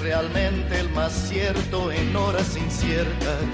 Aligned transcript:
realmente 0.00 0.78
el 0.78 0.90
más 0.90 1.12
cierto 1.28 1.90
en 1.90 2.14
horas 2.14 2.56
inciertas. 2.56 3.44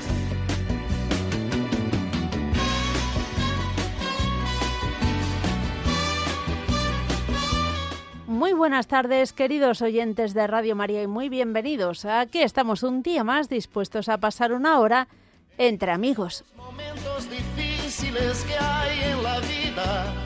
Muy 8.27 8.53
buenas 8.53 8.87
tardes, 8.87 9.33
queridos 9.33 9.80
oyentes 9.80 10.35
de 10.35 10.46
Radio 10.46 10.77
María, 10.77 11.03
y 11.03 11.07
muy 11.07 11.29
bienvenidos. 11.29 12.04
Aquí 12.04 12.43
estamos 12.43 12.82
un 12.82 13.03
día 13.03 13.25
más 13.25 13.48
dispuestos 13.48 14.09
a 14.11 14.18
pasar 14.18 14.53
una 14.53 14.79
hora 14.79 15.09
entre 15.57 15.91
amigos. 15.91 16.45
Momentos 16.55 17.30
difíciles 17.30 18.45
que 18.45 18.59
hay 18.59 19.11
en 19.11 19.23
la 19.23 19.41
vida. 19.41 20.25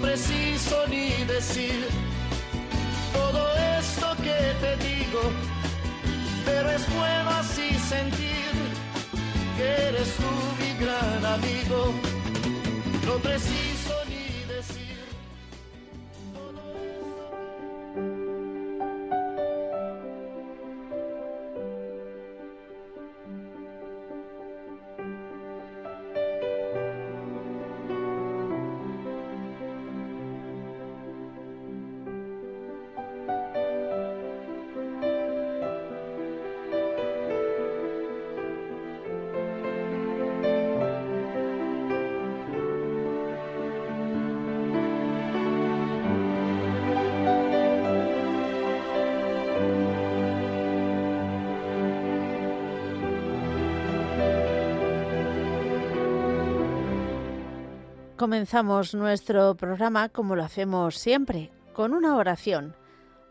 Preciso 0.00 0.86
ni 0.88 1.24
decir 1.24 1.86
todo 3.12 3.42
esto 3.78 4.06
que 4.22 4.38
te 4.62 4.72
digo, 4.88 5.22
pero 6.44 6.70
es 6.70 6.94
bueno 6.94 7.30
así 7.30 7.68
sentir 7.88 8.50
eres 9.60 10.14
tú 10.16 10.32
mi 10.60 10.72
gran 10.84 11.24
amigo. 11.24 11.92
No 13.06 13.14
preciso 13.18 13.79
Comenzamos 58.20 58.94
nuestro 58.94 59.54
programa 59.54 60.10
como 60.10 60.36
lo 60.36 60.44
hacemos 60.44 60.98
siempre, 60.98 61.50
con 61.72 61.94
una 61.94 62.16
oración. 62.16 62.76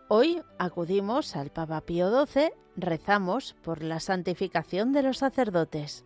Hoy 0.08 0.42
acudimos 0.58 1.36
al 1.36 1.52
Papa 1.52 1.82
Pío 1.82 2.10
XII, 2.26 2.50
rezamos 2.76 3.56
por 3.62 3.84
la 3.84 4.00
santificación 4.00 4.92
de 4.92 5.04
los 5.04 5.20
sacerdotes. 5.20 6.06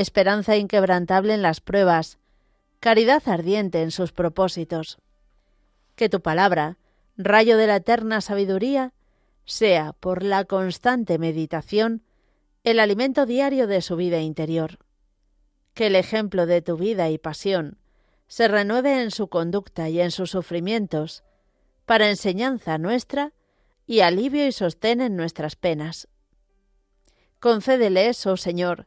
esperanza 0.00 0.56
inquebrantable 0.56 1.34
en 1.34 1.42
las 1.42 1.60
pruebas, 1.60 2.18
caridad 2.80 3.22
ardiente 3.26 3.82
en 3.82 3.90
sus 3.90 4.12
propósitos. 4.12 4.98
Que 5.94 6.08
tu 6.08 6.20
palabra, 6.20 6.78
rayo 7.16 7.56
de 7.56 7.66
la 7.66 7.76
eterna 7.76 8.20
sabiduría, 8.20 8.92
sea, 9.44 9.92
por 9.92 10.22
la 10.22 10.44
constante 10.44 11.18
meditación, 11.18 12.02
el 12.64 12.78
alimento 12.78 13.26
diario 13.26 13.66
de 13.66 13.82
su 13.82 13.96
vida 13.96 14.20
interior. 14.20 14.78
Que 15.74 15.86
el 15.86 15.96
ejemplo 15.96 16.46
de 16.46 16.62
tu 16.62 16.76
vida 16.76 17.10
y 17.10 17.18
pasión 17.18 17.78
se 18.28 18.48
renueve 18.48 19.02
en 19.02 19.10
su 19.10 19.28
conducta 19.28 19.88
y 19.88 20.00
en 20.00 20.10
sus 20.10 20.30
sufrimientos, 20.30 21.24
para 21.84 22.08
enseñanza 22.08 22.78
nuestra 22.78 23.32
y 23.86 24.00
alivio 24.00 24.46
y 24.46 24.52
sostén 24.52 25.00
en 25.00 25.16
nuestras 25.16 25.56
penas. 25.56 26.06
Concédeles, 27.40 28.24
oh 28.26 28.36
Señor, 28.36 28.86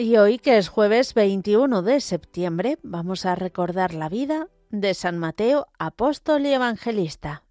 Y 0.00 0.16
hoy, 0.16 0.38
que 0.38 0.58
es 0.58 0.68
jueves 0.68 1.12
21 1.12 1.82
de 1.82 2.00
septiembre, 2.00 2.78
vamos 2.84 3.26
a 3.26 3.34
recordar 3.34 3.94
la 3.94 4.08
vida 4.08 4.46
de 4.70 4.94
San 4.94 5.18
Mateo, 5.18 5.66
apóstol 5.76 6.46
y 6.46 6.52
evangelista. 6.52 7.47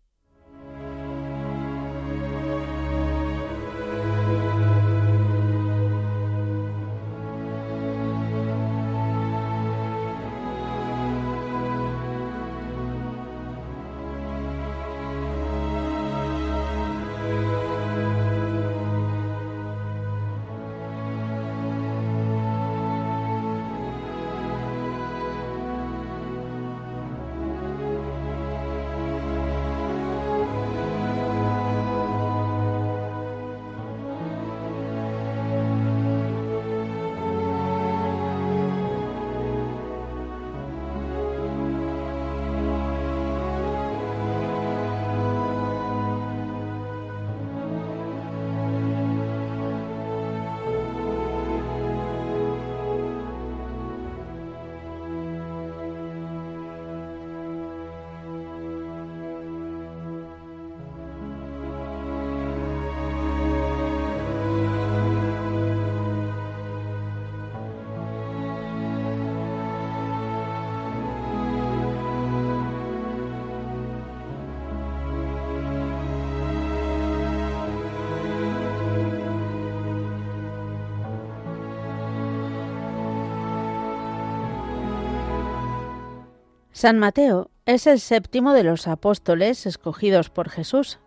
San 86.77 86.99
Mateo 86.99 87.49
es 87.65 87.87
el 87.87 87.99
séptimo 87.99 88.53
de 88.53 88.61
los 88.61 88.87
apóstoles 88.87 89.65
escogidos 89.65 90.29
por 90.29 90.49
Jesús. 90.49 90.99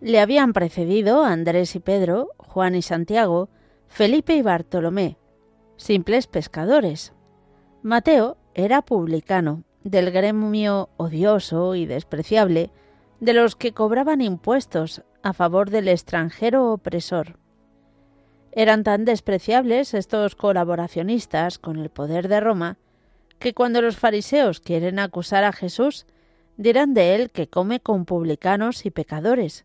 Le 0.00 0.18
habían 0.18 0.52
precedido 0.52 1.22
Andrés 1.22 1.76
y 1.76 1.78
Pedro, 1.78 2.30
Juan 2.36 2.74
y 2.74 2.82
Santiago, 2.82 3.48
Felipe 3.86 4.34
y 4.34 4.42
Bartolomé, 4.42 5.16
simples 5.76 6.26
pescadores. 6.26 7.12
Mateo 7.80 8.38
era 8.54 8.82
publicano, 8.82 9.62
del 9.84 10.10
gremio 10.10 10.88
odioso 10.96 11.76
y 11.76 11.86
despreciable, 11.86 12.72
de 13.20 13.34
los 13.34 13.54
que 13.54 13.72
cobraban 13.72 14.20
impuestos 14.20 15.04
a 15.22 15.32
favor 15.32 15.70
del 15.70 15.86
extranjero 15.86 16.72
opresor. 16.72 17.38
Eran 18.50 18.82
tan 18.82 19.04
despreciables 19.04 19.94
estos 19.94 20.34
colaboracionistas 20.34 21.60
con 21.60 21.78
el 21.78 21.88
poder 21.88 22.26
de 22.26 22.40
Roma 22.40 22.78
que 23.38 23.54
cuando 23.54 23.82
los 23.82 23.96
fariseos 23.96 24.60
quieren 24.60 24.98
acusar 24.98 25.44
a 25.44 25.52
Jesús, 25.52 26.06
dirán 26.56 26.94
de 26.94 27.14
él 27.14 27.30
que 27.30 27.48
come 27.48 27.80
con 27.80 28.04
publicanos 28.04 28.84
y 28.84 28.90
pecadores, 28.90 29.64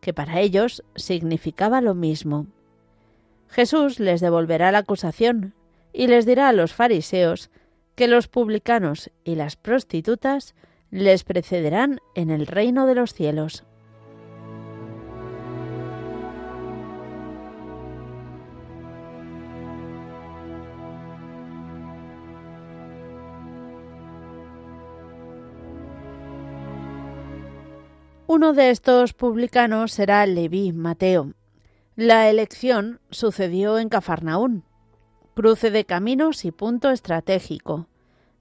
que 0.00 0.12
para 0.12 0.40
ellos 0.40 0.82
significaba 0.96 1.80
lo 1.80 1.94
mismo. 1.94 2.46
Jesús 3.48 4.00
les 4.00 4.20
devolverá 4.20 4.72
la 4.72 4.78
acusación 4.78 5.54
y 5.92 6.06
les 6.06 6.26
dirá 6.26 6.48
a 6.48 6.52
los 6.52 6.72
fariseos 6.72 7.50
que 7.94 8.08
los 8.08 8.26
publicanos 8.26 9.10
y 9.24 9.34
las 9.34 9.56
prostitutas 9.56 10.54
les 10.90 11.24
precederán 11.24 12.00
en 12.14 12.30
el 12.30 12.46
reino 12.46 12.86
de 12.86 12.94
los 12.94 13.14
cielos. 13.14 13.64
Uno 28.34 28.54
de 28.54 28.70
estos 28.70 29.12
publicanos 29.12 29.92
será 29.92 30.24
Leví 30.24 30.72
Mateo. 30.72 31.34
La 31.96 32.30
elección 32.30 32.98
sucedió 33.10 33.78
en 33.78 33.90
Cafarnaún, 33.90 34.64
cruce 35.34 35.70
de 35.70 35.84
caminos 35.84 36.46
y 36.46 36.50
punto 36.50 36.88
estratégico, 36.88 37.88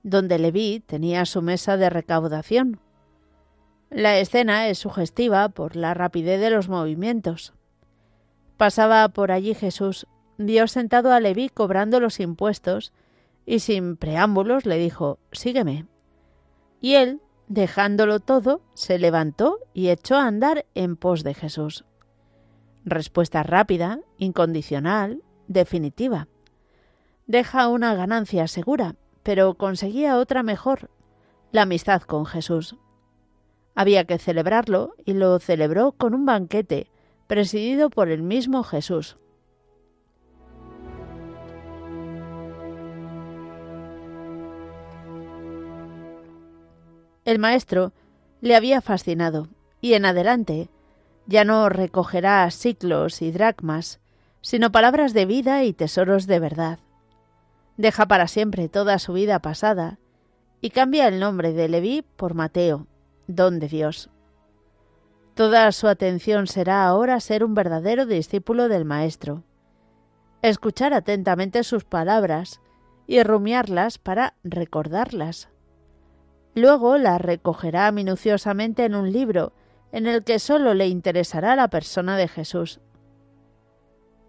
donde 0.02 0.40
Leví 0.40 0.80
tenía 0.80 1.26
su 1.26 1.42
mesa 1.42 1.76
de 1.76 1.90
recaudación. 1.90 2.80
La 3.90 4.18
escena 4.18 4.70
es 4.70 4.78
sugestiva 4.78 5.50
por 5.50 5.76
la 5.76 5.94
rapidez 5.94 6.40
de 6.40 6.52
los 6.52 6.70
movimientos. 6.70 7.54
Pasaba 8.56 9.10
por 9.10 9.34
allí 9.34 9.54
Jesús, 9.54 10.08
vio 10.38 10.68
sentado 10.70 11.12
a 11.12 11.20
Leví 11.20 11.50
cobrando 11.50 12.00
los 12.00 12.22
impuestos 12.22 12.94
y 13.46 13.60
sin 13.60 13.98
preámbulos 13.98 14.66
le 14.66 14.78
dijo 14.78 15.20
Sígueme. 15.34 15.86
Y 16.80 16.94
él, 16.94 17.20
Dejándolo 17.52 18.22
todo, 18.22 18.62
se 18.76 18.98
levantó 18.98 19.60
y 19.74 19.90
echó 19.90 20.16
a 20.16 20.26
andar 20.26 20.66
en 20.74 20.96
pos 20.96 21.22
de 21.26 21.34
Jesús. 21.34 21.84
Respuesta 22.86 23.44
rápida, 23.44 24.00
incondicional, 24.18 25.22
definitiva. 25.50 26.30
Deja 27.28 27.68
una 27.68 27.94
ganancia 27.94 28.48
segura, 28.48 28.96
pero 29.22 29.56
conseguía 29.56 30.18
otra 30.18 30.44
mejor, 30.44 30.90
la 31.52 31.64
amistad 31.64 32.04
con 32.04 32.26
Jesús. 32.26 32.78
Había 33.76 34.06
que 34.06 34.18
celebrarlo 34.18 34.96
y 35.04 35.12
lo 35.12 35.38
celebró 35.40 35.92
con 35.92 36.14
un 36.14 36.26
banquete 36.26 36.90
presidido 37.28 37.90
por 37.90 38.08
el 38.08 38.24
mismo 38.24 38.64
Jesús. 38.64 39.18
El 47.24 47.38
maestro 47.38 47.94
le 48.42 48.56
había 48.56 48.82
fascinado, 48.82 49.48
y 49.80 49.94
en 49.94 50.06
adelante 50.06 50.70
ya 51.28 51.46
no 51.46 51.70
recogerá 51.70 52.50
ciclos 52.50 53.22
y 53.22 53.32
dracmas, 53.32 54.00
sino 54.42 54.72
palabras 54.72 55.14
de 55.14 55.26
vida 55.26 55.64
y 55.64 55.74
tesoros 55.74 56.26
de 56.26 56.40
verdad. 56.40 56.80
Deja 57.78 58.08
para 58.08 58.28
siempre 58.28 58.70
toda 58.70 59.00
su 59.00 59.14
vida 59.14 59.40
pasada 59.40 60.00
y 60.62 60.72
cambia 60.72 61.08
el 61.08 61.20
nombre 61.20 61.54
de 61.54 61.70
Leví 61.70 62.04
por 62.16 62.34
Mateo, 62.34 62.88
don 63.28 63.60
de 63.60 63.68
Dios. 63.68 64.10
Toda 65.36 65.72
su 65.72 65.88
atención 65.88 66.48
será 66.48 66.86
ahora 66.86 67.20
ser 67.20 67.44
un 67.44 67.54
verdadero 67.54 68.06
discípulo 68.06 68.68
del 68.68 68.86
Maestro, 68.86 69.44
escuchar 70.42 70.94
atentamente 70.94 71.64
sus 71.64 71.84
palabras 71.84 72.62
y 73.08 73.22
rumiarlas 73.24 73.98
para 73.98 74.36
recordarlas. 74.44 75.50
Luego 76.54 76.98
la 76.98 77.18
recogerá 77.18 77.92
minuciosamente 77.92 78.86
en 78.86 78.96
un 78.96 79.12
libro 79.12 79.54
en 79.92 80.08
el 80.08 80.24
que 80.24 80.40
sólo 80.40 80.74
le 80.74 80.88
interesará 80.88 81.56
la 81.56 81.70
persona 81.70 82.18
de 82.18 82.28
Jesús. 82.28 82.80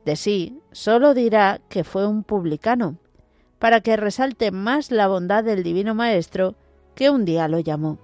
De 0.04 0.16
sí, 0.16 0.60
sólo 0.72 1.14
dirá 1.14 1.60
que 1.68 1.84
fue 1.84 2.06
un 2.06 2.24
publicano, 2.24 2.96
para 3.58 3.80
que 3.80 3.96
resalte 3.96 4.50
más 4.50 4.90
la 4.90 5.06
bondad 5.06 5.44
del 5.44 5.62
Divino 5.62 5.94
Maestro 5.94 6.56
que 6.94 7.10
un 7.10 7.24
día 7.24 7.46
lo 7.48 7.60
llamó. 7.60 7.98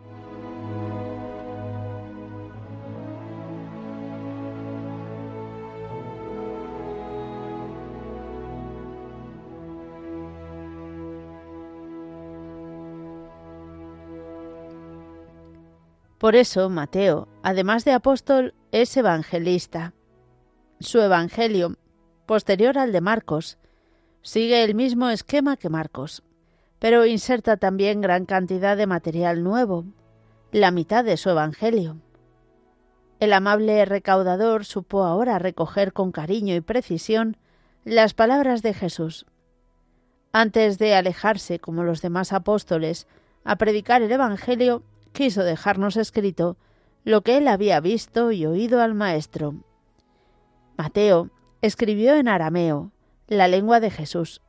Por 16.18 16.34
eso 16.34 16.68
Mateo, 16.68 17.28
además 17.42 17.84
de 17.84 17.92
apóstol, 17.92 18.54
es 18.72 18.96
evangelista. 18.96 19.94
Su 20.80 21.00
evangelio, 21.00 21.76
posterior 22.26 22.76
al 22.76 22.92
de 22.92 23.00
Marcos, 23.00 23.56
sigue 24.22 24.64
el 24.64 24.75
mismo 24.75 25.08
esquema 25.10 25.56
que 25.56 25.68
Marcos, 25.68 26.25
pero 26.80 27.06
inserta 27.06 27.56
también 27.56 28.00
gran 28.00 28.26
cantidad 28.26 28.76
de 28.76 28.87
material 28.87 29.44
nuevo, 29.44 29.84
la 30.50 30.70
mitad 30.70 31.04
de 31.04 31.16
su 31.16 31.30
evangelio. 31.30 31.96
El 33.20 33.32
amable 33.32 33.84
recaudador 33.84 34.64
supo 34.64 35.04
ahora 35.04 35.38
recoger 35.38 35.92
con 35.92 36.12
cariño 36.12 36.54
y 36.54 36.60
precisión 36.60 37.37
las 37.84 38.14
palabras 38.14 38.62
de 38.62 38.75
Jesús. 38.75 39.26
Antes 40.32 40.78
de 40.78 40.94
alejarse, 40.94 41.58
como 41.58 41.84
los 41.84 42.02
demás 42.02 42.32
apóstoles, 42.32 43.06
a 43.44 43.56
predicar 43.56 44.02
el 44.02 44.12
Evangelio, 44.12 44.82
quiso 45.18 45.42
dejarnos 45.42 45.96
escrito 45.96 46.56
lo 47.02 47.22
que 47.22 47.38
él 47.38 47.48
había 47.48 47.80
visto 47.80 48.30
y 48.30 48.46
oído 48.46 48.80
al 48.80 48.94
Maestro. 48.94 49.56
Mateo 50.76 51.30
escribió 51.60 52.14
en 52.14 52.28
arameo, 52.28 52.92
la 53.26 53.48
lengua 53.48 53.80
de 53.80 53.90
Jesús. 53.90 54.42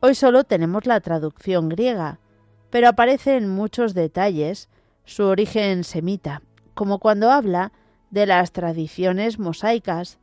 Hoy 0.00 0.14
solo 0.14 0.44
tenemos 0.44 0.84
la 0.84 1.00
traducción 1.00 1.70
griega, 1.70 2.20
pero 2.68 2.86
aparece 2.86 3.38
en 3.38 3.48
muchos 3.48 3.94
detalles 3.94 4.68
su 5.06 5.24
origen 5.24 5.84
semita, 5.84 6.42
como 6.74 6.98
cuando 6.98 7.30
habla 7.30 7.72
de 8.10 8.26
las 8.26 8.52
tradiciones 8.52 9.38
mosaicas 9.38 10.18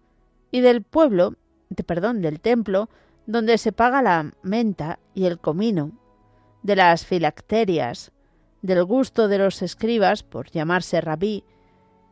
y 0.51 0.61
del 0.61 0.83
pueblo, 0.83 1.37
de, 1.69 1.83
perdón, 1.83 2.21
del 2.21 2.39
templo 2.39 2.87
donde 3.25 3.57
se 3.57 3.71
paga 3.71 4.03
la 4.03 4.31
menta 4.43 4.99
y 5.15 5.25
el 5.25 5.39
comino, 5.39 5.93
de 6.61 6.75
las 6.75 7.03
filacterias, 7.03 8.11
del 8.65 8.83
gusto 8.83 9.27
de 9.27 9.37
los 9.37 9.61
escribas 9.61 10.23
por 10.23 10.49
llamarse 10.49 10.99
rabí 10.99 11.43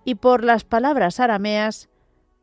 y 0.06 0.16
por 0.16 0.44
las 0.44 0.64
palabras 0.64 1.20
arameas 1.20 1.90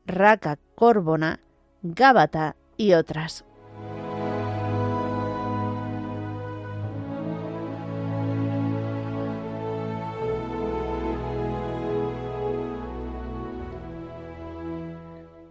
raca, 0.05 0.59
córbona, 0.75 1.41
gábata 1.83 2.57
y 2.77 2.95
otras. 2.95 3.45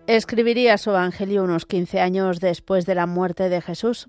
Escribiría 0.08 0.80
su 0.80 0.90
Evangelio 0.90 1.44
unos 1.44 1.68
15 1.68 2.02
años 2.02 2.40
después 2.40 2.88
de 2.88 2.96
la 2.96 3.06
muerte 3.06 3.48
de 3.48 3.62
Jesús. 3.62 4.08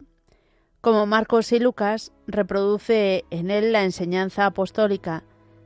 Como 0.80 1.06
Marcos 1.06 1.52
y 1.52 1.58
Lucas, 1.58 2.12
reproduce 2.26 3.24
en 3.30 3.50
él 3.50 3.72
la 3.72 3.84
enseñanza 3.84 4.46
apostólica 4.46 5.24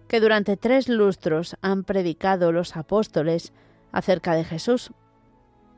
que 0.09 0.21
durante 0.21 0.57
tres 0.57 0.89
lustros 0.89 1.57
han 1.63 1.85
predicado 1.85 2.53
los 2.53 2.77
apóstoles 2.77 3.53
acerca 3.93 4.35
de 4.35 4.45
Jesús. 4.45 4.91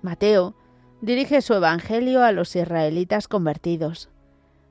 Mateo 0.03 0.55
dirige 1.01 1.43
su 1.43 1.55
Evangelio 1.55 2.23
a 2.23 2.33
los 2.33 2.57
israelitas 2.57 3.29
convertidos. 3.29 4.09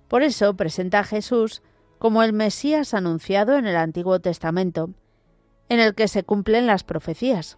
Por 0.08 0.24
eso 0.24 0.56
presenta 0.56 1.00
a 1.00 1.04
Jesús 1.04 1.62
como 2.00 2.24
el 2.24 2.34
Mesías 2.34 2.94
anunciado 2.94 3.58
en 3.58 3.68
el 3.68 3.76
Antiguo 3.76 4.20
Testamento, 4.20 4.90
en 5.70 5.80
el 5.80 5.96
que 5.96 6.08
se 6.08 6.24
cumplen 6.24 6.68
las 6.68 6.84
profecías 6.84 7.58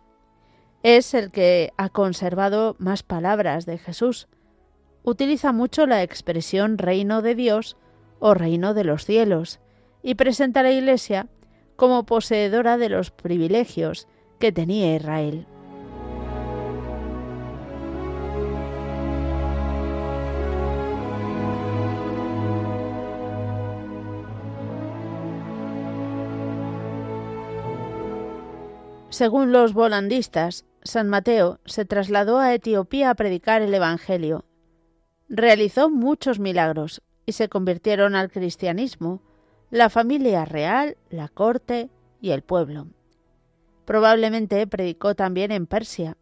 es 0.84 1.14
el 1.14 1.32
que 1.32 1.74
ha 1.78 1.90
conservado 1.90 2.76
más 2.80 3.04
palabras 3.04 3.66
de 3.66 3.78
Jesús. 3.78 4.28
Utiliza 5.08 5.54
mucho 5.54 5.86
la 5.86 6.04
expresión 6.04 6.78
reino 6.78 7.22
de 7.22 7.34
Dios 7.34 7.78
o 8.20 8.34
reino 8.34 8.74
de 8.74 8.84
los 8.84 9.06
cielos 9.06 9.62
y 10.04 10.16
presenta 10.16 10.60
a 10.60 10.64
la 10.64 10.72
Iglesia 10.72 11.28
como 11.78 12.06
poseedora 12.06 12.78
de 12.78 12.90
los 12.90 13.12
privilegios 13.12 14.10
que 14.38 14.52
tenía 14.52 14.98
Israel. 14.98 15.48
Según 29.08 29.54
los 29.54 29.72
volandistas, 29.72 30.66
San 30.84 31.08
Mateo 31.08 31.62
se 31.64 31.86
trasladó 31.86 32.40
a 32.40 32.54
Etiopía 32.54 33.10
a 33.10 33.16
predicar 33.16 33.62
el 33.62 33.74
Evangelio. 33.74 34.44
Realizó 35.29 35.89
muchos 35.89 36.39
milagros 36.39 37.01
y 37.25 37.34
se 37.34 37.50
convirtieron 37.50 38.15
al 38.15 38.31
cristianismo 38.31 39.22
la 39.69 39.89
familia 39.89 40.46
real, 40.46 40.96
la 41.10 41.27
corte 41.27 41.89
y 42.22 42.31
el 42.31 42.41
pueblo. 42.41 42.88
Probablemente 43.84 44.65
predicó 44.67 45.15
también 45.15 45.51
en 45.51 45.67
Persia. 45.67 46.17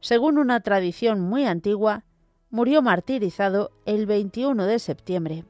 Según 0.00 0.38
una 0.38 0.60
tradición 0.60 1.20
muy 1.20 1.44
antigua, 1.44 2.04
murió 2.50 2.82
martirizado 2.82 3.70
el 3.86 4.06
21 4.06 4.66
de 4.66 4.78
septiembre. 4.80 5.44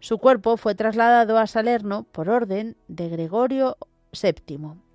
Su 0.00 0.18
cuerpo 0.18 0.56
fue 0.56 0.74
trasladado 0.74 1.38
a 1.38 1.46
Salerno 1.46 2.04
por 2.10 2.28
orden 2.28 2.76
de 2.88 3.08
Gregorio 3.08 3.76
VII. 4.12 4.87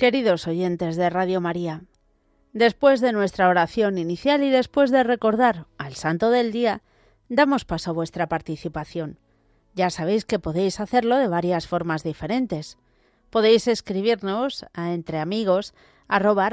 Queridos 0.00 0.46
oyentes 0.46 0.96
de 0.96 1.10
Radio 1.10 1.42
María, 1.42 1.82
después 2.54 3.02
de 3.02 3.12
nuestra 3.12 3.50
oración 3.50 3.98
inicial 3.98 4.42
y 4.42 4.48
después 4.48 4.90
de 4.90 5.02
recordar 5.02 5.66
al 5.76 5.94
Santo 5.94 6.30
del 6.30 6.52
Día, 6.52 6.80
damos 7.28 7.66
paso 7.66 7.90
a 7.90 7.92
vuestra 7.92 8.26
participación. 8.26 9.18
Ya 9.74 9.90
sabéis 9.90 10.24
que 10.24 10.38
podéis 10.38 10.80
hacerlo 10.80 11.18
de 11.18 11.28
varias 11.28 11.66
formas 11.66 12.02
diferentes. 12.02 12.78
Podéis 13.28 13.68
escribirnos 13.68 14.64
a 14.72 14.94
entreamigos 14.94 15.74
arroba. 16.08 16.48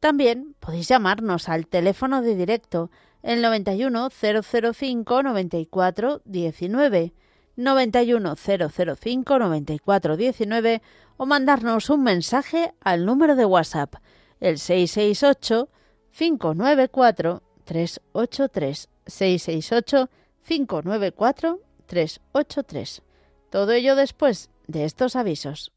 También 0.00 0.54
podéis 0.60 0.88
llamarnos 0.88 1.48
al 1.48 1.66
teléfono 1.66 2.20
de 2.20 2.34
directo 2.34 2.90
el 3.22 3.40
91 3.40 4.10
005 4.10 5.22
94 5.22 6.20
19 6.26 7.14
91005 7.56 9.38
9419 9.38 10.82
o 11.16 11.26
mandarnos 11.26 11.90
un 11.90 12.02
mensaje 12.02 12.72
al 12.80 13.04
número 13.04 13.36
de 13.36 13.44
WhatsApp 13.44 13.94
el 14.40 14.58
668 14.58 15.68
594 16.10 17.42
383 17.64 18.88
668 19.06 20.10
594 20.46 21.60
383. 21.86 23.02
Todo 23.50 23.72
ello 23.72 23.96
después 23.96 24.50
de 24.66 24.84
estos 24.84 25.16
avisos. 25.16 25.72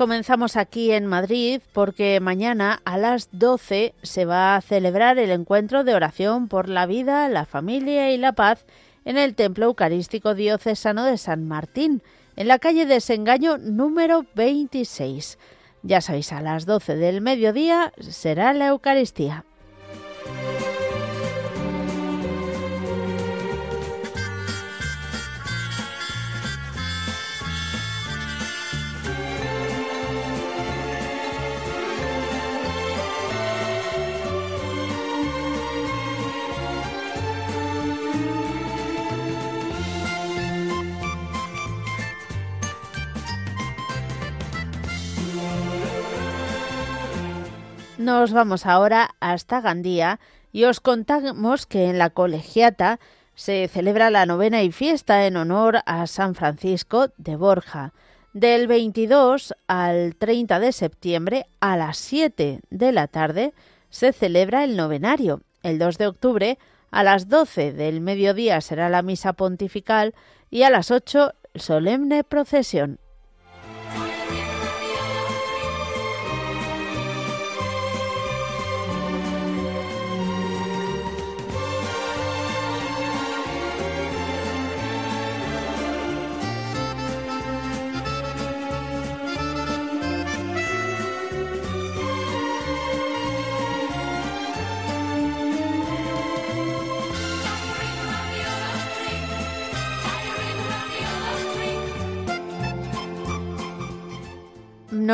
Comenzamos 0.00 0.56
aquí 0.56 0.92
en 0.92 1.04
Madrid 1.04 1.60
porque 1.74 2.20
mañana 2.20 2.80
a 2.86 2.96
las 2.96 3.28
12 3.32 3.92
se 4.02 4.24
va 4.24 4.56
a 4.56 4.62
celebrar 4.62 5.18
el 5.18 5.30
encuentro 5.30 5.84
de 5.84 5.94
oración 5.94 6.48
por 6.48 6.70
la 6.70 6.86
vida, 6.86 7.28
la 7.28 7.44
familia 7.44 8.10
y 8.10 8.16
la 8.16 8.32
paz 8.32 8.64
en 9.04 9.18
el 9.18 9.34
Templo 9.34 9.66
Eucarístico 9.66 10.34
Diocesano 10.34 11.04
de 11.04 11.18
San 11.18 11.46
Martín, 11.46 12.00
en 12.36 12.48
la 12.48 12.58
calle 12.58 12.86
de 12.86 12.94
Desengaño 12.94 13.58
número 13.58 14.24
26. 14.36 15.38
Ya 15.82 16.00
sabéis, 16.00 16.32
a 16.32 16.40
las 16.40 16.64
12 16.64 16.96
del 16.96 17.20
mediodía 17.20 17.92
será 18.00 18.54
la 18.54 18.68
Eucaristía. 18.68 19.44
Nos 48.10 48.32
vamos 48.32 48.66
ahora 48.66 49.14
hasta 49.20 49.60
Gandía 49.60 50.18
y 50.50 50.64
os 50.64 50.80
contamos 50.80 51.64
que 51.64 51.84
en 51.84 51.96
la 51.96 52.10
colegiata 52.10 52.98
se 53.36 53.68
celebra 53.68 54.10
la 54.10 54.26
novena 54.26 54.64
y 54.64 54.72
fiesta 54.72 55.28
en 55.28 55.36
honor 55.36 55.78
a 55.86 56.08
San 56.08 56.34
Francisco 56.34 57.12
de 57.18 57.36
Borja. 57.36 57.92
Del 58.32 58.66
22 58.66 59.54
al 59.68 60.16
30 60.16 60.58
de 60.58 60.72
septiembre 60.72 61.46
a 61.60 61.76
las 61.76 61.98
7 61.98 62.58
de 62.68 62.92
la 62.92 63.06
tarde 63.06 63.54
se 63.90 64.12
celebra 64.12 64.64
el 64.64 64.76
novenario. 64.76 65.42
El 65.62 65.78
2 65.78 65.96
de 65.96 66.08
octubre 66.08 66.58
a 66.90 67.04
las 67.04 67.28
12 67.28 67.72
del 67.72 68.00
mediodía 68.00 68.60
será 68.60 68.88
la 68.88 69.02
misa 69.02 69.34
pontifical 69.34 70.16
y 70.50 70.64
a 70.64 70.70
las 70.70 70.90
8 70.90 71.32
solemne 71.54 72.24
procesión. 72.24 72.98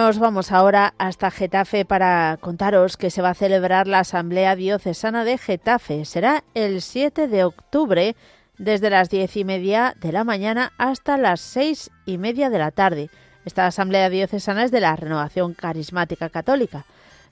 Nos 0.07 0.21
vamos 0.21 0.53
ahora 0.53 0.95
hasta 0.99 1.33
Getafe 1.33 1.85
para 1.85 2.39
contaros 2.41 2.97
que 2.97 3.11
se 3.11 3.23
va 3.23 3.31
a 3.31 3.35
celebrar 3.35 3.89
la 3.89 3.99
Asamblea 3.99 4.55
Diocesana 4.55 5.25
de 5.25 5.37
Getafe. 5.37 6.05
Será 6.05 6.45
el 6.55 6.81
7 6.81 7.27
de 7.27 7.43
octubre 7.43 8.15
desde 8.57 8.89
las 8.89 9.11
diez 9.11 9.37
y 9.37 9.43
media 9.43 9.97
de 10.01 10.13
la 10.13 10.23
mañana 10.23 10.73
hasta 10.79 11.17
las 11.17 11.41
seis 11.41 11.91
y 12.05 12.19
media 12.19 12.51
de 12.51 12.59
la 12.61 12.71
tarde. 12.71 13.11
Esta 13.45 13.67
Asamblea 13.67 14.09
Diocesana 14.09 14.63
es 14.63 14.71
de 14.71 14.79
la 14.79 14.95
Renovación 14.95 15.55
Carismática 15.55 16.29
Católica. 16.29 16.87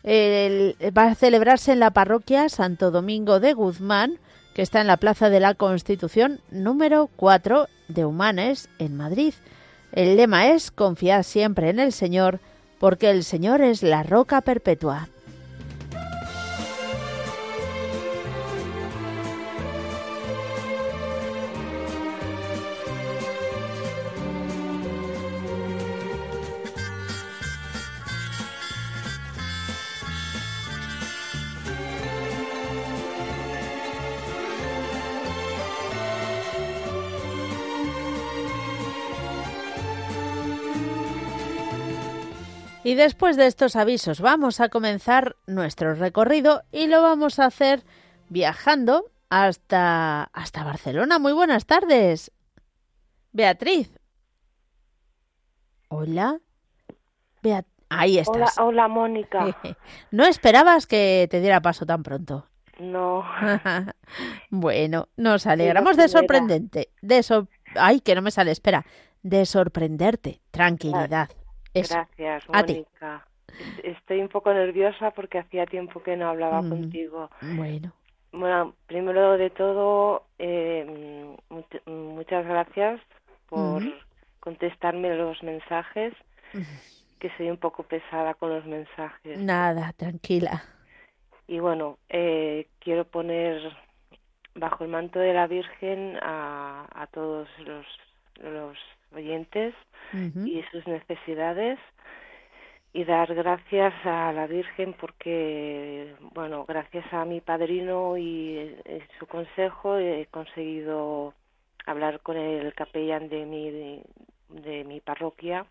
va 0.04 1.02
a 1.04 1.14
celebrarse 1.14 1.70
en 1.70 1.78
la 1.78 1.92
parroquia 1.92 2.48
Santo 2.48 2.90
Domingo 2.90 3.38
de 3.38 3.52
Guzmán, 3.52 4.18
que 4.52 4.62
está 4.62 4.80
en 4.80 4.88
la 4.88 4.96
Plaza 4.96 5.30
de 5.30 5.38
la 5.38 5.54
Constitución 5.54 6.40
número 6.50 7.08
4 7.14 7.68
de 7.86 8.04
Humanes, 8.04 8.68
en 8.80 8.96
Madrid. 8.96 9.34
El 9.92 10.16
lema 10.16 10.48
es 10.48 10.72
Confiar 10.72 11.22
siempre 11.22 11.70
en 11.70 11.78
el 11.78 11.92
Señor 11.92 12.40
porque 12.84 13.08
el 13.08 13.24
Señor 13.24 13.62
es 13.62 13.82
la 13.82 14.02
roca 14.02 14.42
perpetua. 14.42 15.08
Y 42.84 42.94
después 42.96 43.38
de 43.38 43.46
estos 43.46 43.76
avisos 43.76 44.20
vamos 44.20 44.60
a 44.60 44.68
comenzar 44.68 45.36
nuestro 45.46 45.94
recorrido 45.94 46.64
y 46.70 46.86
lo 46.86 47.00
vamos 47.00 47.38
a 47.38 47.46
hacer 47.46 47.82
viajando 48.28 49.10
hasta, 49.30 50.24
hasta 50.34 50.64
Barcelona. 50.64 51.18
Muy 51.18 51.32
buenas 51.32 51.64
tardes. 51.64 52.30
Beatriz. 53.32 53.90
Hola. 55.88 56.40
Ahí 57.88 58.18
estás. 58.18 58.58
Hola, 58.58 58.68
hola 58.68 58.88
Mónica. 58.88 59.56
no 60.10 60.24
esperabas 60.24 60.86
que 60.86 61.26
te 61.30 61.40
diera 61.40 61.62
paso 61.62 61.86
tan 61.86 62.02
pronto. 62.02 62.48
No. 62.78 63.24
bueno, 64.50 65.08
nos 65.16 65.46
alegramos 65.46 65.96
de 65.96 66.08
sorprendente. 66.08 66.90
De 67.00 67.24
Ay, 67.76 68.00
que 68.00 68.14
no 68.14 68.20
me 68.20 68.30
sale, 68.30 68.50
espera. 68.50 68.84
De 69.22 69.46
sorprenderte. 69.46 70.42
Tranquilidad. 70.50 71.30
Gracias, 71.74 72.48
Mónica. 72.48 73.26
Estoy 73.82 74.20
un 74.20 74.28
poco 74.28 74.52
nerviosa 74.52 75.10
porque 75.10 75.38
hacía 75.38 75.66
tiempo 75.66 76.02
que 76.02 76.16
no 76.16 76.28
hablaba 76.28 76.62
mm, 76.62 76.68
contigo. 76.68 77.30
Bueno. 77.56 77.92
Bueno, 78.32 78.74
primero 78.86 79.36
de 79.36 79.50
todo, 79.50 80.24
eh, 80.38 81.36
muchas 81.86 82.44
gracias 82.46 83.00
por 83.48 83.82
contestarme 84.40 85.14
los 85.16 85.40
mensajes, 85.42 86.14
que 87.20 87.30
soy 87.36 87.50
un 87.50 87.58
poco 87.58 87.84
pesada 87.84 88.34
con 88.34 88.50
los 88.50 88.66
mensajes. 88.66 89.38
Nada, 89.38 89.92
tranquila. 89.96 90.64
Y 91.46 91.60
bueno, 91.60 91.98
eh, 92.08 92.66
quiero 92.80 93.04
poner 93.04 93.60
bajo 94.54 94.84
el 94.84 94.90
manto 94.90 95.18
de 95.18 95.32
la 95.32 95.46
Virgen 95.46 96.18
a, 96.22 96.86
a 96.92 97.06
todos 97.08 97.48
los, 97.64 97.86
los 98.42 98.78
oyentes 99.14 99.74
y 100.12 100.62
sus 100.70 100.86
necesidades 100.86 101.78
y 102.94 103.04
dar 103.04 103.34
gracias 103.34 103.92
a 104.04 104.32
la 104.32 104.46
Virgen 104.46 104.94
porque, 105.00 106.14
bueno, 106.32 106.64
gracias 106.64 107.04
a 107.12 107.24
mi 107.24 107.40
padrino 107.40 108.16
y, 108.16 108.56
eh, 108.84 109.06
su 109.18 109.26
consejo 109.26 109.98
he 109.98 110.26
conseguido 110.30 111.34
hablar 111.86 112.20
con 112.20 112.36
el 112.36 112.72
capellán 112.74 113.28
de 113.28 113.46
mi, 113.46 114.02
de, 114.48 114.84
mi 114.84 115.00
parroquia 115.00 115.66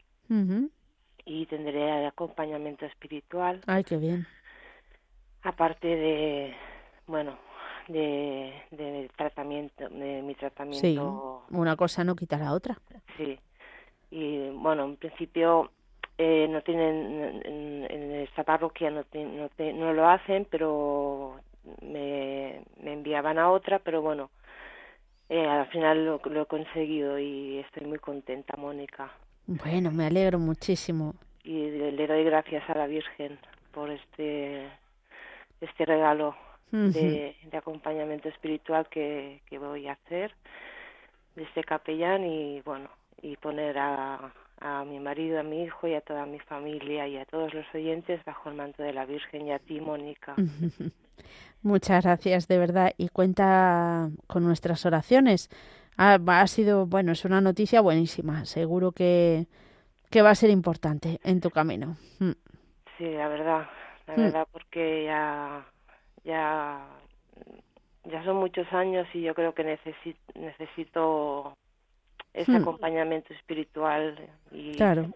y 1.26 1.46
tendré 1.46 2.06
acompañamiento 2.06 2.86
espiritual. 2.86 3.62
Ay, 3.68 3.86
qué 3.86 3.96
bien. 3.96 4.28
Aparte 5.44 5.88
de, 5.88 6.54
bueno, 7.08 7.38
de, 7.88 8.54
de 8.72 9.10
tratamiento, 9.16 9.90
de 9.90 10.22
mi 10.22 10.36
tratamiento. 10.36 11.44
Sí, 11.50 11.56
una 11.56 11.76
cosa 11.76 12.04
no 12.04 12.16
quita 12.16 12.38
la 12.38 12.54
otra. 12.54 12.78
Sí 13.18 13.40
y 14.14 14.50
bueno, 14.52 14.86
en 14.86 14.96
principio 14.98 15.72
eh, 16.20 16.48
no 16.48 16.62
tienen 16.62 17.42
en, 17.44 18.12
esta 18.22 18.44
parroquia 18.44 18.92
no, 18.92 19.04
no, 19.12 19.50
no, 19.74 19.94
lo 19.94 20.08
hacen, 20.08 20.46
pero 20.52 21.40
me, 21.82 22.62
me, 22.80 22.94
enviaban 22.94 23.40
a 23.40 23.50
otra, 23.50 23.80
pero 23.80 24.04
bueno, 24.04 24.30
eh, 25.30 25.48
al 25.48 25.66
final 25.68 26.06
lo, 26.06 26.22
lo, 26.26 26.44
he 26.44 26.46
conseguido 26.46 27.18
y 27.18 27.58
estoy 27.58 27.88
muy 27.88 27.98
contenta, 27.98 28.56
Mónica. 28.56 29.12
Bueno, 29.48 29.92
me 29.92 30.06
alegro 30.06 30.38
muchísimo. 30.38 31.16
Y 31.44 31.72
le, 31.72 32.08
doy 32.08 32.24
gracias 32.24 32.70
a 32.70 32.76
la 32.76 32.86
Virgen 32.86 33.40
por 33.72 33.90
este 33.90 34.70
este 35.60 35.86
regalo 35.86 36.36
de, 36.74 37.36
de, 37.44 37.58
acompañamiento 37.58 38.30
espiritual 38.30 38.88
que, 38.90 39.42
que 39.46 39.60
voy 39.60 39.88
a 39.88 39.94
hacer 39.94 40.34
de 41.36 41.44
este 41.44 41.64
capellán 41.64 42.26
y 42.26 42.62
bueno 42.62 42.90
y 43.22 43.38
poner 43.38 43.78
a, 43.78 44.34
a 44.60 44.84
mi 44.86 45.00
marido, 45.00 45.40
a 45.40 45.44
mi 45.44 45.64
hijo 45.64 45.88
y 45.88 45.94
a 45.94 46.02
toda 46.02 46.26
mi 46.26 46.40
familia 46.40 47.08
y 47.08 47.18
a 47.18 47.26
todos 47.26 47.54
los 47.54 47.66
oyentes 47.74 48.24
bajo 48.26 48.50
el 48.50 48.56
manto 48.56 48.82
de 48.82 48.94
la 48.94 49.06
Virgen 49.06 49.48
y 49.48 49.52
a 49.52 49.60
ti, 49.60 49.80
Mónica. 49.80 50.36
Muchas 51.62 52.04
gracias, 52.04 52.48
de 52.48 52.58
verdad, 52.58 52.94
y 52.98 53.10
cuenta 53.10 54.10
con 54.28 54.44
nuestras 54.44 54.86
oraciones. 54.86 55.50
Ha, 55.98 56.18
ha, 56.26 56.48
sido, 56.48 56.86
bueno, 56.86 57.12
es 57.12 57.24
una 57.24 57.40
noticia 57.40 57.82
buenísima. 57.82 58.46
Seguro 58.46 58.92
que, 58.92 59.48
que 60.10 60.22
va 60.22 60.32
a 60.32 60.36
ser 60.36 60.50
importante 60.50 61.20
en 61.24 61.40
tu 61.40 61.50
camino. 61.50 61.98
Mm. 62.20 62.32
Sí, 62.98 63.06
la 63.12 63.28
verdad, 63.28 63.68
la 64.08 64.14
mm. 64.14 64.18
verdad, 64.18 64.48
porque 64.52 65.06
ya, 65.06 65.66
ya, 66.24 66.86
ya 68.06 68.24
son 68.24 68.38
muchos 68.38 68.72
años 68.74 69.08
y 69.14 69.22
yo 69.22 69.34
creo 69.34 69.54
que 69.54 69.64
necesito, 69.64 70.20
necesito 70.36 71.54
ese 72.34 72.52
hmm. 72.52 72.62
acompañamiento 72.62 73.34
espiritual 73.34 74.18
y 74.52 74.76
claro 74.76 75.12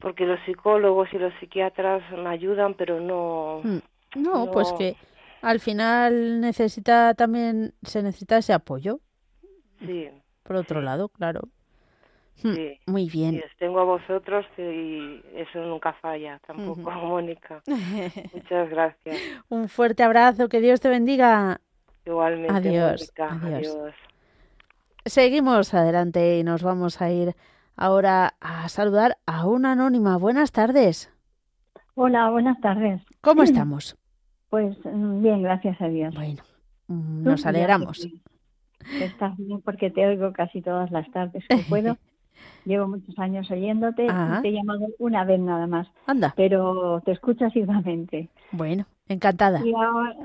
porque 0.00 0.26
los 0.26 0.38
psicólogos 0.44 1.08
y 1.12 1.18
los 1.18 1.32
psiquiatras 1.40 2.02
me 2.12 2.28
ayudan 2.28 2.74
pero 2.74 3.00
no, 3.00 3.60
hmm. 3.62 3.78
no 4.16 4.50
pues 4.50 4.72
que 4.72 4.96
al 5.42 5.60
final 5.60 6.40
necesita 6.40 7.14
también 7.14 7.74
se 7.82 8.02
necesita 8.02 8.38
ese 8.38 8.52
apoyo 8.52 9.00
sí 9.80 10.08
por 10.42 10.56
otro 10.56 10.80
lado 10.80 11.08
claro 11.08 11.42
hmm. 12.42 12.54
sí, 12.54 12.80
muy 12.86 13.08
bien. 13.08 13.42
os 13.44 13.56
tengo 13.58 13.80
a 13.80 13.84
vosotros 13.84 14.46
y 14.58 15.20
eso 15.34 15.60
nunca 15.60 15.92
falla, 15.94 16.40
tampoco, 16.46 16.90
Mónica. 16.90 17.62
Muchas 18.32 18.70
gracias. 18.70 19.16
Un 19.48 19.68
fuerte 19.68 20.02
abrazo, 20.02 20.48
que 20.48 20.60
Dios 20.60 20.80
te 20.80 20.88
bendiga. 20.88 21.60
Igualmente, 22.06 22.54
adiós. 22.54 23.12
adiós. 23.18 23.94
Seguimos 25.06 25.74
adelante 25.74 26.38
y 26.38 26.44
nos 26.44 26.62
vamos 26.62 27.00
a 27.00 27.10
ir 27.10 27.34
ahora 27.76 28.34
a 28.40 28.68
saludar 28.68 29.18
a 29.26 29.46
una 29.46 29.72
anónima. 29.72 30.16
Buenas 30.16 30.52
tardes. 30.52 31.12
Hola, 31.94 32.30
buenas 32.30 32.60
tardes. 32.60 33.02
¿Cómo 33.20 33.42
estamos? 33.44 33.96
Pues 34.48 34.76
mm, 34.84 35.22
bien, 35.22 35.42
gracias 35.42 35.80
a 35.80 35.88
Dios. 35.88 36.14
Bueno, 36.14 36.42
mm, 36.88 37.22
nos 37.22 37.46
alegramos. 37.46 38.08
Estás 39.00 39.36
bien 39.38 39.60
porque 39.62 39.90
te 39.90 40.06
oigo 40.06 40.32
casi 40.32 40.60
todas 40.60 40.90
las 40.90 41.10
tardes 41.10 41.44
que 41.48 41.56
puedo. 41.68 41.96
Llevo 42.64 42.88
muchos 42.88 43.18
años 43.18 43.50
oyéndote 43.50 44.06
y 44.06 44.42
te 44.42 44.48
he 44.48 44.52
llamado 44.52 44.86
una 44.98 45.24
vez 45.24 45.40
nada 45.40 45.66
más. 45.66 45.86
Anda. 46.06 46.32
Pero 46.36 47.00
te 47.04 47.12
escucho 47.12 47.46
asiduamente. 47.46 48.28
Bueno, 48.52 48.86
encantada. 49.08 49.62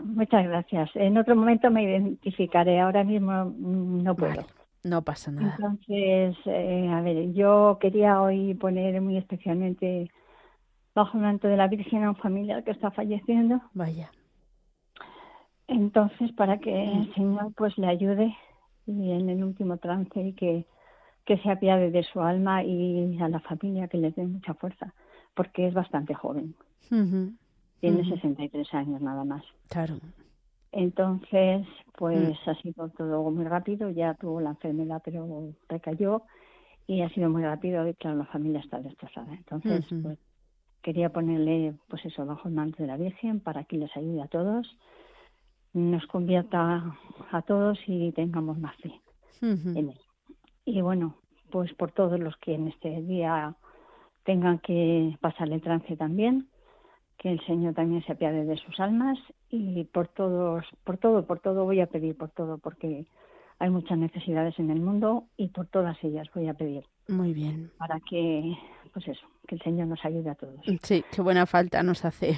muchas 0.04 0.46
gracias. 0.46 0.90
En 0.96 1.18
otro 1.18 1.36
momento 1.36 1.70
me 1.70 1.84
identificaré. 1.84 2.80
Ahora 2.80 3.04
mismo 3.04 3.46
mm, 3.46 4.04
no 4.04 4.16
puedo. 4.16 4.46
no 4.84 5.02
pasa 5.02 5.32
nada. 5.32 5.56
Entonces, 5.58 6.38
eh, 6.46 6.90
a 6.92 7.02
ver, 7.02 7.34
yo 7.34 7.78
quería 7.82 8.22
hoy 8.22 8.54
poner 8.54 9.02
muy 9.02 9.18
especialmente 9.18 10.10
bajo 10.96 11.18
el 11.18 11.24
manto 11.24 11.48
de 11.48 11.58
la 11.58 11.68
Virgen 11.68 12.04
a 12.04 12.10
un 12.10 12.16
familiar 12.16 12.64
que 12.64 12.72
está 12.72 12.92
falleciendo. 12.92 13.62
Vaya. 13.74 14.12
Entonces, 15.68 16.32
para 16.32 16.58
que 16.58 16.84
el 16.84 17.14
Señor 17.14 17.54
pues 17.56 17.78
le 17.78 17.88
ayude 17.88 18.36
y 18.88 19.12
en 19.12 19.30
el 19.30 19.44
último 19.44 19.78
trance 19.78 20.20
y 20.20 20.34
que 20.34 20.66
que 21.30 21.38
se 21.38 21.52
apiade 21.52 21.92
de 21.92 22.02
su 22.02 22.22
alma 22.22 22.64
y 22.64 23.16
a 23.22 23.30
la 23.30 23.40
familia 23.40 23.88
que 23.88 24.00
les 24.00 24.16
dé 24.16 24.26
mucha 24.26 24.56
fuerza, 24.56 24.96
porque 25.36 25.68
es 25.68 25.76
bastante 25.76 26.16
joven. 26.16 26.56
Tiene 26.90 28.04
63 28.04 28.74
años 28.74 29.00
nada 29.00 29.24
más. 29.26 29.44
Claro. 29.68 30.00
Entonces, 30.72 31.68
pues 31.96 32.36
mm. 32.48 32.50
ha 32.50 32.56
sido 32.56 32.90
todo 32.90 33.30
muy 33.30 33.46
rápido, 33.46 33.92
ya 33.92 34.16
tuvo 34.16 34.42
la 34.42 34.50
enfermedad, 34.50 35.04
pero 35.06 35.54
recayó 35.68 36.24
y 36.88 37.04
ha 37.04 37.10
sido 37.10 37.30
muy 37.30 37.44
rápido 37.44 37.88
y 37.88 37.94
claro, 37.94 38.18
la 38.18 38.26
familia 38.26 38.62
está 38.62 38.80
destrozada. 38.80 39.32
Entonces, 39.32 39.86
pues 40.02 40.18
quería 40.82 41.10
ponerle, 41.10 41.76
pues 41.90 42.04
eso, 42.06 42.26
bajo 42.26 42.48
el 42.48 42.56
manto 42.56 42.82
de 42.82 42.88
la 42.88 42.98
Virgen 42.98 43.40
para 43.40 43.66
que 43.66 43.78
les 43.78 43.96
ayude 43.96 44.24
a 44.24 44.28
todos, 44.30 44.76
nos 45.74 46.08
convierta 46.08 46.96
a 47.32 47.42
todos 47.44 47.78
y 47.86 48.12
tengamos 48.14 48.58
más 48.58 48.76
fe 48.78 49.00
en 49.44 49.90
él. 49.90 50.00
Y 50.66 50.82
bueno, 50.82 51.16
pues 51.52 51.74
por 51.74 51.92
todos 51.92 52.20
los 52.20 52.36
que 52.38 52.54
en 52.54 52.68
este 52.68 53.02
día 53.02 53.56
tengan 54.24 54.60
que 54.60 55.18
pasar 55.22 55.50
el 55.52 55.62
trance 55.62 55.96
también, 55.96 56.48
que 57.18 57.32
el 57.32 57.46
Señor 57.46 57.74
también 57.74 58.04
se 58.06 58.14
apiade 58.14 58.46
de 58.46 58.58
sus 58.58 58.80
almas 58.80 59.18
y 59.50 59.84
por 59.86 60.08
todos, 60.08 60.66
por 60.84 60.98
todo, 60.98 61.26
por 61.26 61.40
todo 61.40 61.66
voy 61.66 61.82
a 61.82 61.88
pedir, 61.88 62.16
por 62.16 62.30
todo, 62.30 62.58
porque 62.58 63.08
hay 63.60 63.70
muchas 63.70 63.98
necesidades 63.98 64.58
en 64.58 64.70
el 64.70 64.80
mundo 64.80 65.26
y 65.36 65.50
por 65.50 65.68
todas 65.68 66.02
ellas 66.04 66.28
voy 66.34 66.48
a 66.48 66.54
pedir. 66.54 66.86
Muy 67.08 67.34
bien. 67.34 67.72
Para 67.78 68.00
que, 68.00 68.56
pues 68.94 69.08
eso, 69.08 69.28
que 69.48 69.56
el 69.56 69.62
Señor 69.62 69.88
nos 69.88 70.04
ayude 70.06 70.30
a 70.30 70.36
todos. 70.36 70.62
Sí, 70.84 71.04
qué 71.12 71.22
buena 71.22 71.46
falta 71.46 71.84
nos 71.84 72.06
hace. 72.06 72.38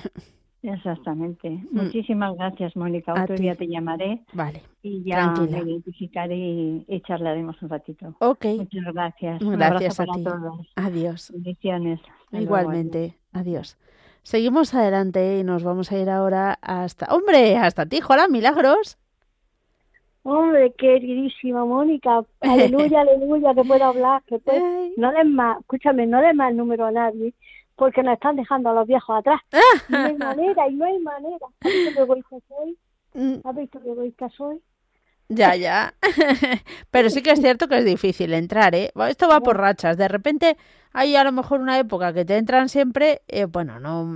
Exactamente. 0.63 1.49
Mm. 1.49 1.83
Muchísimas 1.83 2.35
gracias, 2.35 2.75
Mónica. 2.75 3.13
Otro 3.13 3.35
día 3.35 3.55
te 3.55 3.67
llamaré. 3.67 4.21
Vale. 4.33 4.61
Y 4.83 5.03
ya 5.03 5.31
me 5.31 5.59
identificaré 5.59 6.35
y, 6.37 7.01
charlaremos 7.07 7.61
un 7.61 7.69
ratito. 7.69 8.15
Ok. 8.19 8.45
Muchas 8.57 8.93
gracias. 8.93 9.39
Gracias 9.41 9.99
a 9.99 10.05
ti. 10.05 10.23
Todos. 10.23 10.67
Adiós. 10.75 11.31
Bendiciones. 11.33 11.99
Igualmente. 12.31 13.17
adiós. 13.33 13.77
Seguimos 14.23 14.75
adelante 14.75 15.39
y 15.39 15.43
nos 15.43 15.63
vamos 15.63 15.91
a 15.91 15.97
ir 15.97 16.09
ahora 16.09 16.59
hasta. 16.61 17.07
¡Hombre! 17.07 17.57
Hasta 17.57 17.87
ti, 17.87 17.99
hola, 18.07 18.27
milagros. 18.27 18.99
Hombre, 20.23 20.71
queridísima 20.77 21.65
Mónica, 21.65 22.23
aleluya, 22.41 23.01
aleluya, 23.01 23.55
que 23.55 23.63
puedo 23.63 23.83
hablar, 23.83 24.21
que 24.27 24.39
no 24.97 25.11
des 25.11 25.25
más, 25.25 25.59
escúchame, 25.61 26.05
no 26.05 26.21
más 26.35 26.51
el 26.51 26.57
número 26.57 26.85
a 26.85 26.91
nadie, 26.91 27.33
porque 27.81 28.03
nos 28.03 28.13
están 28.13 28.35
dejando 28.35 28.69
a 28.69 28.73
los 28.73 28.87
viejos 28.87 29.17
atrás. 29.17 29.41
no 29.89 29.97
hay 29.97 30.13
manera, 30.15 30.67
y 30.69 30.75
no 30.75 30.85
hay 30.85 30.99
manera. 30.99 31.47
¿Has 31.61 31.71
visto 31.71 31.91
qué 31.95 32.01
egoísta 32.03 32.35
soy? 32.47 32.77
Mm. 33.15 33.35
¿Has 33.43 33.55
visto 33.55 33.81
qué 33.81 33.89
egoísta 33.89 34.29
soy? 34.37 34.61
Ya, 35.29 35.55
ya. 35.55 35.95
Pero 36.91 37.09
sí 37.09 37.23
que 37.23 37.31
es 37.31 37.41
cierto 37.41 37.67
que 37.67 37.79
es 37.79 37.85
difícil 37.85 38.35
entrar, 38.35 38.75
¿eh? 38.75 38.91
Esto 39.09 39.27
va 39.27 39.39
por 39.39 39.57
rachas. 39.57 39.97
De 39.97 40.07
repente 40.07 40.57
hay 40.93 41.15
a 41.15 41.23
lo 41.23 41.31
mejor 41.31 41.59
una 41.59 41.79
época 41.79 42.13
que 42.13 42.23
te 42.23 42.37
entran 42.37 42.69
siempre, 42.69 43.23
eh, 43.27 43.45
bueno, 43.45 43.79
no 43.79 44.15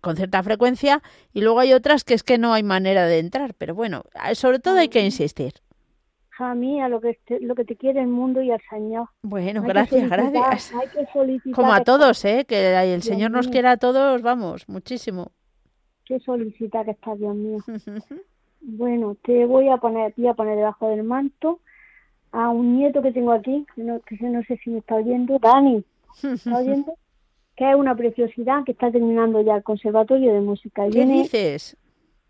con 0.00 0.16
cierta 0.16 0.42
frecuencia, 0.42 1.02
y 1.34 1.42
luego 1.42 1.60
hay 1.60 1.74
otras 1.74 2.02
que 2.02 2.14
es 2.14 2.22
que 2.22 2.38
no 2.38 2.54
hay 2.54 2.62
manera 2.62 3.04
de 3.04 3.18
entrar. 3.18 3.52
Pero 3.52 3.74
bueno, 3.74 4.04
sobre 4.32 4.58
todo 4.58 4.78
hay 4.78 4.88
que 4.88 5.04
insistir 5.04 5.52
a 6.38 6.54
mí, 6.54 6.80
a 6.80 6.88
lo 6.88 7.00
que 7.00 7.18
te, 7.24 7.40
lo 7.40 7.54
que 7.54 7.64
te 7.64 7.76
quiere 7.76 8.00
el 8.00 8.08
mundo 8.08 8.42
y 8.42 8.50
al 8.50 8.60
Señor. 8.68 9.08
Bueno, 9.22 9.62
gracias, 9.62 10.08
gracias. 10.08 10.72
Como 11.54 11.72
a 11.72 11.82
todos, 11.82 12.24
¿eh? 12.24 12.44
Que 12.46 12.94
el 12.94 13.02
Señor 13.02 13.30
nos 13.30 13.48
quiera 13.48 13.72
a 13.72 13.76
todos, 13.76 14.22
vamos, 14.22 14.68
muchísimo. 14.68 15.32
Qué 16.04 16.20
solicitar 16.20 16.84
que 16.84 16.92
está, 16.92 17.14
Dios 17.16 17.34
mío. 17.34 17.58
bueno, 18.60 19.16
te 19.22 19.46
voy 19.46 19.68
a 19.68 19.76
poner, 19.78 20.14
voy 20.16 20.28
a 20.28 20.34
poner 20.34 20.56
debajo 20.56 20.88
del 20.88 21.02
manto 21.02 21.60
a 22.32 22.50
un 22.50 22.76
nieto 22.76 23.02
que 23.02 23.12
tengo 23.12 23.32
aquí, 23.32 23.66
que 23.74 23.82
no, 23.82 24.00
que 24.00 24.16
no 24.20 24.42
sé 24.44 24.58
si 24.62 24.70
me 24.70 24.78
está 24.78 24.96
oyendo, 24.96 25.38
Dani, 25.38 25.84
¿está 26.22 26.58
oyendo? 26.58 26.94
que 27.56 27.70
es 27.70 27.74
una 27.74 27.96
preciosidad, 27.96 28.64
que 28.64 28.72
está 28.72 28.90
terminando 28.90 29.40
ya 29.40 29.56
el 29.56 29.62
conservatorio 29.62 30.34
de 30.34 30.40
música. 30.40 30.82
¿Qué 30.90 31.06
dices? 31.06 31.76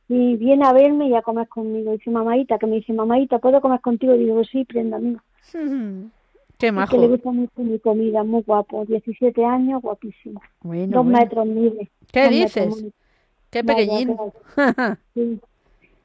Y 0.09 0.37
viene 0.37 0.65
a 0.67 0.73
verme 0.73 1.09
y 1.09 1.15
a 1.15 1.23
comer 1.23 1.49
conmigo. 1.49 1.93
Dice, 1.93 2.11
mamaita, 2.11 2.59
que 2.59 2.67
me 2.67 2.77
dice, 2.77 2.93
mamaita, 2.93 3.39
¿puedo 3.39 3.61
comer 3.61 3.81
contigo? 3.81 4.15
Y 4.15 4.19
digo, 4.19 4.43
sí, 4.45 4.65
prenda, 4.65 4.97
amigo. 4.97 5.21
Qué 6.59 6.73
majo. 6.73 6.93
Que 6.93 6.99
le 6.99 7.09
gusta 7.09 7.31
mucho 7.33 7.53
mi 7.63 7.79
comida, 7.79 8.25
muy 8.25 8.43
guapo. 8.43 8.85
17 8.87 9.45
años, 9.45 9.83
guapísimo. 9.83 10.41
Dos 10.63 11.05
metros 11.05 11.47
mide. 11.47 11.91
¿Qué 12.11 12.29
dices? 12.29 12.85
Qué 13.51 13.63
pequeñín. 13.65 14.17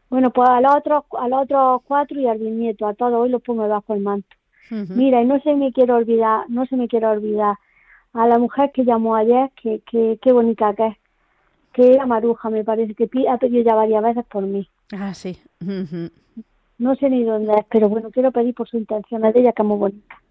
Bueno, 0.10 0.30
pues 0.32 0.50
a 0.50 0.60
los 0.60 0.76
otros, 0.76 1.06
a 1.18 1.30
los 1.30 1.44
otros 1.44 1.84
cuatro 1.88 2.20
y 2.20 2.28
al 2.28 2.38
bisnieto, 2.38 2.86
a 2.86 2.94
todos 2.94 3.14
hoy 3.14 3.30
los 3.30 3.42
pongo 3.42 3.64
debajo 3.64 3.94
del 3.94 4.04
manto. 4.04 4.28
Mira, 4.70 5.22
y 5.22 5.26
no 5.26 5.40
se 5.40 5.56
me 5.56 5.72
quiero 5.72 5.96
olvidar, 5.96 6.50
no 6.50 6.66
se 6.66 6.76
me 6.76 6.90
quiere 6.90 7.08
olvidar 7.08 7.56
a 8.12 8.28
la 8.28 8.38
mujer 8.38 8.72
que 8.74 8.84
llamó 8.84 9.16
ayer, 9.16 9.52
que, 9.62 9.80
que 9.90 10.20
qué 10.22 10.34
bonita 10.34 10.74
que 10.74 10.88
es 10.88 10.98
que 11.74 11.94
era 11.94 12.06
Maruja, 12.06 12.50
me 12.50 12.64
parece, 12.64 12.96
que 12.96 13.10
ha 13.30 13.38
pedido 13.38 13.64
ya 13.64 13.76
varias 13.76 14.04
veces 14.04 14.26
por 14.26 14.44
mí. 14.44 14.68
Ah, 14.92 15.14
sí. 15.14 15.40
No 16.78 16.96
sé 16.96 17.10
ni 17.10 17.24
dónde 17.24 17.54
es, 17.54 17.66
pero 17.70 17.90
bueno, 17.90 18.10
quiero 18.12 18.32
pedir 18.32 18.54
por 18.54 18.68
su 18.68 18.78
intención, 18.78 19.22
de 19.22 19.32
ella 19.36 19.54
que 19.54 19.62
es 19.62 19.68
muy 19.68 19.78
bonita. 19.78 20.22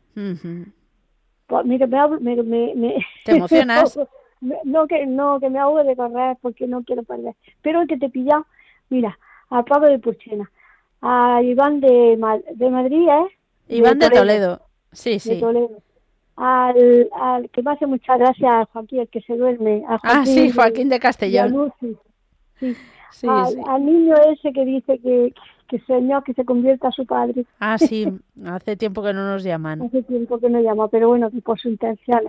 pues, 1.46 1.66
mire, 1.66 1.86
me, 1.86 2.42
me, 2.42 2.74
me, 2.74 3.06
¿Te 3.24 3.36
emocionas? 3.36 3.98
no, 4.64 4.86
que, 4.86 5.06
no, 5.06 5.40
que 5.40 5.50
me 5.50 5.58
hago 5.58 5.82
de 5.82 5.96
correr 5.96 6.36
porque 6.42 6.66
no 6.66 6.82
quiero 6.82 7.02
perder. 7.02 7.34
Pero 7.62 7.82
el 7.82 7.88
que 7.88 7.96
te 7.96 8.08
pilla, 8.08 8.44
mira, 8.88 9.18
a 9.48 9.62
Pablo 9.64 9.88
de 9.88 9.98
Purchena, 9.98 10.50
a 11.00 11.40
Iván 11.42 11.80
de, 11.80 12.18
de 12.54 12.70
Madrid, 12.70 13.08
¿eh? 13.08 13.76
Iván 13.76 13.98
de 13.98 14.10
Toledo. 14.10 14.60
Sí, 14.92 15.18
sí. 15.18 15.34
De 15.34 15.40
Toledo 15.40 15.82
al, 16.40 17.10
al 17.12 17.50
que 17.50 17.62
me 17.62 17.72
hace 17.72 17.86
mucha 17.86 18.16
gracia 18.16 18.66
Joaquín, 18.72 19.00
el 19.00 19.08
que 19.08 19.20
se 19.20 19.36
duerme. 19.36 19.84
A 19.86 20.00
ah, 20.02 20.24
sí, 20.24 20.50
Joaquín 20.50 20.88
de, 20.88 20.98
Castellón. 20.98 21.72
sí. 21.78 21.96
Sí, 23.12 23.26
al, 23.28 23.84
niño 23.84 24.14
ese 24.32 24.52
que 24.52 24.64
dice 24.64 24.98
que, 25.00 25.34
que 25.68 25.80
soñó 25.80 26.22
que 26.22 26.32
se 26.32 26.44
convierta 26.44 26.88
a 26.88 26.92
su 26.92 27.04
padre. 27.04 27.44
Ah, 27.58 27.76
sí, 27.76 28.06
hace 28.46 28.76
tiempo 28.76 29.02
que 29.02 29.12
no 29.12 29.26
nos 29.26 29.42
llaman. 29.42 29.82
hace 29.82 30.02
tiempo 30.04 30.38
que 30.38 30.48
no 30.48 30.60
llama, 30.60 30.88
pero 30.88 31.08
bueno, 31.08 31.28
por 31.44 31.58
su 31.60 31.68
intención. 31.68 32.22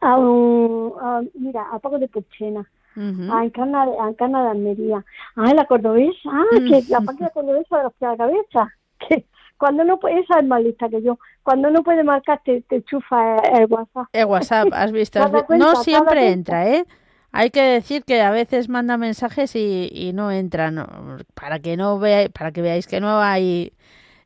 A 0.00 0.18
un, 0.18 0.92
mira, 1.34 1.66
a 1.72 1.78
Paco 1.78 1.98
de 1.98 2.06
Puchena, 2.06 2.68
a 2.96 3.44
Encarna, 3.44 3.86
a 4.00 4.08
Encarna 4.10 4.44
de 4.44 4.50
Almería, 4.50 5.04
ah, 5.36 5.54
la 5.54 5.64
cordobesa, 5.64 6.30
ah, 6.30 6.44
que 6.52 6.82
la 6.88 7.00
parte 7.00 7.24
de 7.24 7.30
cordobesa 7.30 7.78
de 7.78 7.82
los 7.84 7.92
la 7.98 8.16
cabeza, 8.16 8.74
que 9.08 9.24
cuando 9.58 9.84
no 9.84 9.98
puede, 9.98 10.20
esa 10.20 10.40
es 10.40 10.46
más 10.46 10.62
lista 10.62 10.88
que 10.88 11.02
yo. 11.02 11.18
Cuando 11.42 11.70
no 11.70 11.82
puede 11.82 12.04
marcar, 12.04 12.40
te, 12.44 12.62
te 12.62 12.82
chufa 12.82 13.36
el 13.36 13.66
WhatsApp. 13.66 14.06
El 14.12 14.26
WhatsApp, 14.26 14.68
has 14.72 14.92
visto. 14.92 15.20
no 15.56 15.76
siempre 15.76 16.30
entra, 16.30 16.68
¿eh? 16.68 16.84
Hay 17.32 17.50
que 17.50 17.62
decir 17.62 18.04
que 18.04 18.22
a 18.22 18.30
veces 18.30 18.68
manda 18.68 18.96
mensajes 18.96 19.54
y, 19.56 19.90
y 19.92 20.12
no 20.12 20.30
entran, 20.30 20.86
para 21.34 21.58
que 21.58 21.76
no 21.76 21.98
vea, 21.98 22.28
para 22.30 22.50
que 22.50 22.62
veáis 22.62 22.86
que 22.86 23.00
no 23.00 23.20
hay 23.20 23.72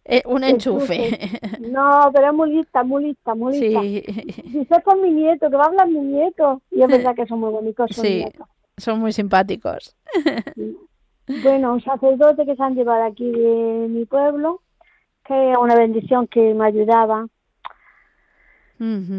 eh, 0.05 0.23
un 0.27 0.45
enchufe. 0.45 1.19
No, 1.61 2.11
pero 2.13 2.29
es 2.29 2.35
muy 2.35 2.53
lista, 2.53 2.83
muy 2.83 3.05
lista, 3.05 3.35
muy 3.35 3.59
lista. 3.59 3.81
Sí. 3.81 4.03
Dice 4.45 4.81
por 4.85 5.01
mi 5.01 5.11
nieto, 5.11 5.49
que 5.51 5.57
va 5.57 5.65
a 5.65 5.67
hablar 5.67 5.89
mi 5.89 6.01
nieto. 6.01 6.63
Y 6.71 6.83
es 6.83 6.89
verdad 6.89 7.15
que 7.15 7.27
son 7.27 7.41
muy 7.41 7.51
bonitos. 7.51 7.91
Son 7.93 8.05
sí, 8.05 8.25
son 8.77 8.99
muy 8.99 9.13
simpáticos. 9.13 9.97
Bueno, 11.45 11.75
un 11.75 11.83
sacerdote 11.83 12.45
que 12.45 12.57
se 12.57 12.63
han 12.63 12.75
llevado 12.75 13.05
aquí 13.05 13.31
de 13.31 13.87
mi 13.89 14.05
pueblo, 14.05 14.63
que 15.31 15.55
una 15.57 15.77
bendición 15.77 16.27
que 16.27 16.55
me 16.55 16.67
ayudaba 16.67 17.27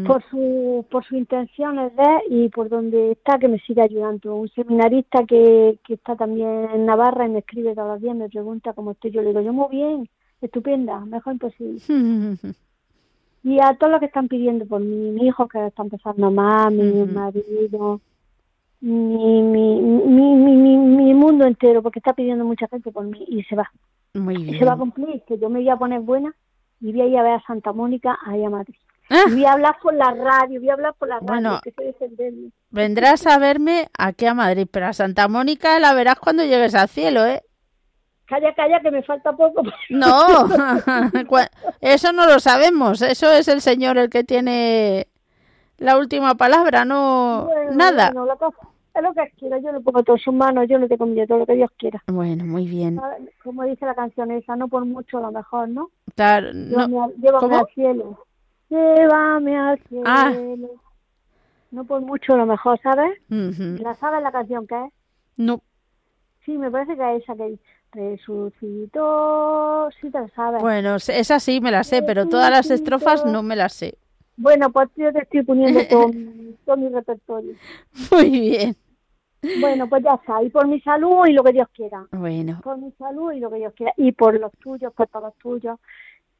por 0.06 0.22
su 0.28 0.84
por 0.90 1.04
sus 1.04 1.16
intenciones 1.16 1.94
de 1.96 2.10
y 2.28 2.48
por 2.48 2.68
donde 2.68 3.12
está 3.12 3.38
que 3.38 3.48
me 3.48 3.58
sigue 3.60 3.80
ayudando. 3.80 4.34
Un 4.34 4.48
seminarista 4.50 5.24
que, 5.24 5.78
que 5.86 5.94
está 5.94 6.16
también 6.16 6.68
en 6.74 6.84
Navarra 6.84 7.26
y 7.26 7.30
me 7.30 7.38
escribe 7.38 7.74
todos 7.74 7.88
los 7.88 8.02
días 8.02 8.16
me 8.16 8.28
pregunta 8.28 8.74
cómo 8.74 8.90
estoy. 8.90 9.12
Yo 9.12 9.22
le 9.22 9.28
digo 9.28 9.40
yo 9.40 9.52
muy 9.52 9.68
bien 9.70 10.08
estupenda 10.42 10.98
mejor 11.04 11.34
imposible 11.34 11.80
y 13.44 13.60
a 13.60 13.74
todos 13.74 13.92
los 13.92 14.00
que 14.00 14.06
están 14.06 14.26
pidiendo 14.26 14.66
por 14.66 14.80
mí 14.80 15.12
mi 15.12 15.28
hijo 15.28 15.46
que 15.46 15.68
está 15.68 15.84
empezando 15.84 16.32
más 16.32 16.72
mi 16.72 17.04
marido 17.04 18.00
mi, 18.80 19.40
mi, 19.42 21.14
mundo 21.14 21.46
entero 21.46 21.80
porque 21.82 22.00
está 22.00 22.12
pidiendo 22.12 22.44
mucha 22.44 22.66
gente 22.66 22.90
por 22.90 23.04
mí 23.04 23.24
y 23.28 23.44
se 23.44 23.54
va. 23.54 23.70
Muy 24.14 24.36
bien. 24.36 24.58
Se 24.58 24.64
va 24.64 24.74
a 24.74 24.76
cumplir, 24.76 25.22
que 25.26 25.38
yo 25.38 25.48
me 25.48 25.60
voy 25.60 25.68
a 25.68 25.76
poner 25.76 26.00
buena 26.00 26.34
y 26.80 26.92
voy 26.92 27.00
a 27.02 27.06
ir 27.06 27.18
a 27.18 27.22
ver 27.22 27.32
a 27.34 27.42
Santa 27.46 27.72
Mónica 27.72 28.18
ahí 28.26 28.44
a 28.44 28.50
Madrid. 28.50 28.74
Ah. 29.10 29.24
voy 29.28 29.44
a 29.44 29.52
hablar 29.52 29.76
por 29.82 29.92
la 29.94 30.10
radio, 30.12 30.60
voy 30.60 30.70
a 30.70 30.72
hablar 30.74 30.94
por 30.94 31.08
la 31.08 31.20
radio, 31.20 31.60
que 31.62 31.72
Vendrás 32.70 33.26
a 33.26 33.38
verme 33.38 33.88
aquí 33.98 34.26
a 34.26 34.32
Madrid, 34.32 34.66
pero 34.70 34.86
a 34.86 34.92
Santa 34.92 35.28
Mónica 35.28 35.78
la 35.78 35.92
verás 35.92 36.18
cuando 36.18 36.44
llegues 36.44 36.74
al 36.74 36.88
cielo, 36.88 37.26
¿eh? 37.26 37.42
Calla, 38.26 38.54
calla, 38.54 38.80
que 38.80 38.90
me 38.90 39.02
falta 39.02 39.32
poco. 39.32 39.62
No, 39.90 40.48
eso 41.80 42.12
no 42.12 42.26
lo 42.26 42.40
sabemos. 42.40 43.02
Eso 43.02 43.30
es 43.30 43.48
el 43.48 43.60
Señor 43.60 43.98
el 43.98 44.08
que 44.08 44.24
tiene 44.24 45.08
la 45.78 45.98
última 45.98 46.34
palabra, 46.34 46.84
no 46.84 47.48
nada. 47.72 48.12
Es 48.94 49.02
lo 49.02 49.14
que 49.14 49.30
quiera, 49.38 49.58
yo 49.58 49.72
lo 49.72 49.80
pongo 49.80 50.02
todo 50.02 50.16
en 50.16 50.22
sus 50.22 50.34
manos, 50.34 50.66
yo 50.68 50.78
no 50.78 50.88
te 50.88 50.98
convido 50.98 51.26
todo 51.26 51.38
lo 51.38 51.46
que 51.46 51.54
Dios 51.54 51.70
quiera. 51.78 52.02
Bueno, 52.06 52.44
muy 52.44 52.66
bien. 52.66 53.00
Como 53.42 53.64
dice 53.64 53.86
la 53.86 53.94
canción 53.94 54.30
esa, 54.30 54.56
no 54.56 54.68
por 54.68 54.84
mucho 54.84 55.18
a 55.18 55.22
lo 55.22 55.32
mejor, 55.32 55.68
¿no? 55.68 55.90
Claro, 56.14 56.52
no. 56.52 57.10
Llévame, 57.16 57.56
al 57.56 57.66
cielo. 57.74 58.26
Llévame 58.68 59.56
al 59.56 59.78
cielo. 59.88 60.04
Ah. 60.06 60.32
No 61.70 61.84
por 61.84 62.02
mucho 62.02 62.34
a 62.34 62.36
lo 62.36 62.46
mejor, 62.46 62.78
¿sabes? 62.82 63.18
¿La 63.28 63.94
sabes 63.94 64.22
la 64.22 64.30
canción 64.32 64.66
que 64.66 64.74
es? 64.74 64.92
No. 65.36 65.62
Sí, 66.44 66.58
me 66.58 66.70
parece 66.70 66.96
que 66.96 67.16
es 67.16 67.22
esa 67.22 67.34
que 67.36 67.58
resucitó, 67.92 69.88
sí 70.00 70.10
te 70.10 70.28
sabes. 70.30 70.60
Bueno, 70.60 70.96
esa 70.96 71.40
sí 71.40 71.60
me 71.60 71.70
la 71.70 71.84
sé, 71.84 72.02
pero 72.02 72.28
todas 72.28 72.50
las 72.50 72.70
estrofas 72.70 73.24
no 73.24 73.42
me 73.42 73.56
las 73.56 73.72
sé. 73.72 73.96
Bueno, 74.36 74.70
pues 74.70 74.88
yo 74.96 75.12
te 75.12 75.22
estoy 75.22 75.42
poniendo 75.42 75.80
todo, 75.90 76.76
mi 76.76 76.88
repertorio. 76.88 77.54
Muy 78.10 78.30
bien. 78.30 78.76
Bueno, 79.60 79.88
pues 79.88 80.04
ya 80.04 80.14
está. 80.14 80.42
Y 80.42 80.50
por 80.50 80.68
mi 80.68 80.80
salud 80.80 81.26
y 81.26 81.32
lo 81.32 81.42
que 81.42 81.52
Dios 81.52 81.68
quiera. 81.74 82.06
Bueno. 82.12 82.60
Por 82.62 82.78
mi 82.78 82.92
salud 82.92 83.32
y 83.32 83.40
lo 83.40 83.50
que 83.50 83.56
Dios 83.56 83.72
quiera. 83.74 83.92
Y 83.96 84.12
por 84.12 84.38
los 84.38 84.52
tuyos, 84.52 84.92
por 84.92 85.08
todos 85.08 85.26
los 85.26 85.34
tuyos. 85.38 85.78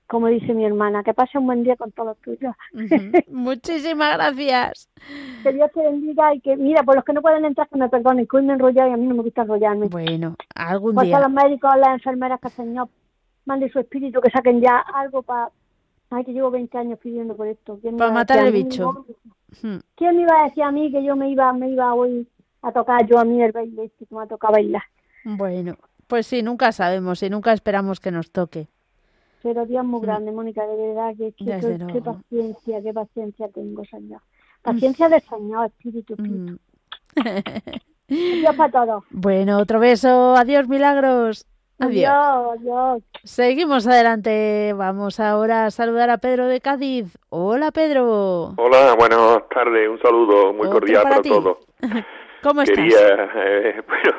Como 0.06 0.28
dice 0.28 0.52
mi 0.52 0.64
hermana, 0.64 1.02
que 1.02 1.14
pase 1.14 1.38
un 1.38 1.46
buen 1.46 1.64
día 1.64 1.76
con 1.76 1.90
todos 1.92 2.08
los 2.08 2.18
tuyos. 2.18 2.54
Muchísimas 3.28 4.14
gracias. 4.14 4.88
Que 5.42 5.52
Dios 5.52 5.70
te 5.72 5.82
bendiga 5.82 6.34
y 6.34 6.40
que, 6.40 6.56
mira, 6.56 6.82
por 6.82 6.96
los 6.96 7.04
que 7.04 7.12
no 7.12 7.22
pueden 7.22 7.44
entrar, 7.44 7.68
que 7.68 7.78
me 7.78 7.88
perdonen, 7.88 8.26
que 8.26 8.36
hoy 8.36 8.42
me 8.42 8.52
he 8.52 8.54
enrollado 8.54 8.90
y 8.90 8.92
a 8.92 8.96
mí 8.96 9.06
no 9.06 9.14
me 9.14 9.22
gusta 9.22 9.42
enrollarme. 9.42 9.88
Bueno, 9.88 10.36
algún 10.54 10.94
por 10.94 11.04
día. 11.04 11.18
Por 11.18 11.30
los 11.30 11.42
médicos, 11.42 11.70
las 11.78 11.94
enfermeras, 11.94 12.40
que 12.40 12.48
el 12.48 12.54
Señor 12.54 12.88
mande 13.46 13.70
su 13.70 13.78
espíritu, 13.78 14.20
que 14.20 14.30
saquen 14.30 14.60
ya 14.60 14.78
algo 14.78 15.22
para 15.22 15.50
Ay, 16.14 16.24
que 16.24 16.32
llevo 16.32 16.50
20 16.50 16.76
años 16.76 16.98
pidiendo 16.98 17.34
por 17.34 17.46
esto. 17.46 17.78
Para 17.96 18.12
matar 18.12 18.46
el 18.46 18.52
bicho. 18.52 19.06
Hmm. 19.62 19.78
¿Quién 19.94 20.16
me 20.16 20.22
iba 20.22 20.40
a 20.40 20.44
decir 20.44 20.62
a 20.62 20.70
mí 20.70 20.92
que 20.92 21.02
yo 21.02 21.16
me 21.16 21.30
iba 21.30 21.52
me 21.54 21.70
iba 21.70 21.94
hoy 21.94 22.28
a 22.60 22.70
tocar 22.70 23.06
yo 23.06 23.18
a 23.18 23.24
mí 23.24 23.42
el 23.42 23.52
baile 23.52 23.84
este 23.84 24.04
que 24.04 24.14
me 24.14 24.22
ha 24.22 24.26
tocado 24.26 24.52
bailar? 24.52 24.82
Bueno, 25.24 25.76
pues 26.06 26.26
sí, 26.26 26.42
nunca 26.42 26.70
sabemos 26.72 27.22
y 27.22 27.30
nunca 27.30 27.54
esperamos 27.54 27.98
que 27.98 28.10
nos 28.10 28.30
toque. 28.30 28.68
Pero 29.42 29.64
Dios 29.64 29.84
muy 29.86 30.00
hmm. 30.00 30.04
grande, 30.04 30.32
Mónica, 30.32 30.66
de 30.66 30.76
verdad, 30.76 31.14
que, 31.16 31.32
qué 31.32 32.02
paciencia, 32.02 32.82
qué 32.82 32.92
paciencia 32.92 33.48
tengo, 33.48 33.82
Señor. 33.86 34.20
Paciencia 34.60 35.08
del 35.08 35.22
Señor, 35.22 35.66
Espíritu, 35.66 36.12
Espíritu. 36.12 36.58
Hmm. 37.16 37.28
Adiós 38.10 38.56
para 38.56 38.70
todos. 38.70 39.04
Bueno, 39.10 39.58
otro 39.58 39.80
beso. 39.80 40.36
Adiós, 40.36 40.68
milagros. 40.68 41.46
Adiós. 41.82 43.02
Seguimos 43.24 43.88
adelante. 43.88 44.72
Vamos 44.76 45.18
ahora 45.18 45.66
a 45.66 45.70
saludar 45.72 46.10
a 46.10 46.18
Pedro 46.18 46.46
de 46.46 46.60
Cádiz. 46.60 47.06
Hola, 47.28 47.72
Pedro. 47.72 48.54
Hola, 48.56 48.94
buenas 48.96 49.48
tardes. 49.48 49.88
Un 49.88 50.00
saludo 50.00 50.52
muy 50.52 50.68
cordial 50.68 51.02
para, 51.02 51.20
todos. 51.20 51.58
¿Cómo 52.42 52.62
estás? 52.62 52.76
Quería, 52.76 53.30
eh, 53.34 53.82
bueno, 53.88 54.16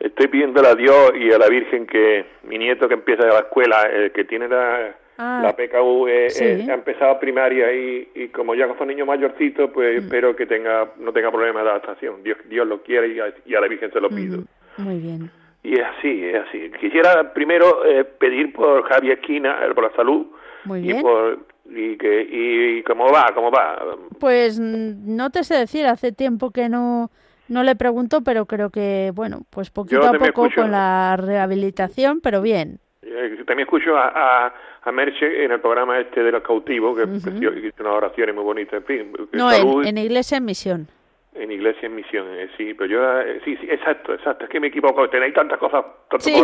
estoy 0.00 0.26
pidiéndole 0.26 0.66
a 0.66 0.74
Dios 0.74 1.12
y 1.14 1.32
a 1.32 1.38
la 1.38 1.46
Virgen 1.46 1.86
que 1.86 2.26
mi 2.42 2.58
nieto 2.58 2.88
que 2.88 2.94
empieza 2.94 3.24
la 3.24 3.38
escuela, 3.38 3.88
eh, 3.88 4.10
que 4.12 4.24
tiene 4.24 4.48
la, 4.48 4.96
ah, 5.18 5.40
la 5.44 5.54
PKU, 5.54 6.08
eh, 6.08 6.66
ha 6.68 6.74
empezado 6.74 7.20
primaria 7.20 7.72
y, 7.72 8.10
y 8.16 8.28
como 8.30 8.56
ya 8.56 8.66
son 8.76 8.88
niños 8.88 9.06
mayorcitos, 9.06 9.70
pues 9.72 9.94
mm. 9.94 10.04
espero 10.04 10.34
que 10.34 10.46
tenga 10.46 10.88
no 10.98 11.12
tenga 11.12 11.30
problemas 11.30 11.62
de 11.62 11.70
adaptación. 11.70 12.24
Dios, 12.24 12.38
Dios 12.48 12.66
lo 12.66 12.82
quiere 12.82 13.14
y 13.46 13.54
a, 13.54 13.60
la 13.60 13.68
Virgen 13.68 13.92
se 13.92 14.00
lo 14.00 14.08
pido. 14.08 14.42
Muy 14.76 14.98
bien. 14.98 15.30
Y 15.62 15.74
es 15.74 15.86
así, 15.98 16.24
es 16.24 16.36
así. 16.48 16.70
Quisiera 16.80 17.32
primero 17.34 17.84
eh, 17.84 18.04
pedir 18.04 18.52
por 18.52 18.82
Javier 18.88 19.18
Esquina, 19.18 19.58
eh, 19.62 19.74
por 19.74 19.84
la 19.84 19.96
salud. 19.96 20.26
Muy 20.64 20.80
bien. 20.80 20.98
Y, 20.98 21.02
por, 21.02 21.38
y, 21.70 21.96
que, 21.96 22.26
y 22.30 22.82
cómo 22.82 23.10
va, 23.12 23.30
cómo 23.34 23.50
va. 23.50 23.96
Pues 24.18 24.58
no 24.58 25.30
te 25.30 25.44
sé 25.44 25.56
decir, 25.56 25.86
hace 25.86 26.12
tiempo 26.12 26.50
que 26.50 26.68
no, 26.68 27.10
no 27.48 27.62
le 27.62 27.76
pregunto, 27.76 28.22
pero 28.22 28.46
creo 28.46 28.70
que, 28.70 29.12
bueno, 29.14 29.42
pues 29.50 29.70
poquito 29.70 30.06
a 30.06 30.12
poco 30.12 30.48
con 30.54 30.70
la 30.70 31.16
rehabilitación, 31.18 32.20
pero 32.20 32.40
bien. 32.40 32.78
Eh, 33.02 33.42
también 33.46 33.66
escucho 33.66 33.96
a, 33.96 34.46
a, 34.46 34.54
a, 34.82 34.92
Merche 34.92 35.44
en 35.44 35.52
el 35.52 35.60
programa 35.60 35.98
este 35.98 36.22
de 36.22 36.32
los 36.32 36.42
cautivos, 36.42 36.96
que 36.96 37.04
uh 37.04 37.72
una 37.80 37.92
oración 37.92 38.34
muy 38.34 38.44
bonita, 38.44 38.76
en 38.76 38.84
fin. 38.84 39.12
No, 39.32 39.52
en, 39.52 39.86
en 39.86 39.98
Iglesia 39.98 40.38
en 40.38 40.44
Misión. 40.44 40.88
En 41.32 41.52
Iglesia 41.52 41.86
en 41.86 41.94
Misión, 41.94 42.26
eh, 42.36 42.48
sí, 42.56 42.74
pero 42.74 42.86
yo, 42.90 43.20
eh, 43.20 43.40
sí, 43.44 43.56
sí, 43.60 43.66
exacto, 43.70 44.12
exacto, 44.12 44.44
es 44.44 44.50
que 44.50 44.58
me 44.58 44.66
equivoco, 44.66 45.08
tenéis 45.08 45.32
tantas 45.32 45.58
cosas, 45.58 45.84
sí. 46.18 46.34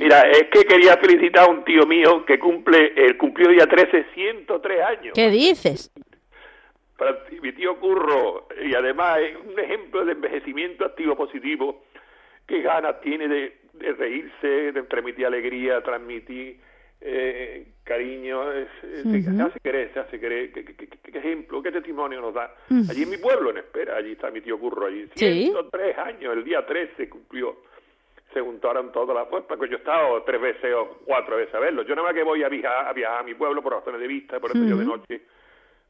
Mira, 0.00 0.22
es 0.22 0.48
que 0.50 0.64
quería 0.64 0.96
felicitar 0.96 1.44
a 1.44 1.50
un 1.50 1.62
tío 1.64 1.86
mío 1.86 2.24
que 2.24 2.38
cumple, 2.38 2.92
el 2.96 3.16
cumplió 3.16 3.48
día 3.48 3.66
13, 3.66 4.06
103 4.14 4.80
años. 4.82 5.12
¿Qué 5.14 5.30
dices? 5.30 5.92
Para 6.96 7.18
mi 7.40 7.52
tío 7.52 7.78
Curro, 7.78 8.48
y 8.64 8.74
además 8.74 9.18
es 9.20 9.36
un 9.36 9.60
ejemplo 9.60 10.04
de 10.04 10.12
envejecimiento 10.12 10.84
activo 10.84 11.14
positivo, 11.16 11.84
qué 12.46 12.62
ganas 12.62 13.00
tiene 13.00 13.28
de, 13.28 13.58
de 13.74 13.92
reírse, 13.92 14.72
de 14.72 14.82
transmitir 14.84 15.26
alegría, 15.26 15.82
transmitir 15.82 16.58
eh, 17.00 17.66
cariño, 17.84 18.44
se 18.80 19.42
hace 19.42 19.60
querer, 19.60 19.92
se 19.92 20.00
hace 20.00 20.20
querer. 20.20 20.52
¿Qué, 20.52 20.88
ejemplo, 21.24 21.62
qué 21.62 21.72
testimonio 21.72 22.20
nos 22.20 22.34
da? 22.34 22.54
Allí 22.88 23.02
en 23.02 23.10
mi 23.10 23.16
pueblo, 23.16 23.50
en 23.50 23.58
Espera, 23.58 23.96
allí 23.96 24.12
está 24.12 24.30
mi 24.30 24.40
tío 24.40 24.58
Curro, 24.58 24.86
allí 24.86 25.08
103 25.14 25.98
años, 25.98 26.32
el 26.34 26.44
día 26.44 26.64
13 26.64 27.08
cumplió. 27.08 27.56
Se 28.32 28.40
juntaron 28.40 28.90
todas 28.92 29.14
las 29.14 29.28
fuerzas, 29.28 29.48
porque 29.48 29.68
yo 29.70 29.76
he 29.76 29.80
estado 29.80 30.22
tres 30.22 30.40
veces 30.40 30.74
o 30.74 31.00
cuatro 31.04 31.36
veces 31.36 31.54
a 31.54 31.60
verlo. 31.60 31.82
Yo 31.82 31.94
nada 31.94 32.08
más 32.08 32.14
que 32.14 32.22
voy 32.22 32.42
a 32.42 32.48
viajar 32.48 32.88
a, 32.88 32.92
viajar 32.92 33.20
a 33.20 33.22
mi 33.22 33.34
pueblo 33.34 33.62
por 33.62 33.74
razones 33.74 34.00
de 34.00 34.06
vista, 34.06 34.40
por 34.40 34.50
eso 34.50 34.64
yo 34.64 34.76
de 34.76 34.84
noche, 34.86 35.22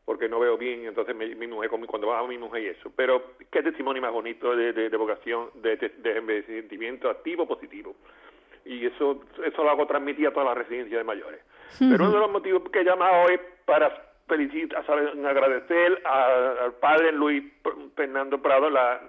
porque 0.04 0.28
no 0.28 0.40
veo 0.40 0.58
bien, 0.58 0.84
entonces 0.86 1.14
mi 1.14 1.46
mujer, 1.46 1.70
cuando 1.86 2.08
va 2.08 2.18
a 2.18 2.26
mi 2.26 2.38
mujer 2.38 2.62
y 2.62 2.66
eso. 2.68 2.90
Pero 2.96 3.34
qué 3.50 3.62
testimonio 3.62 4.02
más 4.02 4.12
bonito 4.12 4.56
de, 4.56 4.72
de, 4.72 4.96
vocación, 4.96 5.50
de, 5.54 5.76
de, 5.76 5.88
de 5.88 6.16
envejecimiento 6.18 7.08
activo, 7.08 7.46
positivo 7.46 7.94
y 8.64 8.86
eso 8.86 9.22
eso 9.44 9.64
lo 9.64 9.70
hago 9.70 9.86
transmitir 9.86 10.28
a 10.28 10.32
todas 10.32 10.48
las 10.48 10.58
residencias 10.58 10.98
de 10.98 11.04
mayores. 11.04 11.40
Pero 11.78 12.04
uno 12.04 12.12
de 12.12 12.18
los 12.18 12.30
motivos 12.30 12.62
que 12.70 12.80
he 12.80 12.84
llamado 12.84 13.28
es 13.28 13.40
para 13.64 14.11
felicitar, 14.26 14.84
agradecer 14.88 16.02
al 16.04 16.74
padre 16.74 17.12
Luis 17.12 17.44
Fernando 17.94 18.40
Prado 18.40 18.70
la, 18.70 19.00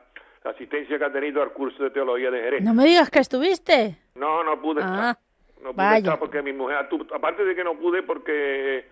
asistencia 0.44 0.98
que 0.98 1.06
ha 1.06 1.12
tenido 1.12 1.42
al 1.42 1.54
curso 1.54 1.82
de 1.84 1.90
teología 1.90 2.30
de 2.30 2.42
Jerez. 2.42 2.64
No 2.64 2.74
me 2.74 2.84
digas 2.84 3.10
que 3.10 3.20
estuviste. 3.20 3.98
No, 4.16 4.44
no 4.44 4.62
pude 4.62 4.82
ah, 4.84 4.86
estar. 4.86 5.18
No 5.64 5.74
pude 5.74 5.98
estar 5.98 6.20
porque 6.20 6.42
mi 6.42 6.52
mujer, 6.52 6.86
aparte 7.16 7.46
de 7.46 7.56
que 7.56 7.64
no 7.64 7.80
pude 7.80 8.04
porque 8.04 8.86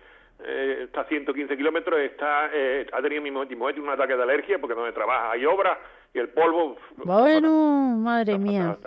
eh, 0.44 0.80
está 0.84 1.02
a 1.02 1.04
115 1.04 1.54
kilómetros, 1.56 2.00
está, 2.00 2.48
eh, 2.54 2.86
ha 2.90 3.02
tenido 3.02 3.20
mi 3.20 3.30
mujer, 3.30 3.50
mi 3.50 3.56
mujer 3.56 3.74
tiene 3.74 3.88
un 3.88 3.94
ataque 3.94 4.16
de 4.16 4.22
alergia 4.22 4.58
porque 4.58 4.74
donde 4.74 4.92
trabaja 4.92 5.32
hay 5.32 5.44
obra 5.44 5.78
y 6.14 6.18
el 6.18 6.30
polvo... 6.30 6.76
Bueno, 6.96 7.96
madre 7.98 8.38
mía. 8.38 8.78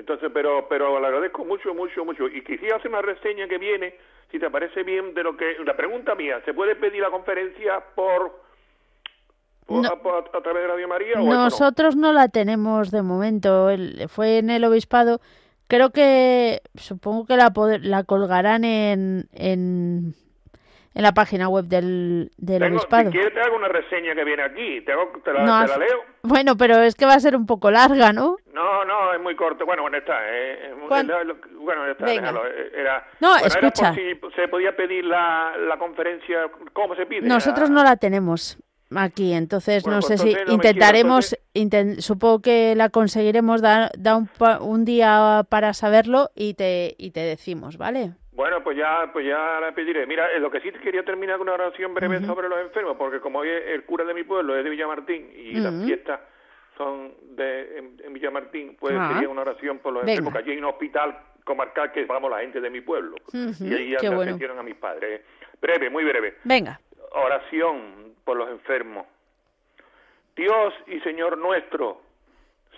Entonces, 0.00 0.30
pero, 0.32 0.66
pero 0.66 0.98
le 0.98 1.06
agradezco 1.06 1.44
mucho, 1.44 1.74
mucho, 1.74 2.06
mucho. 2.06 2.26
Y 2.26 2.42
quisiera 2.42 2.76
hacer 2.76 2.90
una 2.90 3.02
reseña 3.02 3.46
que 3.46 3.58
viene, 3.58 3.94
si 4.30 4.38
te 4.38 4.50
parece 4.50 4.82
bien, 4.82 5.12
de 5.12 5.22
lo 5.22 5.36
que... 5.36 5.56
La 5.62 5.76
pregunta 5.76 6.14
mía, 6.14 6.40
¿se 6.46 6.54
puede 6.54 6.74
pedir 6.74 7.02
la 7.02 7.10
conferencia 7.10 7.84
por... 7.94 8.40
a, 9.68 10.42
través 10.42 10.62
de 10.62 10.66
Radio 10.68 10.88
María? 10.88 11.16
nosotros 11.16 11.96
no? 11.96 12.14
la 12.14 12.28
tenemos 12.28 12.90
de 12.90 13.02
momento. 13.02 13.68
fue 14.08 14.38
en 14.38 14.48
el 14.48 14.64
obispado. 14.64 15.20
Creo 15.68 15.90
que, 15.90 16.62
supongo 16.76 17.26
que 17.26 17.36
la, 17.36 17.52
la 17.82 18.04
colgarán 18.04 18.64
en, 18.64 19.28
en 19.32 20.14
en 20.94 21.02
la 21.02 21.12
página 21.12 21.48
web 21.48 21.66
del, 21.66 22.30
del 22.36 22.62
obispado. 22.64 23.10
Si 23.10 23.16
quieres 23.16 23.32
te 23.32 23.40
hago 23.40 23.56
una 23.56 23.68
reseña 23.68 24.14
que 24.14 24.24
viene 24.24 24.42
aquí, 24.42 24.80
te, 24.80 24.92
te, 25.24 25.32
la, 25.32 25.66
leo. 25.78 26.02
Bueno, 26.22 26.56
pero 26.56 26.78
es 26.78 26.94
que 26.94 27.06
va 27.06 27.14
a 27.14 27.20
ser 27.20 27.36
un 27.36 27.46
poco 27.46 27.70
larga, 27.70 28.12
¿no? 28.12 28.36
No, 28.52 28.84
no, 28.84 29.14
es 29.14 29.20
muy 29.20 29.36
corto. 29.36 29.64
Bueno, 29.64 29.82
bueno, 29.82 29.98
está. 29.98 30.18
Eh, 30.28 30.74
bueno, 30.88 31.86
está, 31.86 32.06
déjalo. 32.06 32.46
Eh, 32.46 32.72
era, 32.74 33.06
no, 33.20 33.36
escucha. 33.36 33.94
si 33.94 34.18
se 34.34 34.48
podía 34.48 34.74
pedir 34.74 35.04
la, 35.04 35.52
la 35.68 35.78
conferencia, 35.78 36.50
¿cómo 36.72 36.94
se 36.96 37.06
pide? 37.06 37.26
Nosotros 37.26 37.70
no 37.70 37.84
la 37.84 37.96
tenemos 37.96 38.58
aquí, 38.96 39.32
entonces 39.32 39.86
no 39.86 40.00
pues 40.00 40.06
sé 40.06 40.18
si 40.18 40.36
intentaremos, 40.48 41.36
supongo 41.98 42.42
que 42.42 42.74
la 42.74 42.88
conseguiremos, 42.88 43.62
dar 43.62 43.90
da 43.96 44.16
un, 44.16 44.28
un 44.60 44.84
día 44.84 45.44
para 45.48 45.74
saberlo 45.74 46.30
y 46.34 46.54
te, 46.54 46.96
y 46.98 47.12
te 47.12 47.20
decimos, 47.20 47.76
¿vale? 47.76 48.14
Bueno, 48.40 48.64
pues 48.64 48.74
ya, 48.74 49.10
pues 49.12 49.26
ya 49.26 49.60
la 49.60 49.72
pediré. 49.72 50.06
Mira, 50.06 50.32
eh, 50.32 50.40
lo 50.40 50.50
que 50.50 50.62
sí 50.62 50.72
quería 50.72 51.04
terminar 51.04 51.36
con 51.36 51.46
una 51.46 51.62
oración 51.62 51.92
breve 51.92 52.24
sobre 52.24 52.48
los 52.48 52.58
enfermos, 52.58 52.96
porque 52.96 53.20
como 53.20 53.40
hoy 53.40 53.50
el 53.50 53.84
cura 53.84 54.02
de 54.02 54.14
mi 54.14 54.22
pueblo 54.22 54.56
es 54.56 54.64
de 54.64 54.70
Villamartín 54.70 55.30
y 55.36 55.60
las 55.60 55.84
fiestas 55.84 56.20
son 56.74 57.12
de 57.36 57.92
en, 58.02 58.12
Villamartín, 58.14 58.78
pues 58.80 58.94
ah. 58.98 59.10
sería 59.12 59.28
una 59.28 59.42
oración 59.42 59.78
por 59.80 59.92
los 59.92 60.04
enfermos, 60.04 60.32
porque 60.32 60.38
allí 60.38 60.52
hay 60.52 60.56
un 60.56 60.64
hospital 60.64 61.18
comarcal 61.44 61.92
que 61.92 62.06
vamos 62.06 62.30
la 62.30 62.40
gente 62.40 62.62
de 62.62 62.70
mi 62.70 62.80
pueblo. 62.80 63.16
Y 63.30 63.74
ahí 63.74 63.94
ya 64.00 64.10
bueno. 64.10 64.38
a 64.58 64.62
mis 64.62 64.76
padres. 64.76 65.20
Breve, 65.60 65.90
muy 65.90 66.04
breve. 66.04 66.38
Venga. 66.44 66.80
Oración 67.12 68.14
por 68.24 68.38
los 68.38 68.48
enfermos. 68.48 69.04
Dios 70.34 70.72
y 70.86 70.98
Señor 71.00 71.36
nuestro, 71.36 72.00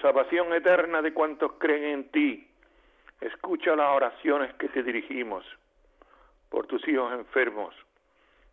salvación 0.01 0.53
eterna 0.55 1.03
de 1.03 1.13
cuantos 1.13 1.53
creen 1.61 1.85
en 1.85 2.09
ti, 2.11 2.49
escucha 3.23 3.77
las 3.77 3.89
oraciones 3.91 4.53
que 4.55 4.69
te 4.69 4.83
dirigimos 4.83 5.45
por 6.49 6.67
tus 6.67 6.87
hijos 6.89 7.13
enfermos. 7.13 7.75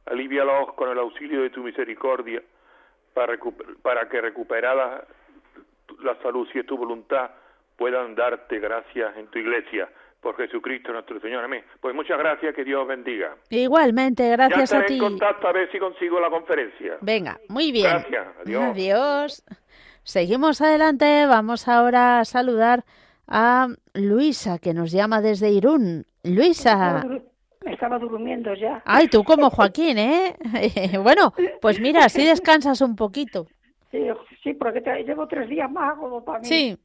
Alivialos 0.06 0.74
con 0.74 0.90
el 0.90 0.98
auxilio 0.98 1.42
de 1.42 1.50
tu 1.50 1.64
misericordia 1.64 2.42
para, 3.14 3.38
para 3.82 4.08
que 4.08 4.22
recuperada 4.22 5.06
la 6.02 6.16
salud, 6.22 6.48
si 6.52 6.60
es 6.60 6.66
tu 6.66 6.78
voluntad, 6.78 7.32
puedan 7.78 8.16
darte 8.16 8.60
gracias 8.60 9.18
en 9.18 9.28
tu 9.28 9.40
iglesia 9.40 9.90
por 10.22 10.36
Jesucristo 10.36 10.92
nuestro 10.92 11.20
Señor. 11.20 11.44
Amén. 11.44 11.64
Pues 11.80 11.96
muchas 11.96 12.18
gracias, 12.18 12.54
que 12.54 12.64
Dios 12.64 12.88
bendiga. 12.88 13.36
Igualmente, 13.50 14.30
gracias 14.32 14.74
a 14.74 14.86
ti. 14.86 14.96
en 14.96 15.00
contacto 15.00 15.48
a 15.48 15.54
ver 15.54 15.72
si 15.72 15.80
consigo 15.80 16.20
la 16.20 16.30
conferencia. 16.30 16.98
Venga, 17.02 17.40
muy 17.48 17.72
bien. 17.72 17.90
Gracias, 17.90 18.28
adiós. 18.42 18.64
Adiós. 18.64 19.46
Seguimos 20.04 20.62
adelante, 20.62 21.26
vamos 21.28 21.68
ahora 21.68 22.20
a 22.20 22.26
saludar 22.26 22.84
a 23.30 23.68
Luisa, 23.94 24.58
que 24.60 24.74
nos 24.74 24.92
llama 24.92 25.22
desde 25.22 25.52
Irún. 25.52 26.06
Luisa. 26.24 27.06
Me 27.64 27.74
estaba 27.74 28.00
durmiendo 28.00 28.54
ya. 28.56 28.82
Ay, 28.86 29.08
tú 29.08 29.24
como 29.24 29.50
Joaquín, 29.50 29.98
¿eh? 29.98 30.36
bueno, 31.04 31.34
pues 31.62 31.80
mira, 31.80 32.06
así 32.06 32.26
descansas 32.26 32.82
un 32.82 32.96
poquito. 32.96 33.48
Sí, 33.92 34.08
sí 34.44 34.54
porque 34.54 34.82
llevo 35.06 35.28
tres 35.28 35.50
días 35.50 35.72
más 35.72 35.98
como 35.98 36.24
para 36.24 36.40
mí. 36.40 36.46
Sí. 36.46 36.78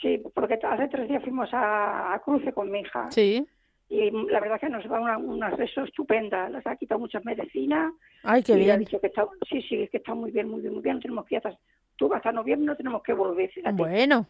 Sí, 0.00 0.22
porque 0.34 0.58
hace 0.62 0.88
tres 0.88 1.08
días 1.08 1.22
fuimos 1.22 1.48
a, 1.52 2.20
Cruce 2.24 2.52
con 2.52 2.70
mi 2.70 2.80
hija. 2.80 3.10
Sí. 3.10 3.46
Y 3.88 4.10
la 4.10 4.40
verdad 4.40 4.60
que 4.60 4.68
nos 4.68 4.84
va 4.90 5.00
una, 5.00 5.18
una 5.18 5.48
eso 5.50 5.84
estupenda. 5.84 6.48
Les 6.48 6.66
ha 6.66 6.76
quitado 6.76 7.00
muchas 7.00 7.24
medicinas. 7.24 7.92
Ay, 8.22 8.42
qué 8.42 8.56
bien. 8.56 8.70
ha 8.72 8.76
dicho 8.76 9.00
que 9.00 9.06
está, 9.06 9.26
sí, 9.48 9.62
sí, 9.62 9.88
que 9.88 9.98
está 9.98 10.14
muy 10.14 10.30
bien, 10.30 10.48
muy 10.48 10.60
bien, 10.60 10.74
muy 10.74 10.82
bien. 10.82 11.00
tenemos 11.00 11.24
que 11.26 11.36
ir 11.36 11.42
hasta, 11.44 11.58
tú 11.96 12.12
hasta 12.12 12.32
noviembre 12.32 12.66
no 12.66 12.76
tenemos 12.76 13.02
que 13.02 13.12
volver. 13.12 13.50
Bueno. 13.72 14.26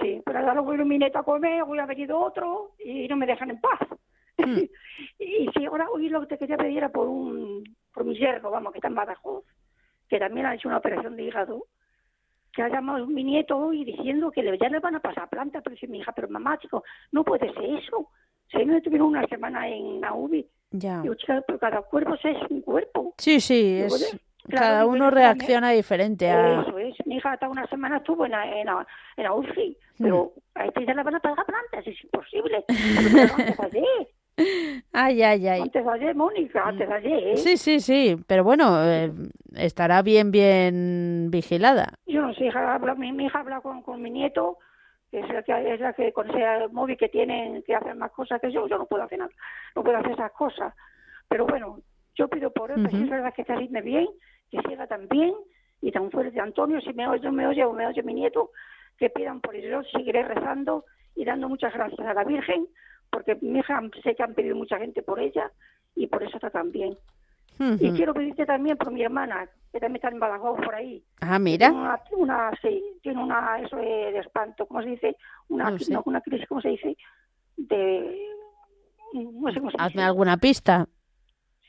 Sí, 0.00 0.22
pero 0.24 0.38
ahora 0.38 0.60
voy 0.60 0.80
a 0.80 0.84
mi 0.84 0.98
neta 0.98 1.20
a 1.20 1.24
comer, 1.24 1.62
hoy 1.62 1.78
ha 1.78 1.86
venido 1.86 2.18
otro 2.18 2.72
y 2.84 3.06
no 3.08 3.16
me 3.16 3.26
dejan 3.26 3.50
en 3.50 3.60
paz. 3.60 3.80
Mm. 4.38 4.58
y 5.18 5.48
sí, 5.54 5.64
ahora 5.66 5.88
hoy 5.90 6.08
lo 6.08 6.20
que 6.22 6.26
te 6.28 6.38
quería 6.38 6.56
pedir 6.56 6.78
era 6.78 6.88
por 6.88 7.08
un, 7.08 7.64
por 7.92 8.04
mi 8.04 8.16
yerno, 8.16 8.50
vamos, 8.50 8.72
que 8.72 8.78
está 8.78 8.88
en 8.88 8.94
Badajoz, 8.94 9.44
que 10.08 10.18
también 10.18 10.46
ha 10.46 10.54
hecho 10.54 10.68
una 10.68 10.78
operación 10.78 11.16
de 11.16 11.24
hígado 11.24 11.66
que 12.54 12.62
ha 12.62 12.68
llamado 12.68 13.06
mi 13.06 13.24
nieto 13.24 13.58
hoy 13.58 13.84
diciendo 13.84 14.30
que 14.30 14.42
ya 14.60 14.68
le 14.68 14.78
van 14.78 14.94
a 14.94 15.00
pasar 15.00 15.28
planta, 15.28 15.60
pero 15.60 15.74
dice 15.74 15.88
mi 15.88 15.98
hija, 15.98 16.12
pero 16.12 16.28
mamá, 16.28 16.56
chico, 16.58 16.84
no 17.10 17.24
puede 17.24 17.52
ser 17.52 17.64
eso. 17.64 18.10
Si 18.50 18.64
no 18.64 18.76
estuvieron 18.76 19.08
una 19.08 19.26
semana 19.26 19.68
en 19.68 20.00
la 20.00 20.14
UBI, 20.14 20.46
ya. 20.70 21.02
pero 21.46 21.58
cada 21.58 21.82
cuerpo 21.82 22.14
es 22.14 22.50
un 22.50 22.60
cuerpo. 22.60 23.14
Sí, 23.18 23.40
sí, 23.40 23.80
es... 23.80 24.16
cada 24.48 24.86
uno 24.86 25.10
reacciona 25.10 25.70
diferente 25.70 26.30
a... 26.30 26.62
Eso 26.62 26.78
es. 26.78 26.94
Mi 27.06 27.16
hija 27.16 27.32
hasta 27.32 27.48
una 27.48 27.66
semana 27.66 27.98
estuvo 27.98 28.24
en 28.24 28.32
la, 28.32 28.60
en 28.60 28.66
la, 28.66 28.86
en 29.16 29.24
la 29.24 29.32
UCI, 29.32 29.76
pero 29.98 30.32
mm. 30.36 30.58
a 30.58 30.66
este 30.66 30.86
ya 30.86 30.94
le 30.94 31.02
van 31.02 31.14
a 31.14 31.20
pagar 31.20 31.46
plantas, 31.46 31.86
es 31.86 32.04
imposible. 32.04 32.64
Ay, 34.92 35.22
ay, 35.22 35.46
ay. 35.46 35.60
Antes 35.62 35.86
ayer, 35.86 36.14
Mónica, 36.14 36.62
antes 36.66 36.88
de 36.88 36.94
ayer. 36.94 37.28
¿eh? 37.28 37.36
Sí, 37.36 37.56
sí, 37.56 37.80
sí, 37.80 38.16
pero 38.26 38.42
bueno, 38.42 38.82
eh, 38.84 39.12
estará 39.54 40.02
bien, 40.02 40.32
bien 40.32 41.28
vigilada. 41.30 41.94
Yo 42.06 42.22
no 42.22 42.34
sé, 42.34 42.46
hija, 42.46 42.74
habla, 42.74 42.94
mi, 42.94 43.10
hija 43.24 43.38
habla 43.38 43.60
con, 43.60 43.82
con 43.82 44.02
mi 44.02 44.10
nieto, 44.10 44.58
que 45.10 45.20
es 45.20 45.28
la 45.28 45.42
que, 45.42 45.74
es 45.74 45.80
la 45.80 45.92
que 45.92 46.12
con 46.12 46.28
ese 46.30 46.66
móvil 46.72 46.96
que 46.96 47.08
tienen, 47.08 47.62
que 47.62 47.76
hacen 47.76 47.98
más 47.98 48.10
cosas 48.10 48.40
que 48.40 48.50
yo, 48.50 48.66
yo 48.66 48.76
no 48.76 48.86
puedo 48.86 49.04
hacer 49.04 49.18
nada, 49.18 49.30
no 49.76 49.84
puedo 49.84 49.98
hacer 49.98 50.12
esas 50.12 50.32
cosas. 50.32 50.74
Pero 51.28 51.46
bueno, 51.46 51.78
yo 52.16 52.28
pido 52.28 52.52
por 52.52 52.70
él, 52.70 52.84
uh 52.84 52.88
es 52.88 53.08
verdad 53.08 53.32
que 53.34 53.42
está 53.42 53.56
bien, 53.56 54.08
que 54.54 54.68
siga 54.68 54.86
tan 54.86 55.08
bien 55.08 55.34
y 55.80 55.90
tan 55.90 56.10
fuerte. 56.10 56.40
Antonio, 56.40 56.80
si 56.80 56.92
me 56.92 57.08
oye, 57.08 57.30
me 57.30 57.46
oye 57.46 57.64
o 57.64 57.72
me 57.72 57.86
oye 57.86 58.02
mi 58.02 58.14
nieto, 58.14 58.50
que 58.98 59.10
pidan 59.10 59.40
por 59.40 59.54
él. 59.54 59.70
Yo 59.70 59.82
seguiré 59.84 60.22
rezando 60.22 60.84
y 61.14 61.24
dando 61.24 61.48
muchas 61.48 61.72
gracias 61.72 62.06
a 62.06 62.14
la 62.14 62.24
Virgen 62.24 62.66
porque 63.10 63.36
mi 63.40 63.60
hija 63.60 63.80
sé 64.02 64.14
que 64.14 64.22
han 64.22 64.34
pedido 64.34 64.56
mucha 64.56 64.78
gente 64.78 65.02
por 65.02 65.20
ella 65.20 65.50
y 65.94 66.06
por 66.06 66.22
eso 66.22 66.36
está 66.36 66.50
tan 66.50 66.72
bien. 66.72 66.96
Y 67.78 67.92
quiero 67.92 68.12
pedirte 68.12 68.44
también 68.44 68.76
por 68.76 68.90
mi 68.90 69.02
hermana, 69.02 69.48
que 69.72 69.78
también 69.78 69.96
está 69.96 70.08
en 70.08 70.18
Badajoz 70.18 70.60
por 70.60 70.74
ahí. 70.74 71.04
Ah, 71.20 71.38
mira. 71.38 71.70
Una, 71.70 72.00
una, 72.10 72.50
sí, 72.60 72.82
tiene 73.00 73.22
una, 73.22 73.60
eso 73.60 73.76
de, 73.76 74.18
espanto, 74.18 74.66
¿cómo 74.66 74.82
se 74.82 74.88
dice? 74.88 75.16
Una, 75.48 75.72
una 76.04 76.20
crisis, 76.20 76.48
¿cómo 76.48 76.60
se 76.60 76.70
dice? 76.70 76.96
De, 77.56 78.28
no 79.12 79.52
sé 79.52 79.60
cómo 79.60 79.70
se 79.70 79.76
Hazme 79.78 80.02
alguna 80.02 80.36
pista. 80.36 80.88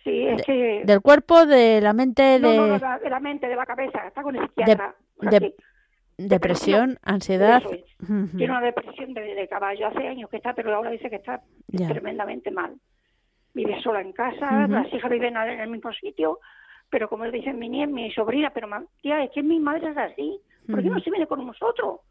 Sí, 0.06 0.28
es 0.28 0.44
que... 0.44 0.84
Del 0.86 1.02
cuerpo, 1.02 1.48
de 1.48 1.82
la 1.82 1.92
mente, 1.92 2.22
de... 2.22 2.40
No, 2.40 2.68
no, 2.68 2.80
de 3.00 3.10
la 3.10 3.20
mente, 3.20 3.48
de 3.48 3.56
la 3.56 3.66
cabeza, 3.66 4.08
está 4.08 4.22
con 4.22 4.36
el 4.36 4.48
psiquiatra. 4.48 4.96
De, 5.20 5.56
Depresión, 6.18 6.98
ansiedad. 7.04 7.62
Tiene 8.00 8.46
una 8.46 8.62
depresión 8.62 9.14
de, 9.14 9.48
caballo. 9.50 9.88
Hace 9.88 10.08
años 10.08 10.30
que 10.30 10.38
está, 10.38 10.54
pero 10.54 10.74
ahora 10.74 10.92
dice 10.92 11.10
que 11.10 11.18
está 11.18 11.42
tremendamente 11.70 12.52
mal. 12.52 12.76
Vive 13.54 13.82
sola 13.82 14.02
en 14.02 14.14
casa, 14.14 14.68
las 14.68 14.94
hijas 14.94 15.12
viven 15.12 15.36
en 15.36 15.60
el 15.60 15.70
mismo 15.70 15.92
sitio, 15.94 16.40
pero 16.90 17.10
como 17.10 17.30
dicen 17.32 17.60
mi 17.60 17.68
niña, 17.68 17.88
mi 17.88 18.12
sobrina, 18.12 18.52
pero 18.54 18.68
tía, 19.02 19.24
es 19.24 19.32
que 19.32 19.44
mi 19.44 19.60
madre 19.60 19.90
es 19.90 19.98
así. 19.98 20.40
¿Por 20.70 20.82
qué 20.82 20.90
no 20.90 21.00
se 21.00 21.10
viene 21.10 21.28
con 21.28 21.46
nosotros? 21.46 22.02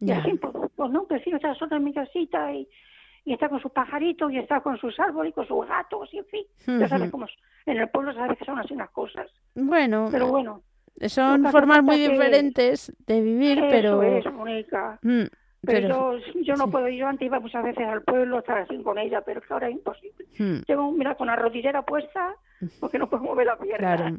Y 0.00 0.10
así, 0.10 0.34
pues, 0.34 0.52
pues, 0.76 0.90
no, 0.90 1.04
prefiero 1.06 1.36
estar 1.36 1.56
sola 1.56 1.76
en 1.76 1.84
mi 1.84 1.92
casita 1.92 2.52
y, 2.52 2.68
y 3.24 3.32
está 3.32 3.48
con 3.48 3.60
sus 3.60 3.72
pajaritos 3.72 4.32
y 4.32 4.38
está 4.38 4.60
con 4.60 4.78
sus 4.78 4.98
árboles 4.98 5.30
y 5.30 5.34
con 5.34 5.46
sus 5.46 5.66
gatos 5.66 6.08
y 6.12 6.18
en 6.18 6.26
fin. 6.26 6.44
Ya 6.66 6.88
sabes 6.88 7.10
cómo 7.10 7.26
en 7.66 7.78
el 7.78 7.88
pueblo 7.88 8.12
sabes 8.14 8.38
que 8.38 8.44
son 8.44 8.58
así 8.58 8.74
unas 8.74 8.90
cosas. 8.90 9.30
Bueno. 9.54 10.08
Pero 10.10 10.28
bueno. 10.28 10.62
Son 11.06 11.44
formas 11.50 11.82
muy 11.82 11.96
diferentes 11.96 12.92
de 13.06 13.20
vivir, 13.20 13.64
pero... 13.70 14.02
es, 14.02 14.30
Mónica. 14.32 14.98
Mm, 15.02 15.24
pero, 15.64 16.18
yo, 16.42 16.54
no 16.56 16.70
puedo, 16.70 16.88
yo 16.88 17.06
antes 17.06 17.26
iba 17.26 17.40
muchas 17.40 17.62
veces 17.64 17.86
al 17.86 18.02
pueblo, 18.02 18.40
estar 18.40 18.58
así 18.58 18.76
con 18.82 18.98
ella, 18.98 19.22
pero 19.22 19.40
es 19.40 19.46
que 19.46 19.52
ahora 19.52 19.68
es 19.68 19.74
imposible. 19.74 20.26
Mm. 20.38 20.58
Llevo, 20.66 20.92
mira, 20.92 21.14
con 21.14 21.28
la 21.28 21.36
rodillera 21.36 21.82
puesta, 21.82 22.34
porque 22.80 22.98
no 22.98 23.08
puedo 23.08 23.22
mover 23.22 23.46
la 23.46 23.56
pierna. 23.56 23.96
Claro. 23.96 24.16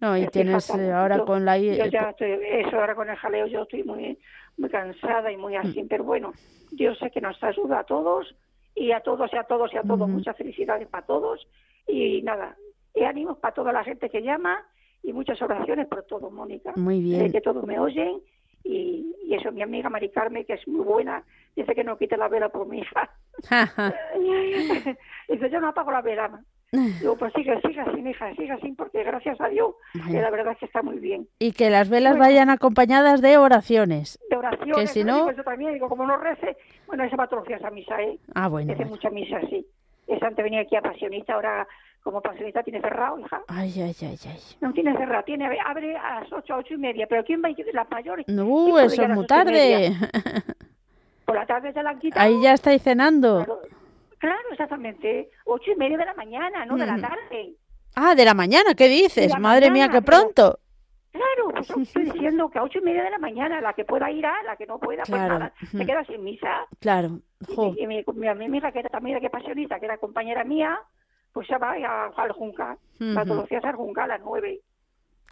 No, 0.00 0.16
y 0.16 0.26
tienes 0.26 0.68
eh, 0.70 0.92
ahora 0.92 1.20
con 1.20 1.44
la... 1.44 1.58
Yo 1.58 1.86
ya 1.86 2.10
estoy, 2.10 2.38
eso, 2.42 2.78
ahora 2.78 2.94
con 2.94 3.08
el 3.08 3.16
jaleo 3.16 3.46
yo 3.46 3.62
estoy 3.62 3.82
muy, 3.82 4.18
muy 4.56 4.70
cansada 4.70 5.30
y 5.30 5.36
muy 5.36 5.56
así, 5.56 5.82
mm. 5.82 5.88
pero 5.88 6.04
bueno, 6.04 6.32
Dios 6.70 6.98
sé 6.98 7.10
que 7.10 7.20
nos 7.20 7.42
ayuda 7.42 7.80
a 7.80 7.84
todos, 7.84 8.34
y 8.74 8.92
a 8.92 9.00
todos 9.00 9.30
y 9.32 9.36
a 9.36 9.44
todos 9.44 9.72
y 9.72 9.76
a 9.76 9.82
todos, 9.82 10.08
muchas 10.08 10.36
felicidades 10.36 10.88
para 10.88 11.06
todos, 11.06 11.46
y 11.86 12.22
nada, 12.22 12.56
y 12.94 13.04
ánimos 13.04 13.38
para 13.38 13.54
toda 13.54 13.72
la 13.72 13.84
gente 13.84 14.10
que 14.10 14.22
llama, 14.22 14.64
y 15.02 15.12
muchas 15.12 15.40
oraciones 15.40 15.86
por 15.86 16.02
todo, 16.04 16.30
Mónica. 16.30 16.72
Muy 16.76 17.00
bien. 17.00 17.30
que 17.30 17.40
todos 17.40 17.64
me 17.64 17.78
oyen 17.78 18.20
y, 18.68 19.34
eso, 19.34 19.52
mi 19.52 19.62
amiga 19.62 19.88
Mari 19.88 20.08
Carmen, 20.10 20.44
que 20.44 20.54
es 20.54 20.66
muy 20.66 20.84
buena, 20.84 21.22
dice 21.54 21.74
que 21.74 21.84
no 21.84 21.96
quite 21.96 22.16
la 22.16 22.28
vela 22.28 22.48
por 22.48 22.66
mi 22.66 22.78
hija. 22.78 23.10
dice, 25.28 25.50
yo 25.50 25.60
no 25.60 25.68
apago 25.68 25.92
la 25.92 26.02
vela. 26.02 26.42
Digo, 27.00 27.16
pues 27.16 27.32
sigue, 27.34 27.60
sigue 27.62 27.80
así, 27.80 28.00
hija, 28.00 28.34
sigue 28.34 28.52
así, 28.52 28.72
porque 28.72 29.04
gracias 29.04 29.40
a 29.40 29.48
Dios, 29.48 29.74
que 29.92 30.20
la 30.20 30.30
verdad 30.30 30.52
es 30.52 30.58
que 30.58 30.66
está 30.66 30.82
muy 30.82 30.98
bien. 30.98 31.28
Y 31.38 31.52
que 31.52 31.70
las 31.70 31.88
velas 31.88 32.18
vayan 32.18 32.50
acompañadas 32.50 33.22
de 33.22 33.38
oraciones. 33.38 34.18
De 34.30 34.36
oraciones, 34.36 34.76
que 34.76 34.86
si 34.86 35.04
no... 35.04 35.32
Yo 35.32 35.44
también 35.44 35.74
digo, 35.74 35.88
como 35.88 36.06
no 36.06 36.16
rece, 36.16 36.56
bueno, 36.86 37.04
esa 37.04 37.16
va 37.16 37.24
a 37.24 37.54
esa 37.54 37.70
misa, 37.70 38.02
¿eh? 38.02 38.18
Ah, 38.34 38.48
bueno. 38.48 38.72
Hace 38.72 38.84
mucha 38.84 39.10
misa, 39.10 39.40
sí. 39.48 39.66
Esa 40.06 40.26
antes 40.26 40.42
venía 40.44 40.60
aquí 40.60 40.76
a 40.76 40.82
Pasionista, 40.82 41.34
ahora 41.34 41.66
como 42.06 42.20
pasionista 42.20 42.62
tiene 42.62 42.80
cerrado, 42.80 43.18
hija. 43.18 43.42
Ay, 43.48 43.72
ay, 43.78 43.96
ay, 44.00 44.18
ay. 44.26 44.40
No 44.60 44.72
tiene 44.72 44.96
cerrado, 44.96 45.24
tiene, 45.24 45.58
abre 45.66 45.96
a 45.96 46.20
las 46.20 46.32
ocho, 46.32 46.54
ocho 46.54 46.74
y 46.74 46.78
media, 46.78 47.04
pero 47.08 47.24
¿quién 47.24 47.42
va 47.42 47.48
a 47.48 47.50
ir 47.50 47.66
las 47.72 47.90
mayores? 47.90 48.28
No, 48.28 48.78
eso 48.78 49.02
es 49.02 49.08
muy 49.08 49.26
tarde. 49.26 49.92
Por 51.24 51.34
la 51.34 51.44
tarde 51.46 51.72
se 51.72 51.82
la 51.82 51.90
han 51.90 51.98
quitado. 51.98 52.24
Ahí 52.24 52.40
ya 52.40 52.52
estáis 52.52 52.80
cenando. 52.84 53.44
Claro, 53.44 53.60
exactamente. 54.50 55.30
Ocho 55.44 55.72
y 55.72 55.76
media 55.76 55.98
de 55.98 56.04
la 56.04 56.14
mañana, 56.14 56.64
no 56.64 56.76
de 56.76 56.86
la 56.86 57.00
tarde. 57.00 57.54
Ah, 57.94 58.14
de 58.14 58.24
la 58.24 58.34
mañana, 58.34 58.74
¿qué 58.74 58.88
dices? 58.88 59.38
Madre 59.38 59.70
mía, 59.70 59.88
qué 59.88 60.02
pronto. 60.02 60.58
Claro, 61.12 61.50
pues 61.50 61.70
estoy 61.70 62.04
diciendo 62.12 62.50
que 62.50 62.58
a 62.58 62.62
ocho 62.62 62.78
y 62.78 62.82
media 62.82 63.02
de 63.02 63.10
la 63.10 63.18
mañana, 63.18 63.60
la 63.60 63.72
que 63.72 63.84
pueda 63.84 64.10
ir 64.10 64.26
a, 64.26 64.42
la 64.42 64.56
que 64.56 64.66
no 64.66 64.78
pueda, 64.78 65.02
pues 65.04 65.20
nada, 65.20 65.52
se 65.70 65.86
queda 65.86 66.04
sin 66.04 66.22
misa. 66.22 66.66
Claro. 66.78 67.20
Y, 67.76 67.86
mi, 67.86 68.04
mi, 68.14 68.28
amiga, 68.28 68.70
que 68.72 68.80
era 68.80 68.90
también 68.90 69.18
que 69.20 69.30
pasionista, 69.30 69.78
que 69.78 69.86
era 69.86 69.98
compañera 69.98 70.44
mía, 70.44 70.78
pues 71.32 71.48
ya 71.48 71.58
va 71.58 71.72
a, 71.72 72.06
al 72.08 72.32
Juncal, 72.32 72.76
uh 73.00 73.04
-huh. 73.04 73.24
todos 73.24 73.36
los 73.36 73.48
días 73.48 73.64
al 73.64 73.76
Juncal 73.76 74.10
a 74.10 74.18
las 74.18 74.24
nueve. 74.24 74.60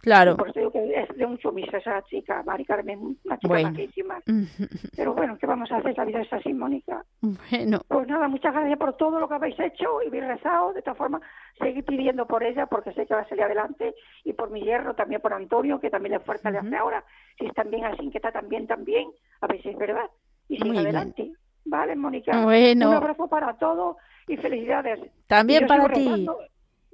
Claro. 0.01 0.37
por 0.37 0.49
eso 0.49 0.59
digo 0.59 0.71
que 0.71 0.93
es 1.01 1.17
de 1.17 1.25
mucho 1.25 1.51
misa 1.51 1.77
esa 1.77 2.01
chica, 2.03 2.43
Mari 2.45 2.63
Carmen, 2.65 3.17
una 3.25 3.37
chica 3.39 3.47
Bueno. 3.47 3.71
majísima. 3.71 4.21
Pero 4.95 5.13
bueno, 5.15 5.35
¿qué 5.39 5.47
vamos 5.47 5.71
a 5.71 5.77
hacer? 5.77 5.97
La 5.97 6.05
vida 6.05 6.21
es 6.21 6.31
así, 6.31 6.53
Mónica. 6.53 7.03
Bueno, 7.21 7.79
Pues 7.87 8.07
nada, 8.07 8.27
muchas 8.27 8.53
gracias 8.53 8.77
por 8.77 8.93
todo 8.97 9.19
lo 9.19 9.27
que 9.27 9.33
habéis 9.33 9.59
hecho 9.59 10.01
y 10.05 10.09
bien 10.11 10.27
rezado. 10.27 10.73
De 10.73 10.81
todas 10.83 10.97
formas, 10.97 11.21
seguir 11.57 11.83
pidiendo 11.85 12.27
por 12.27 12.43
ella 12.43 12.67
porque 12.67 12.93
sé 12.93 13.07
que 13.07 13.15
va 13.15 13.21
a 13.21 13.29
salir 13.29 13.43
adelante 13.45 13.95
y 14.23 14.33
por 14.33 14.51
mi 14.51 14.61
hierro, 14.61 14.93
también 14.93 15.21
por 15.21 15.33
Antonio, 15.33 15.79
que 15.79 15.89
también 15.89 16.13
le 16.13 16.19
fuerza 16.19 16.51
le 16.51 16.59
hace 16.59 16.75
ahora. 16.75 17.03
Si 17.39 17.45
están 17.47 17.71
bien 17.71 17.85
así, 17.85 18.09
que 18.11 18.19
está 18.19 18.31
también, 18.31 18.67
también. 18.67 19.07
A 19.41 19.47
ver 19.47 19.61
si 19.63 19.69
es 19.69 19.77
verdad. 19.77 20.09
Y 20.47 20.57
sigue 20.57 20.65
Muy 20.69 20.77
bien. 20.77 20.85
adelante. 20.87 21.31
Vale, 21.65 21.95
Mónica. 21.95 22.43
Bueno. 22.43 22.89
Un 22.89 22.95
abrazo 22.95 23.27
para 23.27 23.57
todos 23.57 23.97
y 24.27 24.37
felicidades. 24.37 24.99
También 25.25 25.63
Y 25.63 25.67
para 25.67 25.87
ti. 25.89 26.05
rezando 26.07 26.37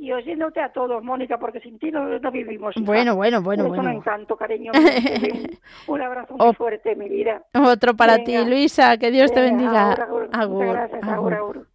Y 0.02 0.12
oyéndote 0.12 0.60
a 0.60 0.74
todos, 0.74 1.04
Mónica, 1.04 1.38
porque 1.38 1.60
sin 1.60 1.78
ti 1.78 1.91
no, 1.91 2.18
no 2.18 2.32
vivimos. 2.32 2.76
hija. 2.76 2.84
Bueno, 2.84 3.16
bueno, 3.16 3.43
bueno, 3.43 3.66
Eres 3.66 3.78
un 3.78 3.84
bueno. 3.84 3.99
encanto, 3.99 4.36
cariño. 4.36 4.72
un, 5.88 6.02
abrazo 6.02 6.34
muy 6.38 6.56
fuerte, 6.56 6.95
mi 6.95 7.08
vida. 7.08 7.43
otro 7.54 7.93
para 7.95 8.16
Venga. 8.18 8.26
ti, 8.26 8.49
Luisa, 8.49 8.97
que 8.97 9.12
Dios 9.12 9.32
te 9.32 9.41
bendiga. 9.41 9.91
agur, 9.91 10.02
agur. 10.02 10.30
Agur, 10.34 10.66
gracias, 10.74 11.04
agur. 11.04 11.68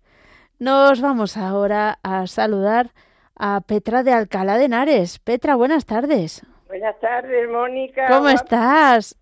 Nos 0.58 1.00
vamos 1.00 1.36
ahora 1.36 2.00
a 2.02 2.26
saludar 2.26 2.88
a 3.36 3.60
Petra 3.60 4.02
de 4.02 4.12
Alcalá 4.12 4.58
de 4.58 4.64
Henares. 4.64 5.20
Petra, 5.20 5.54
buenas 5.54 5.86
tardes. 5.86 6.44
Buenas 6.66 6.98
tardes, 6.98 7.48
Mónica. 7.48 8.08
¿Cómo 8.08 8.28
estás? 8.28 9.16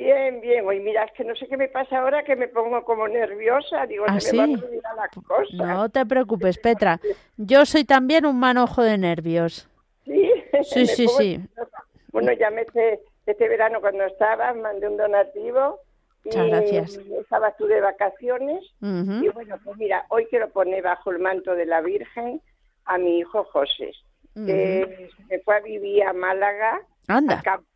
Bien, 0.00 0.40
bien. 0.40 0.66
Oye, 0.66 0.80
mira, 0.80 1.04
es 1.04 1.12
que 1.12 1.24
no 1.24 1.34
sé 1.36 1.46
qué 1.46 1.58
me 1.58 1.68
pasa 1.68 1.98
ahora 1.98 2.22
que 2.24 2.34
me 2.34 2.48
pongo 2.48 2.82
como 2.84 3.06
nerviosa. 3.06 3.84
Digo, 3.86 4.04
¿Ah, 4.08 4.18
se 4.18 4.34
me 4.34 4.46
sí? 4.46 4.52
van 4.54 4.62
a 4.62 4.66
olvidar 4.66 4.94
las 4.96 5.10
cosas. 5.26 5.52
No 5.54 5.88
te 5.90 6.06
preocupes, 6.06 6.56
Petra. 6.58 6.98
Yo 7.36 7.66
soy 7.66 7.84
también 7.84 8.24
un 8.24 8.38
manojo 8.40 8.82
de 8.82 8.96
nervios. 8.96 9.68
Sí, 10.06 10.30
Sí, 10.62 10.86
sí, 10.86 11.04
pongo 11.06 11.18
sí. 11.18 11.38
nerviosa. 11.38 11.84
Bueno, 12.12 12.32
ya 12.32 12.50
me 12.50 12.62
este, 12.62 13.00
este 13.26 13.48
verano 13.48 13.80
cuando 13.82 14.04
estaba, 14.04 14.54
mandé 14.54 14.88
un 14.88 14.96
donativo. 14.96 15.80
Y 16.24 16.28
Muchas 16.28 16.46
gracias. 16.48 16.96
Estabas 17.20 17.56
tú 17.58 17.66
de 17.66 17.80
vacaciones. 17.82 18.64
Y 18.80 19.28
bueno, 19.28 19.56
pues 19.62 19.76
mira, 19.76 20.06
hoy 20.08 20.24
quiero 20.30 20.48
poner 20.48 20.82
bajo 20.82 21.10
el 21.10 21.18
manto 21.18 21.54
de 21.54 21.66
la 21.66 21.82
Virgen 21.82 22.40
a 22.86 22.96
mi 22.98 23.18
hijo 23.18 23.44
José, 23.44 23.92
que 24.34 25.10
se 25.28 25.38
fue 25.40 25.56
a 25.56 25.60
vivir 25.60 26.02
a 26.04 26.12
Málaga, 26.14 26.80
Anda. 27.06 27.40
campo. 27.42 27.66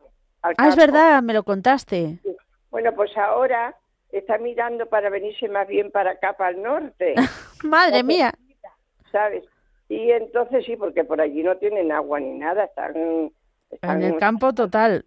Al 0.45 0.55
Ah, 0.59 0.68
es 0.68 0.76
verdad, 0.76 1.22
me 1.22 1.32
lo 1.32 1.42
contaste. 1.42 2.18
Bueno, 2.70 2.92
pues 2.95 3.16
ahora 3.16 3.74
está 4.12 4.38
mirando 4.38 4.86
para 4.86 5.11
venirse 5.11 5.49
más 5.49 5.66
bien 5.66 5.90
para 5.90 6.12
acá, 6.12 6.34
para 6.34 6.51
el 6.51 6.62
norte, 6.62 7.14
Madre 7.64 8.03
mía. 8.03 8.32
¿sabes? 9.11 9.45
Y 9.88 10.11
entonces 10.11 10.64
sí, 10.64 10.76
porque 10.76 11.05
por 11.05 11.20
allí 11.20 11.42
no 11.42 11.57
tienen 11.57 11.92
agua 11.92 12.18
ni 12.20 12.38
nada, 12.38 12.64
están... 12.64 13.30
están 13.70 14.03
En 14.03 14.12
el 14.14 14.18
campo 14.18 14.53
total. 14.53 15.05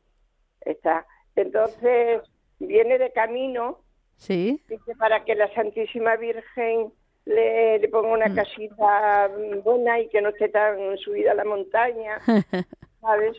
Está. 0.62 1.06
Entonces 1.36 2.22
viene 2.60 2.98
de 2.98 3.12
camino, 3.12 3.80
Sí. 4.18 4.64
dice, 4.68 4.96
para 4.98 5.24
que 5.26 5.36
la 5.36 5.54
Santísima 5.54 6.16
Virgen 6.16 6.92
le, 7.26 7.80
le 7.80 7.88
ponga 7.90 8.08
Mm. 8.10 8.12
una 8.14 8.34
casita 8.34 9.30
mm, 9.30 9.62
buena 9.64 10.00
y 10.00 10.08
que 10.10 10.22
no 10.22 10.30
esté 10.30 10.50
tan 10.50 10.98
subida 11.00 11.32
a 11.32 11.36
la 11.36 11.44
montaña, 11.46 12.20
¿sabes? 13.02 13.38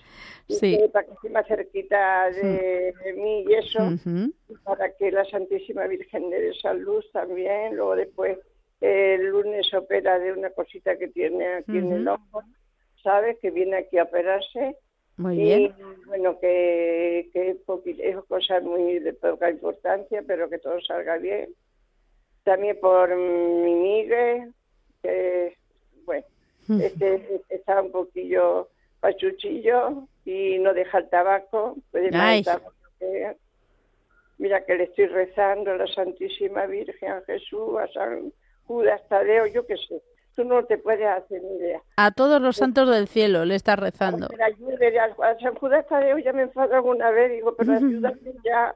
Sí. 0.48 0.78
para 0.92 1.06
que 1.06 1.12
esté 1.12 1.30
más 1.30 1.46
cerquita 1.46 2.30
de, 2.30 2.94
de 3.04 3.12
mí 3.14 3.44
y 3.48 3.54
eso. 3.54 3.80
Para 4.64 4.92
que 4.94 5.10
la 5.10 5.24
Santísima 5.26 5.86
Virgen 5.86 6.30
le 6.30 6.40
dé 6.40 6.54
salud 6.54 7.04
también. 7.12 7.76
Luego 7.76 7.96
después 7.96 8.38
eh, 8.80 9.16
el 9.18 9.26
lunes 9.26 9.72
opera 9.74 10.18
de 10.18 10.32
una 10.32 10.50
cosita 10.50 10.96
que 10.96 11.08
tiene 11.08 11.46
aquí 11.54 11.78
en 11.78 11.92
el 11.92 12.08
ojo, 12.08 12.42
¿sabes? 13.02 13.36
Que 13.40 13.50
viene 13.50 13.76
aquí 13.76 13.98
a 13.98 14.04
operarse. 14.04 14.76
Muy 15.16 15.34
y 15.34 15.44
bien. 15.44 15.74
bueno, 16.06 16.38
que, 16.38 17.28
que 17.32 17.50
es, 17.50 18.20
cosa 18.28 18.60
muy 18.60 19.00
de 19.00 19.12
poca 19.14 19.50
importancia, 19.50 20.22
pero 20.26 20.48
que 20.48 20.58
todo 20.58 20.80
salga 20.80 21.18
bien. 21.18 21.50
También 22.44 22.78
por 22.80 23.14
mi 23.14 23.74
Miguel, 23.74 24.54
que 25.02 25.56
bueno, 26.04 26.24
este 26.80 27.42
está 27.48 27.82
un 27.82 27.90
poquillo 27.90 28.68
pachuchillo 29.00 30.06
y 30.24 30.58
no 30.58 30.74
deja 30.74 30.98
el 30.98 31.08
tabaco, 31.08 31.76
puede 31.90 32.06
el 32.08 32.44
tabaco 32.44 32.72
que- 32.98 33.36
Mira 34.38 34.64
que 34.64 34.76
le 34.76 34.84
estoy 34.84 35.06
rezando 35.06 35.72
a 35.72 35.76
la 35.76 35.86
Santísima 35.88 36.66
Virgen, 36.66 37.10
a 37.10 37.22
Jesús, 37.22 37.76
a 37.80 37.88
San 37.88 38.32
Judas 38.66 39.00
Tadeo, 39.08 39.46
yo 39.46 39.66
qué 39.66 39.76
sé. 39.76 40.00
Tú 40.36 40.44
no 40.44 40.64
te 40.64 40.78
puedes 40.78 41.04
hacer 41.08 41.42
ni 41.42 41.56
idea. 41.56 41.82
A 41.96 42.12
todos 42.12 42.40
los 42.40 42.56
santos 42.56 42.88
del 42.88 43.08
cielo 43.08 43.44
le 43.44 43.56
estás 43.56 43.76
rezando. 43.80 44.28
Le 44.36 44.44
ayude, 44.44 44.96
a, 45.00 45.04
a 45.06 45.38
San 45.40 45.56
Judas 45.56 45.84
Tadeo 45.88 46.18
ya 46.18 46.32
me 46.32 46.42
enfado 46.42 46.72
alguna 46.72 47.10
vez, 47.10 47.32
digo, 47.32 47.56
pero 47.56 47.72
ayúdame 47.72 48.16
ya, 48.44 48.72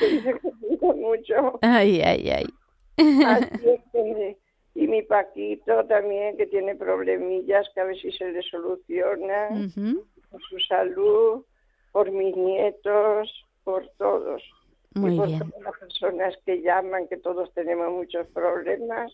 que 0.00 0.06
dice 0.08 0.34
que 0.40 0.50
mucho. 0.96 1.58
Ay, 1.62 2.00
ay, 2.02 2.28
ay. 2.30 2.46
Así 3.24 3.68
es 3.68 3.80
que- 3.92 4.36
y 4.76 4.86
mi 4.86 5.02
Paquito 5.02 5.86
también, 5.86 6.36
que 6.36 6.46
tiene 6.46 6.74
problemillas, 6.76 7.66
que 7.74 7.80
a 7.80 7.84
ver 7.84 7.96
si 7.98 8.12
se 8.12 8.30
le 8.30 8.42
soluciona, 8.42 9.48
por 10.30 10.42
su 10.42 10.58
salud, 10.60 11.44
por 11.92 12.10
mis 12.10 12.36
nietos, 12.36 13.46
por 13.64 13.88
todos. 13.96 14.42
Muy 14.94 15.14
y 15.14 15.16
por 15.16 15.26
bien. 15.28 15.38
todas 15.38 15.62
las 15.62 15.78
personas 15.78 16.34
que 16.44 16.60
llaman, 16.60 17.08
que 17.08 17.16
todos 17.16 17.52
tenemos 17.54 17.90
muchos 17.90 18.26
problemas, 18.28 19.12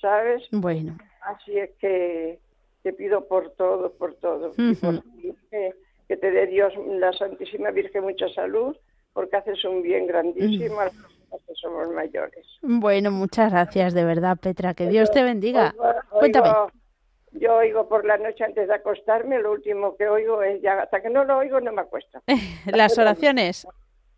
¿sabes? 0.00 0.42
Bueno, 0.50 0.96
Así 1.20 1.58
es 1.58 1.70
que 1.78 2.38
te 2.82 2.92
pido 2.94 3.26
por 3.28 3.50
todo, 3.50 3.92
por 3.92 4.14
todo. 4.14 4.52
Y 4.56 4.74
por 4.76 5.00
ti, 5.02 5.34
que, 5.50 5.74
que 6.08 6.16
te 6.16 6.30
dé 6.30 6.46
Dios, 6.46 6.72
la 6.88 7.12
Santísima 7.12 7.70
Virgen, 7.70 8.04
mucha 8.04 8.28
salud, 8.30 8.74
porque 9.12 9.36
haces 9.36 9.62
un 9.64 9.82
bien 9.82 10.06
grandísimo 10.06 10.80
a 10.80 10.84
las 10.84 10.94
personas 10.94 11.15
que 11.15 11.15
somos 11.66 11.88
mayores. 11.94 12.46
bueno, 12.62 13.10
muchas 13.10 13.50
gracias 13.52 13.94
de 13.94 14.04
verdad, 14.04 14.36
Petra. 14.40 14.74
Que 14.74 14.86
Dios 14.88 15.10
te 15.10 15.22
bendiga. 15.22 15.74
Oigo- 15.78 16.00
Cuéntame. 16.20 16.48
oigo- 16.48 16.70
yo 17.32 17.56
oigo 17.56 17.88
por 17.88 18.04
la 18.06 18.16
noche 18.16 18.44
antes 18.44 18.66
de 18.66 18.74
acostarme, 18.74 19.38
lo 19.40 19.52
último 19.52 19.94
que 19.96 20.08
oigo 20.08 20.42
es 20.42 20.62
ya, 20.62 20.80
hasta 20.80 21.02
que 21.02 21.10
no 21.10 21.24
lo 21.24 21.38
oigo 21.38 21.60
no 21.60 21.72
me 21.72 21.82
acuesto. 21.82 22.20
Las 22.66 22.96
oraciones. 22.98 23.66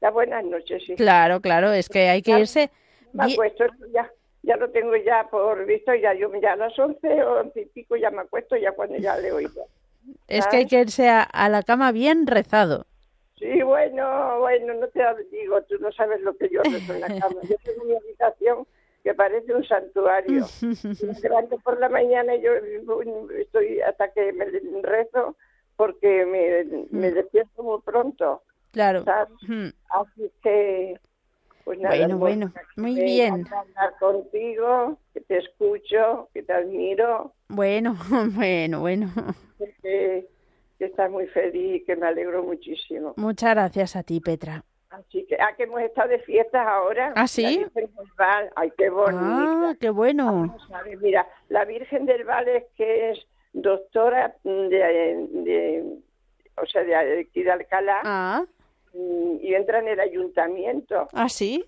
Las 0.01 0.13
buenas 0.13 0.45
noches, 0.45 0.83
sí. 0.87 0.95
Claro, 0.95 1.41
claro, 1.41 1.73
es 1.73 1.89
que 1.89 2.09
hay 2.09 2.23
que 2.23 2.39
irse. 2.39 2.71
Me 3.13 3.27
bien- 3.27 3.37
acuesto, 3.41 3.65
ya, 3.93 4.09
ya 4.43 4.57
lo 4.57 4.71
tengo 4.71 4.95
ya 4.97 5.27
por 5.29 5.65
visto, 5.67 5.93
ya 5.95 6.15
yo 6.15 6.31
ya 6.41 6.53
a 6.53 6.57
las 6.57 6.79
once 6.79 7.23
o 7.25 7.41
once 7.41 7.63
y 7.63 7.67
pico 7.67 7.97
ya 7.97 8.11
me 8.11 8.21
acuesto, 8.21 8.57
ya 8.57 8.71
cuando 8.73 8.97
ya 8.99 9.17
le 9.17 9.33
oigo. 9.33 9.67
Es 10.29 10.47
que 10.47 10.59
hay 10.59 10.67
que 10.67 10.81
irse 10.81 11.09
a, 11.09 11.23
a 11.23 11.49
la 11.49 11.63
cama 11.65 11.91
bien 11.91 12.27
rezado. 12.29 12.87
Sí, 13.39 13.63
bueno, 13.63 14.41
bueno, 14.41 14.75
no 14.75 14.89
te 14.89 15.01
digo, 15.31 15.63
tú 15.63 15.79
no 15.79 15.93
sabes 15.93 16.21
lo 16.23 16.37
que 16.37 16.49
yo 16.49 16.63
rezo 16.63 16.95
en 16.95 17.01
la 17.01 17.07
cama. 17.07 17.41
Yo 17.49 17.57
tengo 17.65 17.85
mi 17.85 17.95
habitación 17.95 18.67
que 19.05 19.15
parece 19.15 19.55
un 19.55 19.65
santuario. 19.65 20.45
Me 20.63 21.21
levanto 21.21 21.59
por 21.59 21.79
la 21.79 21.89
mañana 21.89 22.35
y 22.35 22.43
yo 22.43 22.51
estoy 23.39 23.81
hasta 23.81 24.13
que 24.13 24.33
me 24.33 24.47
rezo 24.83 25.37
porque 25.77 26.27
me, 26.27 26.87
me 26.91 27.11
despierto 27.13 27.63
muy 27.63 27.81
pronto. 27.83 28.43
Claro. 28.73 29.05
¿sabes? 29.05 29.29
Mm. 29.47 29.69
Así 29.91 30.31
que, 30.43 31.01
pues 31.65 31.79
nada, 31.79 31.97
Bueno, 31.97 32.19
bueno, 32.19 32.53
muy 32.77 32.95
bien. 32.95 33.47
hablar 33.51 33.95
contigo, 33.99 34.99
que 35.15 35.21
te 35.21 35.39
escucho, 35.39 36.29
que 36.35 36.43
te 36.43 36.53
admiro, 36.53 37.33
Bueno, 37.49 37.97
bueno, 38.35 38.81
bueno. 38.81 39.11
que, 39.83 40.27
que 40.79 40.87
estás 40.87 41.11
muy 41.11 41.27
feliz, 41.29 41.85
que 41.87 41.97
me 41.97 42.07
alegro 42.07 42.43
muchísimo. 42.43 43.15
Muchas 43.17 43.55
gracias 43.55 43.97
a 43.97 44.03
ti, 44.03 44.21
Petra. 44.21 44.65
Así 44.91 45.27
que, 45.27 45.37
ah, 45.37 45.55
que 45.57 45.65
hemos 45.65 45.81
estado 45.83 46.09
de 46.09 46.19
fiestas 46.21 46.67
ahora. 46.67 47.13
¿Ah, 47.15 47.27
sí? 47.27 47.43
La 47.43 47.49
Virgen 47.51 47.95
del 47.95 48.09
Val, 48.17 48.51
ay, 48.57 48.73
qué 48.79 48.89
bonita. 48.89 49.71
Ah, 49.71 49.75
qué 49.79 49.91
bueno. 49.91 50.57
¿sabes? 50.69 50.99
Mira, 51.01 51.27
la 51.49 51.65
Virgen 51.65 52.07
del 52.07 52.25
Val 52.25 52.49
es 52.49 52.65
que 52.77 53.11
es 53.11 53.19
doctora 53.53 54.35
de, 54.45 55.27
de- 55.31 55.99
o 56.61 56.67
sea, 56.67 56.83
de 56.85 57.21
aquí 57.21 57.43
de 57.43 57.51
Alcalá 57.51 58.01
Ah, 58.05 58.45
mm, 58.95 59.37
y 59.43 59.55
entra 59.55 59.81
en 59.81 59.89
el 59.89 60.01
ayuntamiento. 60.01 61.09
ah, 61.13 61.29
sí. 61.29 61.65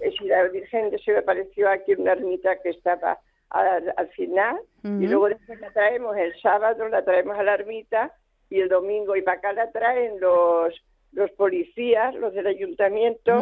Decir, 0.00 0.28
la 0.28 0.44
Virgen 0.48 0.98
se 1.04 1.12
me 1.12 1.18
apareció 1.18 1.68
aquí 1.68 1.92
en 1.92 2.02
una 2.02 2.12
ermita 2.12 2.56
que 2.62 2.70
estaba 2.70 3.18
al, 3.50 3.92
al 3.96 4.08
final 4.10 4.56
y 4.82 4.88
Ujú. 4.88 4.98
luego 5.06 5.28
después 5.28 5.60
la 5.60 5.70
traemos 5.72 6.16
el 6.16 6.32
sábado, 6.40 6.88
la 6.88 7.04
traemos 7.04 7.38
a 7.38 7.42
la 7.42 7.54
ermita 7.54 8.12
y 8.52 8.60
el 8.60 8.68
domingo 8.68 9.16
y 9.16 9.22
para 9.22 9.38
acá 9.38 9.52
la 9.54 9.70
traen 9.70 10.20
los 10.20 10.74
los 11.12 11.30
policías, 11.32 12.14
los 12.14 12.32
del 12.32 12.46
ayuntamiento, 12.46 13.32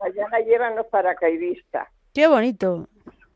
allá 0.00 0.28
la 0.30 0.40
llevan 0.40 0.76
los 0.76 0.86
paracaidistas. 0.88 1.88
Qué 2.12 2.26
bonito. 2.26 2.88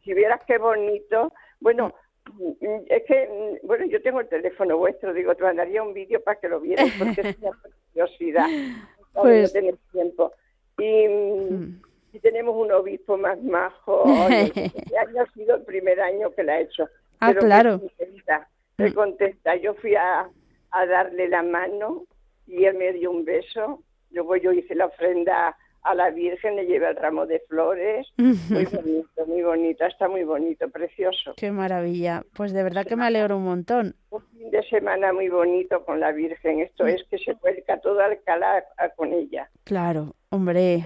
Si 0.05 0.13
vieras 0.13 0.41
qué 0.47 0.59
bonito, 0.59 1.33
bueno, 1.61 1.95
mm, 2.35 2.77
es 2.89 3.03
que, 3.05 3.59
mm, 3.63 3.67
bueno, 3.67 3.87
yo 3.87 4.03
tengo 4.03 4.21
el 4.21 4.29
teléfono 4.29 4.77
vuestro, 4.77 5.15
digo, 5.15 5.35
te 5.35 5.45
mandaría 5.45 5.83
un 5.83 5.95
vídeo 5.95 6.21
para 6.23 6.39
que 6.39 6.49
lo 6.51 6.61
vieras, 6.61 6.91
porque 6.99 7.21
es 7.23 7.39
una. 7.39 7.53
Claro, 9.13 9.23
Pues- 9.23 9.43
no 9.55 9.61
tenemos 9.61 9.81
tiempo. 9.93 10.33
Y, 10.79 11.09
mm, 11.09 11.83
y 12.13 12.21
tenemos 12.21 12.55
un 12.57 12.71
obispo 12.73 13.17
más 13.17 13.43
majo. 13.43 14.05
Este 14.55 14.99
año 14.99 15.23
ha 15.23 15.33
sido 15.33 15.57
el 15.57 15.63
primer 15.65 16.01
año 16.01 16.31
que 16.33 16.43
la 16.43 16.53
ha 16.55 16.61
hecho. 16.61 16.87
Ah, 17.19 17.29
pero 17.29 17.41
claro. 17.47 17.81
contenta, 17.81 18.49
muy 18.79 18.93
contenta. 18.93 19.57
Yo 19.57 19.75
fui 19.75 19.95
a, 19.95 20.29
a 20.73 20.87
darle 20.87 21.29
la 21.29 21.43
mano 21.43 22.05
y 22.47 22.65
él 22.65 22.77
me 22.77 22.93
dio 22.93 23.11
un 23.11 23.25
beso. 23.25 23.83
Luego 24.11 24.37
yo 24.37 24.53
hice 24.53 24.75
la 24.75 24.87
ofrenda 24.87 25.57
a 25.83 25.95
la 25.95 26.11
Virgen, 26.11 26.57
le 26.57 26.67
llevé 26.67 26.89
el 26.89 26.97
ramo 26.97 27.27
de 27.27 27.41
flores. 27.49 28.07
Muy 28.17 28.65
bonito, 28.67 29.27
muy 29.27 29.43
bonito, 29.43 29.85
está 29.85 30.09
muy 30.09 30.25
bonito, 30.25 30.69
precioso. 30.69 31.35
Qué 31.37 31.51
maravilla. 31.51 32.25
Pues 32.35 32.53
de 32.53 32.63
verdad 32.63 32.87
que 32.87 32.97
me 32.97 33.07
alegro 33.07 33.37
un 33.37 33.45
montón. 33.45 33.95
Un 34.11 34.23
fin 34.33 34.51
de 34.51 34.63
semana 34.69 35.13
muy 35.13 35.29
bonito 35.29 35.85
con 35.85 36.01
la 36.01 36.13
Virgen. 36.13 36.61
Esto 36.61 36.87
es 36.87 37.03
que 37.11 37.19
se 37.19 37.35
vuelca 37.35 37.81
todo 37.81 38.01
Alcalá 38.01 38.65
con 38.97 39.13
ella. 39.13 39.49
Claro, 39.65 40.15
hombre. 40.31 40.85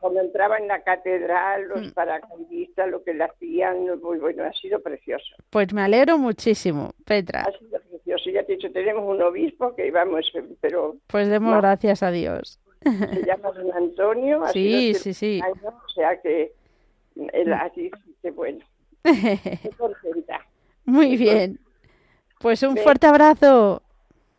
Cuando 0.00 0.20
entraba 0.20 0.58
en 0.58 0.68
la 0.68 0.82
catedral, 0.82 1.68
los 1.68 1.88
mm. 1.88 1.90
paracaidistas, 1.92 2.88
lo 2.88 3.02
que 3.02 3.14
le 3.14 3.24
hacían, 3.24 3.86
muy 4.00 4.18
bueno, 4.18 4.44
ha 4.44 4.52
sido 4.52 4.80
precioso. 4.80 5.34
Pues 5.50 5.72
me 5.72 5.82
alegro 5.82 6.18
muchísimo, 6.18 6.92
Petra. 7.04 7.42
Ha 7.42 7.58
sido 7.58 7.80
precioso. 8.04 8.30
Ya 8.30 8.44
te 8.44 8.52
he 8.52 8.56
dicho, 8.56 8.72
tenemos 8.72 9.04
un 9.04 9.22
obispo 9.22 9.74
que 9.74 9.86
íbamos, 9.86 10.30
pero... 10.60 10.96
Pues 11.06 11.28
demos 11.28 11.56
gracias 11.58 12.02
a 12.02 12.10
Dios. 12.10 12.58
Se 12.82 13.24
llama 13.24 13.52
don 13.52 13.72
Antonio. 13.72 14.42
Sí, 14.52 14.94
sí, 14.94 15.14
sí. 15.14 15.40
o 15.40 15.88
sea 15.94 16.20
que 16.20 16.52
él 17.32 17.52
así, 17.52 17.90
que 18.20 18.30
bueno. 18.30 18.64
Estoy 19.04 19.70
contenta. 19.76 20.40
Muy 20.84 21.16
bien. 21.16 21.60
Pues 22.40 22.62
un 22.62 22.76
fuerte 22.76 23.06
abrazo. 23.06 23.82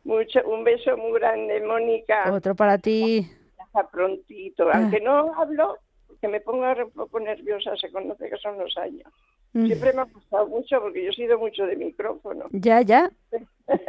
Mucho, 0.03 0.41
un 0.45 0.64
beso 0.64 0.97
muy 0.97 1.18
grande, 1.20 1.61
Mónica. 1.61 2.34
Otro 2.34 2.55
para 2.55 2.78
ti. 2.78 3.26
Hasta 3.57 3.88
prontito. 3.89 4.68
Ah. 4.68 4.74
Aunque 4.76 4.99
no 4.99 5.34
hablo, 5.36 5.78
que 6.20 6.28
me 6.28 6.41
ponga 6.41 6.76
un 6.84 6.91
poco 6.91 7.20
nerviosa, 7.20 7.76
se 7.78 7.89
conoce 7.91 8.30
que 8.30 8.38
son 8.38 8.57
los 8.57 8.78
años. 8.78 9.11
Mm. 9.54 9.68
Siempre 9.68 9.93
me 9.93 10.01
ha 10.01 10.06
gustado 10.06 10.47
mucho 10.47 10.82
porque 10.82 11.04
yo 11.04 11.12
he 11.12 11.14
sido 11.14 11.38
mucho 11.38 11.66
de 11.66 11.76
micrófono. 11.76 12.45
Ya, 12.51 12.82
ya. 12.82 13.12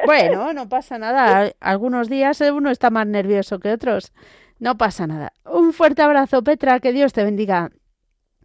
bueno, 0.06 0.52
no 0.52 0.68
pasa 0.68 0.98
nada. 0.98 1.52
Algunos 1.60 2.08
días 2.08 2.40
uno 2.40 2.70
está 2.70 2.90
más 2.90 3.06
nervioso 3.06 3.58
que 3.58 3.72
otros. 3.72 4.12
No 4.58 4.76
pasa 4.76 5.06
nada. 5.06 5.32
Un 5.44 5.72
fuerte 5.72 6.02
abrazo, 6.02 6.42
Petra, 6.42 6.80
que 6.80 6.92
Dios 6.92 7.12
te 7.12 7.24
bendiga. 7.24 7.70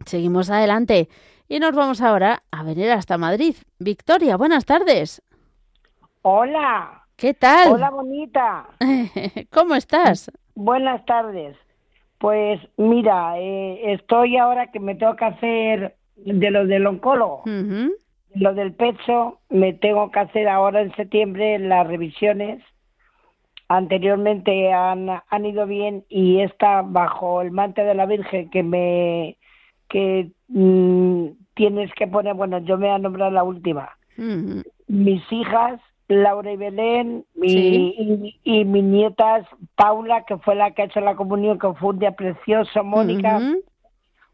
Seguimos 0.06 0.50
adelante 0.50 1.08
y 1.46 1.60
nos 1.60 1.74
vamos 1.74 2.00
ahora 2.00 2.42
a 2.50 2.62
venir 2.62 2.90
hasta 2.90 3.18
Madrid. 3.18 3.54
Victoria, 3.78 4.36
buenas 4.36 4.64
tardes. 4.64 5.22
Hola. 6.22 7.04
¿Qué 7.16 7.34
tal? 7.34 7.72
Hola, 7.72 7.90
bonita. 7.90 8.66
¿Cómo 9.52 9.74
estás? 9.74 10.30
Buenas 10.54 11.04
tardes. 11.04 11.56
Pues 12.18 12.60
mira, 12.78 13.38
eh, 13.38 13.92
estoy 13.92 14.38
ahora 14.38 14.70
que 14.70 14.80
me 14.80 14.94
tengo 14.94 15.16
que 15.16 15.24
hacer 15.26 15.96
de 16.24 16.50
lo 16.50 16.66
del 16.66 16.86
oncólogo. 16.86 17.42
Lo 18.34 18.54
del 18.54 18.72
pecho, 18.74 19.40
me 19.48 19.72
tengo 19.72 20.10
que 20.10 20.20
hacer 20.20 20.48
ahora 20.48 20.82
en 20.82 20.94
septiembre 20.94 21.58
las 21.58 21.86
revisiones. 21.86 22.62
Anteriormente 23.68 24.72
han, 24.72 25.08
han 25.28 25.46
ido 25.46 25.66
bien 25.66 26.04
y 26.08 26.40
está 26.40 26.82
bajo 26.82 27.40
el 27.42 27.50
manto 27.50 27.82
de 27.82 27.94
la 27.94 28.06
Virgen 28.06 28.50
que 28.50 28.62
me 28.62 29.36
que 29.88 30.30
mm, 30.48 31.26
tienes 31.54 31.92
que 31.94 32.06
poner, 32.06 32.34
bueno, 32.34 32.58
yo 32.58 32.78
me 32.78 32.86
voy 32.86 32.94
a 32.94 32.98
nombrar 32.98 33.32
la 33.32 33.42
última. 33.42 33.90
Mis 34.86 35.22
hijas, 35.32 35.80
Laura 36.08 36.52
y 36.52 36.56
Belén, 36.56 37.24
mi, 37.34 38.34
y, 38.44 38.64
mis 38.64 38.84
nietas, 38.84 39.46
Paula, 39.76 40.24
que 40.24 40.38
fue 40.38 40.54
la 40.54 40.72
que 40.72 40.82
ha 40.82 40.84
hecho 40.86 41.00
la 41.00 41.16
comunión, 41.16 41.58
que 41.58 41.72
fue 41.74 41.90
un 41.90 41.98
día 41.98 42.12
precioso, 42.12 42.82
Mónica, 42.84 43.40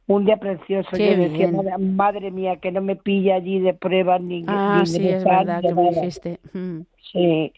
un 0.07 0.25
día 0.25 0.37
precioso. 0.37 0.97
yo 0.97 1.17
decía, 1.17 1.51
madre, 1.79 2.31
mía, 2.31 2.57
que 2.57 2.71
no 2.71 2.81
me 2.81 2.97
pilla 2.97 3.37
allí 3.37 3.59
de 3.59 3.75
pruebas 3.75 4.21
ni... 4.21 4.45
Ah, 4.47 4.83
sí, 4.85 5.09
es 5.09 5.25
verdad 5.25 5.61
que 5.61 5.75
me 5.75 5.91
dijiste. 5.91 6.41
Sí, 7.13 7.53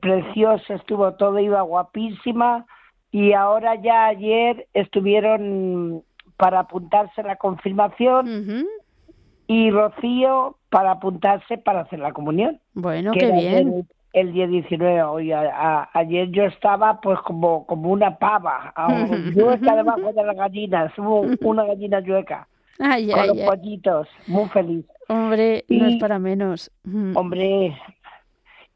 precioso 0.00 0.74
estuvo 0.74 1.12
todo, 1.14 1.38
iba 1.38 1.62
guapísima 1.62 2.66
y 3.10 3.32
ahora 3.32 3.80
ya 3.80 4.06
ayer 4.06 4.66
estuvieron 4.74 6.02
para 6.36 6.60
apuntarse 6.60 7.22
la 7.22 7.36
confirmación 7.36 8.66
y 9.46 9.70
Rocío 9.70 10.56
para 10.70 10.92
apuntarse 10.92 11.58
para 11.58 11.82
hacer 11.82 11.98
la 11.98 12.12
comunión. 12.12 12.60
Bueno, 12.74 13.12
qué 13.12 13.30
bien. 13.30 13.54
El, 13.54 13.86
día 14.12 14.46
19, 14.46 15.02
hoy, 15.02 15.32
ayer 15.32 16.28
yo 16.30 16.44
estaba 16.44 17.00
pues 17.00 17.18
como, 17.20 17.66
como 17.66 17.90
una 17.90 18.18
pava, 18.18 18.74
yo 19.34 19.52
estaba 19.52 19.78
debajo 19.78 20.12
de 20.12 20.24
las 20.24 20.36
gallinas, 20.36 20.92
una 21.40 21.64
gallina 21.64 22.00
yueca. 22.00 22.46
con 22.78 23.26
los 23.26 23.38
pollitos, 23.38 24.08
muy 24.26 24.48
feliz. 24.50 24.84
Hombre, 25.08 25.64
no 25.68 25.86
es 25.86 25.96
para 25.96 26.18
menos. 26.18 26.70
Hombre, 27.14 27.76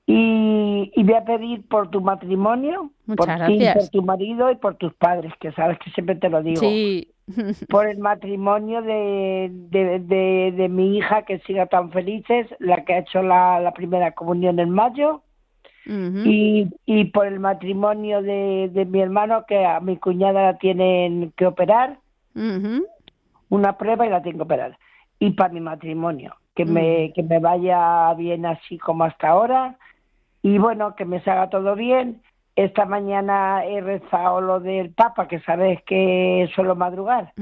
y, 0.09 0.93
y, 0.95 1.03
voy 1.03 1.15
a 1.15 1.25
pedir 1.25 1.67
por 1.67 1.91
tu 1.91 2.01
matrimonio, 2.01 2.93
por 3.17 3.27
ti, 3.47 3.59
por 3.75 3.89
tu 3.89 4.03
marido 4.03 4.53
y 4.53 4.55
por 4.55 4.77
tus 4.77 4.95
padres, 4.95 5.33
que 5.41 5.51
sabes 5.53 5.79
que 5.81 5.91
siempre 5.91 6.15
te 6.15 6.29
lo 6.29 6.43
digo. 6.43 6.61
Sí. 6.61 7.13
por 7.69 7.89
el 7.89 7.99
matrimonio 7.99 8.83
de, 8.83 9.51
de, 9.51 10.53
de, 10.53 10.69
mi 10.69 10.97
hija, 10.97 11.23
que 11.23 11.41
siga 11.41 11.67
tan 11.67 11.91
felices, 11.91 12.47
la 12.61 12.85
que 12.85 12.95
ha 12.95 12.99
hecho 12.99 13.23
la, 13.23 13.59
la 13.61 13.73
primera 13.73 14.13
comunión 14.13 14.61
en 14.61 14.71
mayo. 14.71 15.23
Y, 15.87 16.69
y 16.85 17.05
por 17.07 17.27
el 17.27 17.39
matrimonio 17.39 18.21
de, 18.21 18.71
de 18.73 18.85
mi 18.85 19.01
hermano, 19.01 19.45
que 19.47 19.65
a 19.65 19.81
mi 19.81 19.97
cuñada 19.97 20.43
la 20.43 20.59
tienen 20.59 21.33
que 21.37 21.47
operar. 21.47 21.99
Una 23.49 23.79
prueba 23.79 24.07
y 24.07 24.11
la 24.11 24.23
tengo 24.23 24.39
que 24.39 24.43
operar. 24.43 24.79
Y 25.19 25.31
para 25.31 25.55
mi 25.55 25.61
matrimonio, 25.61 26.35
que, 26.55 26.65
me, 26.65 27.13
que 27.15 27.23
me 27.23 27.39
vaya 27.39 28.13
bien 28.15 28.45
así 28.47 28.79
como 28.79 29.05
hasta 29.05 29.29
ahora 29.29 29.79
y 30.47 30.59
bueno, 30.59 30.95
que 30.95 31.05
me 31.05 31.21
salga 31.25 31.51
todo 31.51 31.75
bien. 31.75 32.23
Esta 32.55 32.87
mañana 32.87 33.65
he 33.65 33.81
rezado 33.81 34.41
lo 34.41 34.61
del 34.61 34.91
Papa, 34.91 35.27
que 35.27 35.41
sabes 35.41 35.83
que 35.83 36.49
suelo 36.55 36.77
madrugar. 36.77 37.33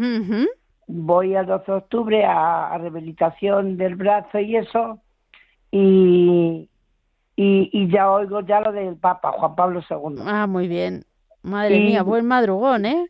Voy 0.86 1.34
al 1.34 1.44
12 1.44 1.70
de 1.70 1.76
octubre 1.76 2.24
a, 2.24 2.76
rehabilitación 2.78 3.76
del 3.76 3.96
brazo 3.96 4.38
y 4.38 4.56
eso, 4.56 5.00
y, 5.70 6.70
y, 7.36 7.88
ya 7.88 8.10
oigo 8.10 8.40
ya 8.42 8.60
lo 8.60 8.72
del 8.72 8.96
Papa, 8.96 9.32
Juan 9.32 9.54
Pablo 9.54 9.80
II. 9.88 10.22
Ah, 10.24 10.46
muy 10.46 10.68
bien. 10.68 11.04
Madre 11.42 11.78
mía, 11.78 12.02
buen 12.02 12.26
madrugón, 12.26 12.86
¿eh? 12.86 13.06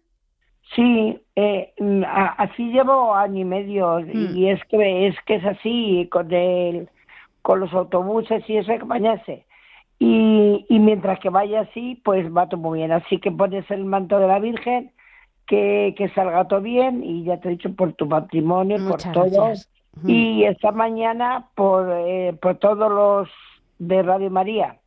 Sí, 0.75 1.21
eh, 1.37 1.73
así 2.39 2.71
llevo 2.71 3.15
año 3.15 3.41
y 3.41 3.45
medio 3.45 4.01
y 4.01 4.05
mm. 4.05 4.47
es 4.47 4.65
que 4.65 5.07
es 5.07 5.17
que 5.27 5.35
es 5.37 5.45
así 5.45 6.09
con 6.11 6.33
el 6.33 6.89
con 7.43 7.61
los 7.61 7.73
autobuses 7.75 8.43
y 8.49 8.57
eso 8.57 8.73
hay 8.73 8.79
que 8.79 8.85
bañarse. 8.85 9.45
Y, 9.99 10.65
y 10.69 10.79
mientras 10.79 11.21
que 11.21 11.29
vaya 11.29 11.61
así, 11.61 12.01
pues 12.05 12.27
va 12.35 12.49
todo 12.49 12.61
muy 12.61 12.79
bien. 12.79 12.91
Así 12.91 13.19
que 13.19 13.31
pones 13.31 13.71
el 13.71 13.85
manto 13.85 14.19
de 14.19 14.27
la 14.27 14.39
Virgen, 14.39 14.91
que, 15.47 15.95
que 15.97 16.09
salga 16.11 16.49
todo 16.49 16.61
bien 16.61 17.05
y 17.05 17.25
ya 17.25 17.39
te 17.39 17.49
he 17.49 17.53
dicho 17.53 17.75
por 17.75 17.93
tu 17.93 18.07
matrimonio, 18.07 18.79
por 18.89 19.01
todos. 19.13 19.69
Y 20.07 20.45
esta 20.45 20.73
mañana 20.73 21.47
por, 21.55 21.89
eh, 21.91 22.37
por 22.41 22.57
todos 22.57 22.91
los 22.91 23.29
de 23.79 24.03
Radio 24.03 24.31
María, 24.31 24.79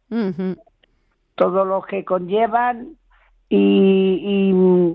todos 1.36 1.68
los 1.68 1.86
que 1.86 2.06
conllevan 2.06 2.98
y, 3.50 4.52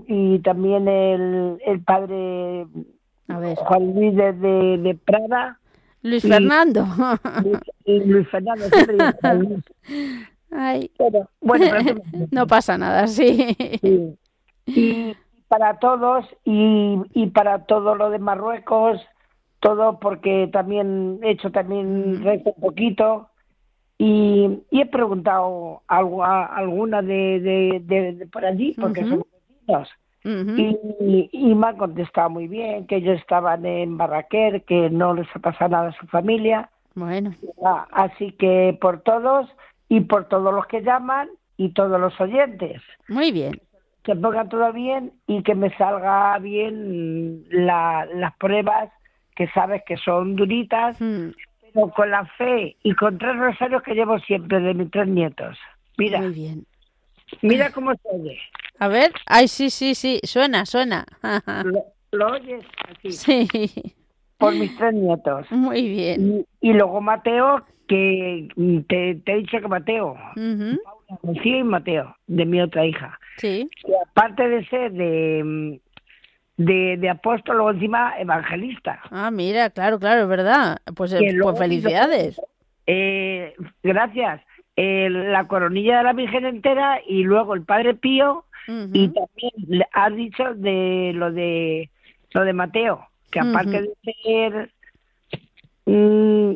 y, 0.07 0.39
también 0.39 0.87
el, 0.87 1.57
el 1.65 1.81
padre 1.81 2.67
Juan 3.27 3.93
Luis 3.95 4.15
de, 4.15 4.33
de 4.33 4.95
Prada. 5.05 5.59
Luis 6.01 6.21
Fernando. 6.21 6.85
Luis, 7.85 8.27
Fernando 8.29 8.65
Ay. 10.51 10.91
bueno, 11.41 11.65
no 12.31 12.45
pasa 12.45 12.77
nada, 12.77 13.07
sí. 13.07 13.55
Y 14.65 15.15
para 15.47 15.79
todos 15.79 16.25
y, 16.43 17.01
y 17.13 17.27
para 17.27 17.65
todo 17.65 17.95
lo 17.95 18.09
de 18.11 18.19
Marruecos, 18.19 19.01
todo 19.59 19.99
porque 19.99 20.49
también 20.51 21.19
he 21.23 21.31
hecho 21.31 21.51
también 21.51 22.27
un 22.27 22.53
poquito 22.61 23.29
y, 24.05 24.59
y, 24.71 24.81
he 24.81 24.85
preguntado 24.85 25.81
algo, 25.87 26.23
a, 26.23 26.45
alguna 26.45 27.01
de, 27.01 27.81
de, 27.83 28.27
por 28.31 28.45
allí 28.45 28.73
porque 28.79 29.01
son 29.01 29.23
vecinos 29.49 29.89
y, 30.25 31.29
y, 31.31 31.55
me 31.55 31.67
han 31.67 31.77
contestado 31.77 32.29
muy 32.29 32.47
bien, 32.47 32.87
que 32.87 32.97
ellos 32.97 33.19
estaban 33.19 33.65
en 33.65 33.97
Barraquer, 33.97 34.63
que 34.63 34.89
no 34.89 35.13
les 35.13 35.27
ha 35.35 35.39
pasado 35.39 35.71
nada 35.71 35.89
a 35.89 35.99
su 35.99 36.07
familia. 36.07 36.69
Bueno. 36.95 37.33
Ah, 37.63 37.87
así 37.91 38.31
que 38.33 38.77
por 38.79 39.01
todos 39.01 39.49
y 39.89 40.01
por 40.01 40.27
todos 40.29 40.53
los 40.53 40.65
que 40.67 40.81
llaman 40.81 41.29
y 41.57 41.69
todos 41.69 41.99
los 41.99 42.19
oyentes. 42.21 42.81
Muy 43.09 43.31
bien. 43.31 43.59
Que 44.03 44.15
pongan 44.15 44.49
todo 44.49 44.71
bien 44.71 45.11
y 45.27 45.43
que 45.43 45.55
me 45.55 45.75
salga 45.77 46.37
bien 46.39 47.43
la, 47.49 48.07
las 48.13 48.35
pruebas 48.37 48.89
que 49.35 49.47
sabes 49.49 49.83
que 49.85 49.97
son 49.97 50.35
duritas, 50.35 50.99
mm. 51.01 51.29
Con 51.73 52.11
la 52.11 52.25
fe 52.37 52.75
y 52.83 52.93
con 52.93 53.17
tres 53.17 53.35
rosarios 53.35 53.81
que 53.83 53.93
llevo 53.93 54.19
siempre 54.19 54.59
de 54.59 54.73
mis 54.73 54.91
tres 54.91 55.07
nietos. 55.07 55.57
Mira. 55.97 56.19
Muy 56.19 56.33
bien. 56.33 56.65
Mira 57.41 57.71
cómo 57.71 57.93
se 57.93 58.09
oye. 58.11 58.39
A 58.79 58.87
ver, 58.87 59.11
ay, 59.25 59.47
sí, 59.47 59.69
sí, 59.69 59.95
sí, 59.95 60.19
suena, 60.23 60.65
suena. 60.65 61.05
¿Lo, 62.11 62.27
oyes? 62.27 62.63
Así. 62.89 63.11
Sí. 63.11 63.47
Por 64.37 64.53
mis 64.55 64.75
tres 64.77 64.93
nietos. 64.93 65.49
Muy 65.51 65.87
bien. 65.87 66.45
Y, 66.61 66.73
luego 66.73 67.01
Mateo, 67.01 67.65
que 67.87 68.47
te, 68.87 69.11
he 69.25 69.35
dicho 69.37 69.59
que 69.59 69.67
Mateo, 69.67 70.15
Rocío 71.23 71.59
y 71.59 71.63
Mateo, 71.63 72.15
de 72.27 72.45
mi 72.45 72.61
otra 72.61 72.85
hija. 72.85 73.19
Sí. 73.37 73.69
aparte 74.09 74.47
de 74.47 74.65
ser 74.67 74.91
de, 74.91 75.79
de, 76.57 76.97
de 76.97 77.09
apóstol, 77.09 77.57
luego 77.57 77.71
encima 77.71 78.13
evangelista. 78.19 78.99
Ah, 79.09 79.31
mira, 79.31 79.69
claro, 79.69 79.99
claro, 79.99 80.23
es 80.23 80.27
verdad. 80.27 80.77
Pues, 80.95 81.13
eh, 81.13 81.19
pues 81.41 81.57
felicidades. 81.57 82.39
Eh, 82.85 83.53
gracias. 83.81 84.41
Eh, 84.75 85.07
la 85.09 85.47
coronilla 85.47 85.99
de 85.99 86.03
la 86.03 86.13
Virgen 86.13 86.45
entera 86.45 86.99
y 87.07 87.23
luego 87.23 87.53
el 87.53 87.63
Padre 87.63 87.93
Pío 87.93 88.45
y 88.67 89.09
también 89.09 89.85
has 89.91 90.15
dicho 90.15 90.53
de 90.55 91.11
lo 91.13 91.31
de 91.31 91.89
lo 92.31 92.45
de 92.45 92.53
Mateo, 92.53 93.05
que 93.29 93.41
aparte 93.41 93.81
de 93.81 94.15
ser 94.23 94.71
mm, 95.85 96.53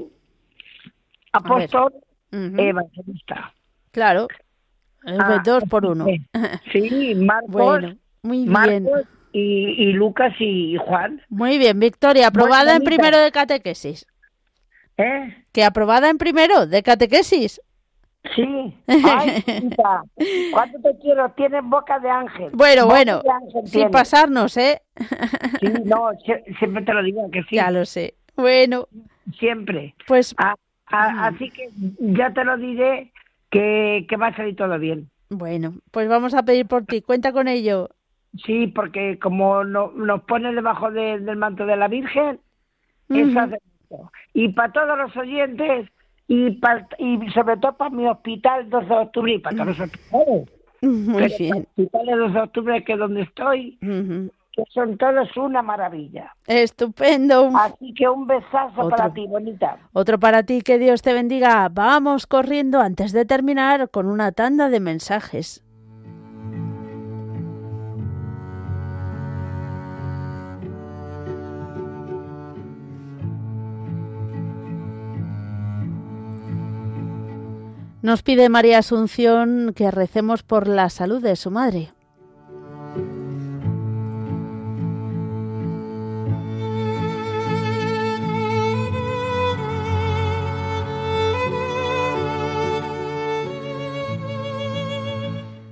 apóstol, 1.33 1.93
evangelista. 2.31 3.53
Claro, 3.91 4.27
ah, 5.05 5.43
dos 5.43 5.63
por 5.69 5.85
uno. 5.85 6.05
Sí, 6.71 7.13
Marcos, 7.15 7.83
muy 8.23 8.47
bien. 8.47 8.87
Y, 9.31 9.93
Lucas 9.93 10.33
y 10.39 10.77
Juan. 10.77 11.21
Muy 11.29 11.57
bien, 11.57 11.79
Victoria, 11.79 12.27
aprobada 12.27 12.75
en 12.75 12.83
primero 12.83 13.19
de 13.19 13.31
catequesis. 13.31 14.07
¿Eh? 14.97 15.45
Que 15.51 15.63
aprobada 15.63 16.09
en 16.09 16.17
primero 16.17 16.65
de 16.65 16.81
catequesis. 16.81 17.61
Sí. 18.35 18.75
Ay, 18.87 19.43
¿cuánto 20.51 20.79
te 20.81 20.97
quiero? 20.99 21.29
Tienes 21.31 21.63
boca 21.63 21.99
de 21.99 22.09
ángel. 22.09 22.49
Bueno, 22.53 22.87
bueno, 22.87 23.21
sin 23.65 23.89
pasarnos, 23.89 24.57
¿eh? 24.57 24.81
Sí, 25.59 25.67
no, 25.85 26.09
siempre 26.57 26.83
te 26.83 26.93
lo 26.93 27.03
digo 27.03 27.29
que 27.31 27.43
sí. 27.43 27.49
Ya 27.55 27.71
lo 27.71 27.85
sé. 27.85 28.15
Bueno. 28.35 28.87
Siempre. 29.39 29.95
Pues. 30.07 30.35
así 30.87 31.49
que 31.51 31.69
ya 31.99 32.31
te 32.31 32.43
lo 32.43 32.57
diré 32.57 33.11
que, 33.49 34.05
que 34.09 34.15
va 34.17 34.27
a 34.27 34.35
salir 34.35 34.55
todo 34.55 34.77
bien. 34.79 35.09
Bueno, 35.29 35.75
pues 35.91 36.07
vamos 36.07 36.33
a 36.33 36.43
pedir 36.43 36.67
por 36.67 36.85
ti. 36.85 37.01
Cuenta 37.01 37.31
con 37.31 37.47
ello. 37.47 37.89
Sí, 38.45 38.67
porque 38.67 39.17
como 39.19 39.63
no, 39.63 39.91
nos 39.91 40.21
pone 40.23 40.53
debajo 40.53 40.91
del 40.91 41.35
manto 41.35 41.65
de 41.65 41.77
la 41.77 41.87
Virgen, 41.87 42.39
eso 43.09 43.39
hace 43.39 43.59
Y 44.33 44.49
para 44.49 44.71
todos 44.71 44.97
los 44.97 45.15
oyentes, 45.15 45.89
y, 46.27 46.59
y 46.99 47.31
sobre 47.31 47.57
todo 47.57 47.73
para 47.73 47.89
mi 47.89 48.07
hospital 48.07 48.69
12 48.69 48.87
de 48.87 48.95
octubre 48.95 49.33
y 49.33 49.39
para 49.39 49.55
todos 49.55 49.67
los 49.67 49.79
hospitales. 49.79 50.49
Muy 50.81 51.35
bien. 51.39 51.55
El 51.55 51.63
hospital 51.63 52.05
de 52.05 52.15
12 52.15 52.33
de 52.33 52.39
octubre, 52.41 52.83
que 52.83 52.93
es 52.93 52.99
donde 52.99 53.21
estoy, 53.21 53.77
que 53.79 54.63
son 54.73 54.97
todos 54.97 55.35
una 55.37 55.61
maravilla. 55.61 56.35
Estupendo. 56.47 57.49
Así 57.55 57.93
que 57.93 58.09
un 58.09 58.27
besazo 58.27 58.89
para 58.89 59.13
ti, 59.13 59.25
bonita. 59.27 59.77
Otro 59.93 60.19
para 60.19 60.43
ti, 60.43 60.61
que 60.61 60.77
Dios 60.77 61.01
te 61.01 61.13
bendiga. 61.13 61.69
Vamos 61.71 62.27
corriendo 62.27 62.81
antes 62.81 63.11
de 63.11 63.25
terminar 63.25 63.89
con 63.89 64.07
una 64.07 64.31
tanda 64.31 64.69
de 64.69 64.79
mensajes. 64.79 65.63
Nos 78.01 78.21
pide 78.21 78.47
María 78.47 78.77
Asunción 78.77 79.73
que 79.75 79.89
recemos 79.89 80.43
por 80.43 80.67
la 80.67 80.89
salud 80.89 81.21
de 81.21 81.35
su 81.35 81.49
madre. 81.49 81.91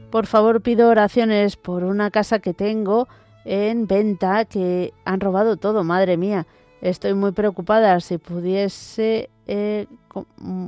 Por 0.10 0.26
favor, 0.26 0.62
pido 0.62 0.90
oraciones 0.90 1.58
por 1.58 1.84
una 1.84 2.10
casa 2.10 2.40
que 2.40 2.54
tengo 2.54 3.08
en 3.44 3.86
venta 3.86 4.46
que 4.46 4.94
han 5.04 5.20
robado 5.20 5.58
todo, 5.58 5.84
madre 5.84 6.18
mía. 6.18 6.48
Estoy 6.82 7.14
muy 7.14 7.34
preocupada. 7.34 8.00
Si 8.00 8.18
pudiese 8.18 9.30
eh, 9.46 9.88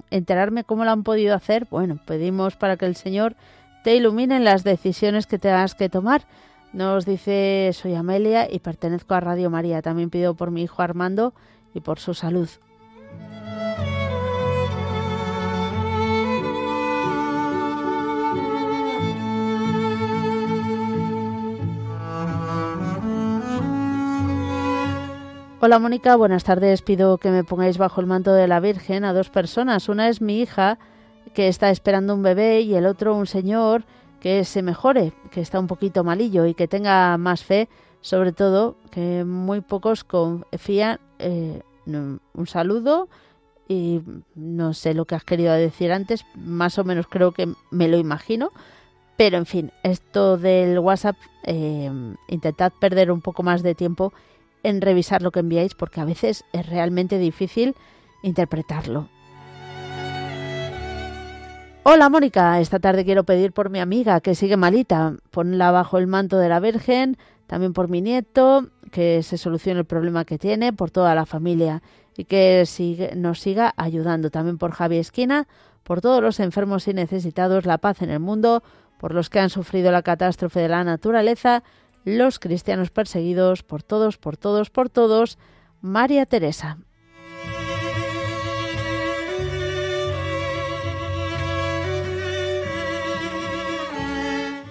enterarme 0.10 0.64
cómo 0.64 0.86
lo 0.86 0.92
han 0.92 1.04
podido 1.04 1.36
hacer, 1.36 1.68
bueno, 1.70 2.00
pedimos 2.06 2.56
para 2.56 2.78
que 2.78 2.86
el 2.86 2.96
Señor 2.96 3.36
te 3.84 3.96
ilumine 3.96 4.36
en 4.36 4.44
las 4.44 4.64
decisiones 4.64 5.28
que 5.28 5.40
tengas 5.40 5.76
que 5.76 5.90
tomar. 5.90 6.24
Nos 6.74 7.06
dice, 7.06 7.72
soy 7.74 7.96
Amelia 7.96 8.52
y 8.52 8.60
pertenezco 8.60 9.14
a 9.14 9.20
Radio 9.20 9.50
María. 9.50 9.82
También 9.82 10.10
pido 10.10 10.36
por 10.36 10.52
mi 10.52 10.64
hijo 10.64 10.82
Armando 10.82 11.34
y 11.74 11.80
por 11.80 12.00
su 12.00 12.14
salud. 12.14 12.50
Hola 25.60 25.80
Mónica, 25.80 26.16
buenas 26.16 26.44
tardes. 26.44 26.84
Pido 26.84 27.18
que 27.18 27.32
me 27.32 27.44
pongáis 27.44 27.80
bajo 27.80 28.00
el 28.00 28.06
manto 28.06 28.32
de 28.32 28.48
la 28.48 28.60
Virgen 28.60 29.04
a 29.04 29.12
dos 29.12 29.32
personas. 29.32 29.90
Una 29.90 30.08
es 30.08 30.22
mi 30.22 30.40
hija, 30.40 30.78
que 31.34 31.48
está 31.48 31.72
esperando 31.72 32.14
un 32.14 32.22
bebé, 32.22 32.62
y 32.62 32.76
el 32.76 32.86
otro 32.86 33.16
un 33.16 33.26
señor 33.26 33.84
que 34.20 34.46
se 34.46 34.62
mejore, 34.62 35.14
que 35.32 35.42
está 35.42 35.60
un 35.60 35.66
poquito 35.66 36.04
malillo 36.04 36.46
y 36.46 36.54
que 36.54 36.68
tenga 36.68 37.18
más 37.18 37.44
fe, 37.44 37.70
sobre 38.02 38.34
todo 38.34 38.76
que 38.92 39.24
muy 39.24 39.62
pocos 39.62 40.04
confían. 40.04 41.00
Eh, 41.18 41.64
un 41.88 42.48
saludo 42.48 43.10
y 43.68 44.02
no 44.36 44.76
sé 44.76 44.94
lo 44.94 45.06
que 45.06 45.16
has 45.16 45.24
querido 45.24 45.54
decir 45.54 45.92
antes, 45.92 46.24
más 46.36 46.78
o 46.78 46.84
menos 46.84 47.08
creo 47.08 47.32
que 47.32 47.52
me 47.72 47.88
lo 47.88 47.98
imagino. 47.98 48.52
Pero 49.18 49.38
en 49.38 49.48
fin, 49.48 49.72
esto 49.82 50.38
del 50.38 50.78
WhatsApp, 50.78 51.16
eh, 51.46 51.90
intentad 52.28 52.72
perder 52.80 53.12
un 53.12 53.22
poco 53.22 53.42
más 53.42 53.64
de 53.64 53.74
tiempo 53.74 54.14
en 54.68 54.82
revisar 54.82 55.22
lo 55.22 55.32
que 55.32 55.40
enviáis 55.40 55.76
porque 55.76 56.02
a 56.02 56.06
veces 56.06 56.44
es 56.52 56.68
realmente 56.68 57.18
difícil 57.18 57.76
interpretarlo. 58.22 59.10
Hola 61.84 62.10
Mónica, 62.10 62.60
esta 62.60 62.80
tarde 62.80 63.06
quiero 63.06 63.24
pedir 63.24 63.54
por 63.54 63.70
mi 63.70 63.80
amiga 63.80 64.20
que 64.20 64.36
sigue 64.36 64.58
malita, 64.58 65.16
ponla 65.32 65.72
bajo 65.72 65.98
el 65.98 66.06
manto 66.06 66.38
de 66.38 66.50
la 66.50 66.60
Virgen, 66.60 67.18
también 67.48 67.72
por 67.72 67.88
mi 67.88 68.02
nieto, 68.02 68.68
que 68.92 69.24
se 69.24 69.38
solucione 69.38 69.80
el 69.80 69.86
problema 69.86 70.26
que 70.26 70.38
tiene, 70.38 70.74
por 70.74 70.92
toda 70.92 71.16
la 71.16 71.26
familia 71.26 71.82
y 72.18 72.26
que 72.26 72.66
nos 73.16 73.40
siga 73.40 73.74
ayudando, 73.78 74.30
también 74.32 74.58
por 74.58 74.72
Javi 74.72 74.98
Esquina, 74.98 75.48
por 75.84 76.02
todos 76.02 76.22
los 76.22 76.42
enfermos 76.42 76.90
y 76.90 76.94
necesitados, 76.94 77.66
la 77.66 77.78
paz 77.78 78.02
en 78.02 78.10
el 78.10 78.20
mundo, 78.20 78.64
por 79.00 79.14
los 79.14 79.30
que 79.30 79.40
han 79.40 79.50
sufrido 79.50 79.90
la 79.94 80.02
catástrofe 80.02 80.60
de 80.60 80.68
la 80.68 80.84
naturaleza 80.84 81.64
los 82.08 82.40
cristianos 82.40 82.90
perseguidos 82.90 83.64
por 83.64 83.84
todos, 83.84 84.18
por 84.18 84.38
todos, 84.38 84.70
por 84.70 84.90
todos, 84.90 85.38
María 85.82 86.26
Teresa. 86.26 86.78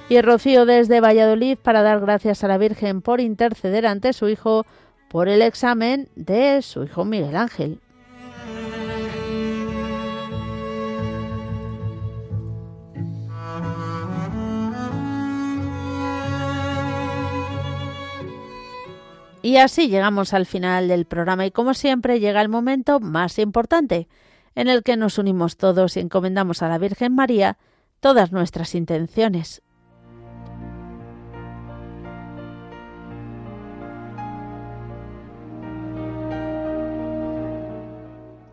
Y 0.09 0.18
Rocío 0.22 0.64
desde 0.64 1.01
Valladolid 1.01 1.59
para 1.59 1.82
dar 1.82 2.01
gracias 2.01 2.43
a 2.43 2.49
la 2.49 2.57
Virgen 2.57 3.03
por 3.03 3.20
interceder 3.20 3.87
ante 3.87 4.14
su 4.14 4.30
hijo 4.30 4.64
por 5.11 5.28
el 5.28 5.43
examen 5.43 6.09
de 6.16 6.62
su 6.62 6.84
hijo 6.84 7.05
Miguel 7.05 7.37
Ángel. 7.37 7.80
Y 19.47 19.59
así 19.59 19.88
llegamos 19.88 20.34
al 20.34 20.44
final 20.44 20.88
del 20.88 21.05
programa 21.05 21.47
y 21.47 21.53
como 21.53 21.72
siempre 21.72 22.18
llega 22.18 22.42
el 22.42 22.49
momento 22.49 22.99
más 22.99 23.38
importante, 23.38 24.09
en 24.57 24.66
el 24.66 24.82
que 24.82 24.97
nos 24.97 25.18
unimos 25.18 25.57
todos 25.57 25.97
y 25.97 26.01
encomendamos 26.01 26.62
a 26.62 26.68
la 26.68 26.78
Virgen 26.78 27.14
María 27.14 27.57
todas 28.01 28.32
nuestras 28.32 28.74
intenciones. 28.74 29.62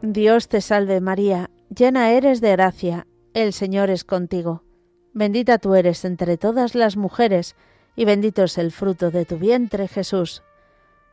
Dios 0.03 0.47
te 0.47 0.61
salve 0.61 1.01
María, 1.01 1.49
llena 1.75 2.11
eres 2.11 2.39
de 2.39 2.51
gracia, 2.51 3.07
el 3.33 3.53
Señor 3.53 3.89
es 3.89 4.03
contigo. 4.03 4.63
Bendita 5.11 5.57
tú 5.57 5.73
eres 5.73 6.05
entre 6.05 6.37
todas 6.37 6.75
las 6.75 6.97
mujeres, 6.97 7.55
y 7.95 8.05
bendito 8.05 8.43
es 8.43 8.59
el 8.59 8.71
fruto 8.71 9.09
de 9.09 9.25
tu 9.25 9.39
vientre 9.39 9.87
Jesús. 9.87 10.43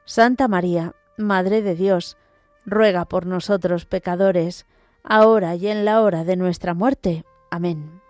Santa 0.05 0.48
María, 0.48 0.94
Madre 1.16 1.62
de 1.62 1.74
Dios, 1.74 2.16
ruega 2.64 3.05
por 3.05 3.26
nosotros 3.26 3.86
pecadores, 3.86 4.66
ahora 5.05 5.55
y 5.55 5.68
en 5.68 5.84
la 5.84 6.03
hora 6.03 6.24
de 6.24 6.36
nuestra 6.36 6.74
muerte. 6.74 7.24
Amén. 7.51 8.01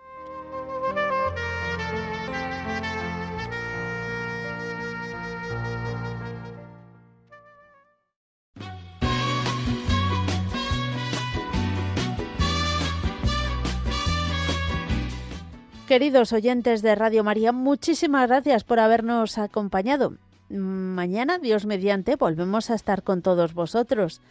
Queridos 15.91 16.31
oyentes 16.31 16.81
de 16.81 16.95
Radio 16.95 17.21
María, 17.25 17.51
muchísimas 17.51 18.29
gracias 18.29 18.63
por 18.63 18.79
habernos 18.79 19.37
acompañado. 19.37 20.13
Mañana, 20.51 21.39
Dios 21.39 21.65
mediante, 21.65 22.15
volvemos 22.15 22.69
a 22.69 22.75
estar 22.75 23.03
con 23.03 23.21
todos 23.21 23.53
vosotros 23.53 24.21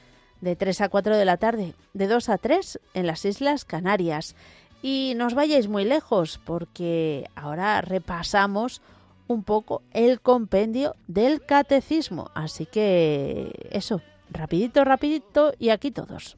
de 0.40 0.56
3 0.56 0.82
a 0.82 0.88
4 0.88 1.16
de 1.16 1.24
la 1.24 1.36
tarde, 1.36 1.74
de 1.94 2.06
2 2.06 2.28
a 2.28 2.38
3 2.38 2.80
en 2.94 3.06
las 3.06 3.24
Islas 3.24 3.64
Canarias. 3.64 4.36
Y 4.82 5.14
no 5.16 5.26
os 5.26 5.34
vayáis 5.34 5.68
muy 5.68 5.84
lejos 5.84 6.40
porque 6.44 7.28
ahora 7.34 7.80
repasamos 7.82 8.80
un 9.28 9.44
poco 9.44 9.82
el 9.92 10.20
compendio 10.20 10.96
del 11.06 11.44
catecismo. 11.44 12.30
Así 12.34 12.66
que 12.66 13.68
eso, 13.70 14.00
rapidito, 14.30 14.84
rapidito 14.84 15.52
y 15.58 15.70
aquí 15.70 15.90
todos. 15.90 16.36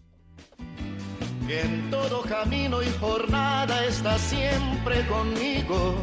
en 1.49 1.91
todo 1.91 2.22
camino 2.22 2.83
y 2.83 2.91
jornada 3.01 3.85
está 3.85 4.18
siempre 4.18 5.07
conmigo. 5.07 5.95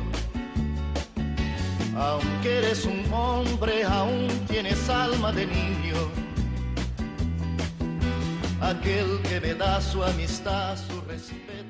Aunque 1.95 2.57
eres 2.57 2.85
un 2.85 3.11
hombre, 3.13 3.83
aún 3.83 4.27
tienes 4.47 4.89
alma 4.89 5.31
de 5.31 5.45
niño. 5.45 5.97
Aquel 8.61 9.21
que 9.23 9.39
me 9.39 9.53
da 9.53 9.81
su 9.81 10.03
amistad, 10.03 10.77
su 10.77 11.01
respeto 11.01 11.68